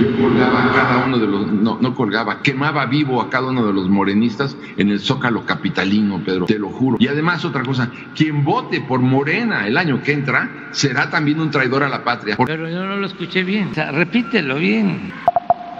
yo 0.00 0.16
colgaba 0.16 0.64
a 0.64 0.72
cada 0.72 1.04
uno 1.04 1.18
de 1.18 1.26
los, 1.26 1.52
no, 1.52 1.78
no 1.80 1.94
colgaba, 1.94 2.40
quemaba 2.42 2.86
vivo 2.86 3.20
a 3.20 3.28
cada 3.28 3.48
uno 3.48 3.66
de 3.66 3.72
los 3.72 3.88
morenistas 3.88 4.56
en 4.76 4.88
el 4.88 5.00
zócalo 5.00 5.44
capitalino, 5.44 6.22
Pedro, 6.24 6.46
te 6.46 6.58
lo 6.58 6.70
juro. 6.70 6.96
Y 6.98 7.08
además 7.08 7.44
otra 7.44 7.62
cosa, 7.62 7.90
quien 8.14 8.44
vote 8.44 8.80
por 8.80 9.00
Morena 9.00 9.66
el 9.66 9.76
año 9.76 10.02
que 10.02 10.12
entra 10.12 10.68
será 10.70 11.10
también 11.10 11.40
un 11.40 11.50
traidor 11.50 11.82
a 11.82 11.88
la 11.88 12.04
patria. 12.04 12.36
Pero 12.44 12.68
yo 12.68 12.84
no 12.84 12.96
lo 12.96 13.06
escuché 13.06 13.44
bien, 13.44 13.68
o 13.72 13.74
sea, 13.74 13.92
repítelo 13.92 14.56
bien. 14.56 15.12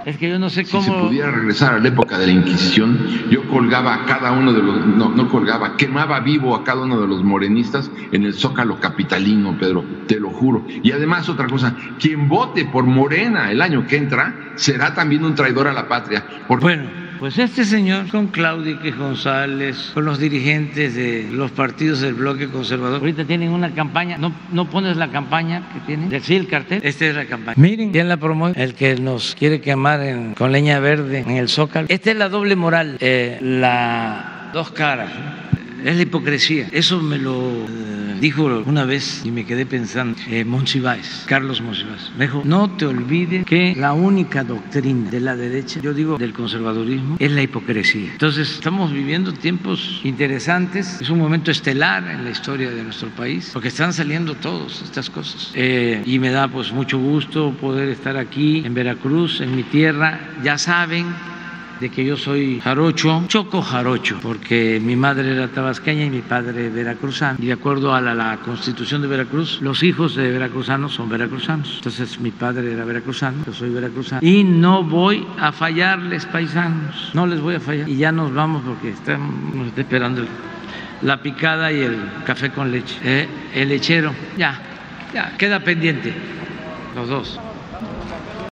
Es 0.04 0.16
que 0.16 0.28
yo 0.28 0.38
no 0.38 0.50
sé 0.50 0.64
cómo. 0.64 0.82
Si 0.82 0.90
se 0.90 0.96
pudiera 0.96 1.30
regresar 1.30 1.74
a 1.74 1.78
la 1.78 1.88
época 1.88 2.18
de 2.18 2.26
la 2.26 2.32
Inquisición, 2.32 3.28
yo 3.30 3.46
colgaba 3.48 3.94
a 3.94 4.06
cada 4.06 4.32
uno 4.32 4.52
de 4.52 4.62
los. 4.62 4.86
No, 4.86 5.10
no 5.10 5.28
colgaba, 5.28 5.76
quemaba 5.76 6.20
vivo 6.20 6.54
a 6.54 6.64
cada 6.64 6.82
uno 6.82 7.00
de 7.00 7.06
los 7.06 7.22
morenistas 7.22 7.90
en 8.10 8.24
el 8.24 8.34
zócalo 8.34 8.80
capitalino, 8.80 9.56
Pedro, 9.58 9.84
te 10.06 10.18
lo 10.18 10.30
juro. 10.30 10.64
Y 10.82 10.92
además, 10.92 11.28
otra 11.28 11.46
cosa, 11.46 11.76
quien 11.98 12.28
vote 12.28 12.64
por 12.64 12.84
Morena 12.84 13.50
el 13.50 13.62
año 13.62 13.86
que 13.86 13.96
entra 13.96 14.52
será 14.56 14.94
también 14.94 15.24
un 15.24 15.34
traidor 15.34 15.68
a 15.68 15.72
la 15.72 15.88
patria. 15.88 16.24
Bueno 16.48 17.01
pues 17.22 17.38
este 17.38 17.64
señor, 17.64 18.08
con 18.08 18.26
Claudia 18.26 18.76
González, 18.98 19.92
con 19.94 20.04
los 20.04 20.18
dirigentes 20.18 20.96
de 20.96 21.28
los 21.30 21.52
partidos 21.52 22.00
del 22.00 22.14
bloque 22.14 22.48
conservador, 22.48 22.98
ahorita 22.98 23.24
tienen 23.24 23.50
una 23.50 23.72
campaña, 23.72 24.18
¿no, 24.18 24.34
no 24.50 24.68
pones 24.68 24.96
la 24.96 25.08
campaña 25.08 25.70
que 25.72 25.78
tienen? 25.86 26.20
Sí, 26.20 26.34
el 26.34 26.48
cartel, 26.48 26.80
esta 26.82 27.06
es 27.06 27.14
la 27.14 27.26
campaña. 27.26 27.54
Miren, 27.56 27.92
¿quién 27.92 28.08
la 28.08 28.16
promueve? 28.16 28.60
El 28.60 28.74
que 28.74 28.96
nos 28.96 29.36
quiere 29.36 29.60
quemar 29.60 30.00
con 30.36 30.50
leña 30.50 30.80
verde 30.80 31.20
en 31.20 31.30
el 31.36 31.48
Zócalo. 31.48 31.86
Esta 31.88 32.10
es 32.10 32.16
la 32.16 32.28
doble 32.28 32.56
moral, 32.56 32.96
eh, 32.98 33.38
la 33.40 34.50
dos 34.52 34.72
caras 34.72 35.12
es 35.84 35.96
la 35.96 36.02
hipocresía. 36.02 36.68
Eso 36.72 37.00
me 37.00 37.18
lo 37.18 37.66
eh, 37.66 38.16
dijo 38.20 38.44
una 38.66 38.84
vez 38.84 39.22
y 39.24 39.30
me 39.30 39.44
quedé 39.44 39.66
pensando, 39.66 40.18
eh, 40.28 40.44
Monsiváis, 40.44 41.24
Carlos 41.26 41.60
Monsiváis. 41.60 42.10
Me 42.16 42.26
dijo, 42.26 42.42
no 42.44 42.70
te 42.70 42.86
olvides 42.86 43.44
que 43.44 43.74
la 43.76 43.92
única 43.92 44.44
doctrina 44.44 45.10
de 45.10 45.20
la 45.20 45.36
derecha, 45.36 45.80
yo 45.80 45.92
digo 45.92 46.18
del 46.18 46.32
conservadurismo, 46.32 47.16
es 47.18 47.30
la 47.32 47.42
hipocresía. 47.42 48.12
Entonces, 48.12 48.50
estamos 48.52 48.92
viviendo 48.92 49.32
tiempos 49.32 50.00
interesantes, 50.04 51.00
es 51.00 51.10
un 51.10 51.18
momento 51.18 51.50
estelar 51.50 52.08
en 52.08 52.24
la 52.24 52.30
historia 52.30 52.70
de 52.70 52.82
nuestro 52.82 53.08
país, 53.10 53.50
porque 53.52 53.68
están 53.68 53.92
saliendo 53.92 54.34
todas 54.34 54.82
estas 54.82 55.10
cosas. 55.10 55.50
Eh, 55.54 56.02
y 56.06 56.18
me 56.18 56.30
da 56.30 56.48
pues 56.48 56.72
mucho 56.72 56.98
gusto 56.98 57.52
poder 57.60 57.88
estar 57.88 58.16
aquí 58.16 58.62
en 58.64 58.74
Veracruz, 58.74 59.40
en 59.40 59.54
mi 59.56 59.62
tierra. 59.64 60.20
Ya 60.42 60.58
saben, 60.58 61.06
de 61.82 61.90
que 61.90 62.04
yo 62.04 62.16
soy 62.16 62.60
jarocho, 62.60 63.24
choco 63.26 63.60
jarocho, 63.60 64.20
porque 64.22 64.80
mi 64.80 64.94
madre 64.94 65.32
era 65.32 65.48
tabasqueña 65.48 66.04
y 66.04 66.10
mi 66.10 66.20
padre 66.20 66.70
veracruzano. 66.70 67.38
Y 67.42 67.46
de 67.46 67.54
acuerdo 67.54 67.92
a 67.92 68.00
la, 68.00 68.38
constitución 68.44 69.02
de 69.02 69.08
Veracruz, 69.08 69.60
los 69.60 69.82
hijos 69.82 70.14
de 70.14 70.30
veracruzanos 70.30 70.92
son 70.92 71.08
veracruzanos. 71.08 71.74
Entonces 71.78 72.20
mi 72.20 72.30
padre 72.30 72.72
era 72.72 72.84
veracruzano, 72.84 73.44
yo 73.44 73.52
soy 73.52 73.70
veracruzano. 73.70 74.24
Y 74.24 74.44
no 74.44 74.84
voy 74.84 75.26
a 75.40 75.50
fallarles, 75.50 76.24
paisanos, 76.26 77.10
no 77.14 77.26
les 77.26 77.40
voy 77.40 77.56
a 77.56 77.60
fallar. 77.60 77.88
Y 77.88 77.96
ya 77.96 78.12
nos 78.12 78.32
vamos 78.32 78.62
porque 78.64 78.90
estamos 78.90 79.76
esperando 79.76 80.24
la 81.02 81.20
picada 81.20 81.72
y 81.72 81.80
el 81.80 81.98
café 82.24 82.50
con 82.50 82.70
leche. 82.70 82.96
Eh, 83.02 83.28
el 83.54 83.68
lechero, 83.68 84.12
ya, 84.38 84.56
ya, 85.12 85.36
queda 85.36 85.58
pendiente, 85.58 86.14
los 86.94 87.08
dos. 87.08 87.40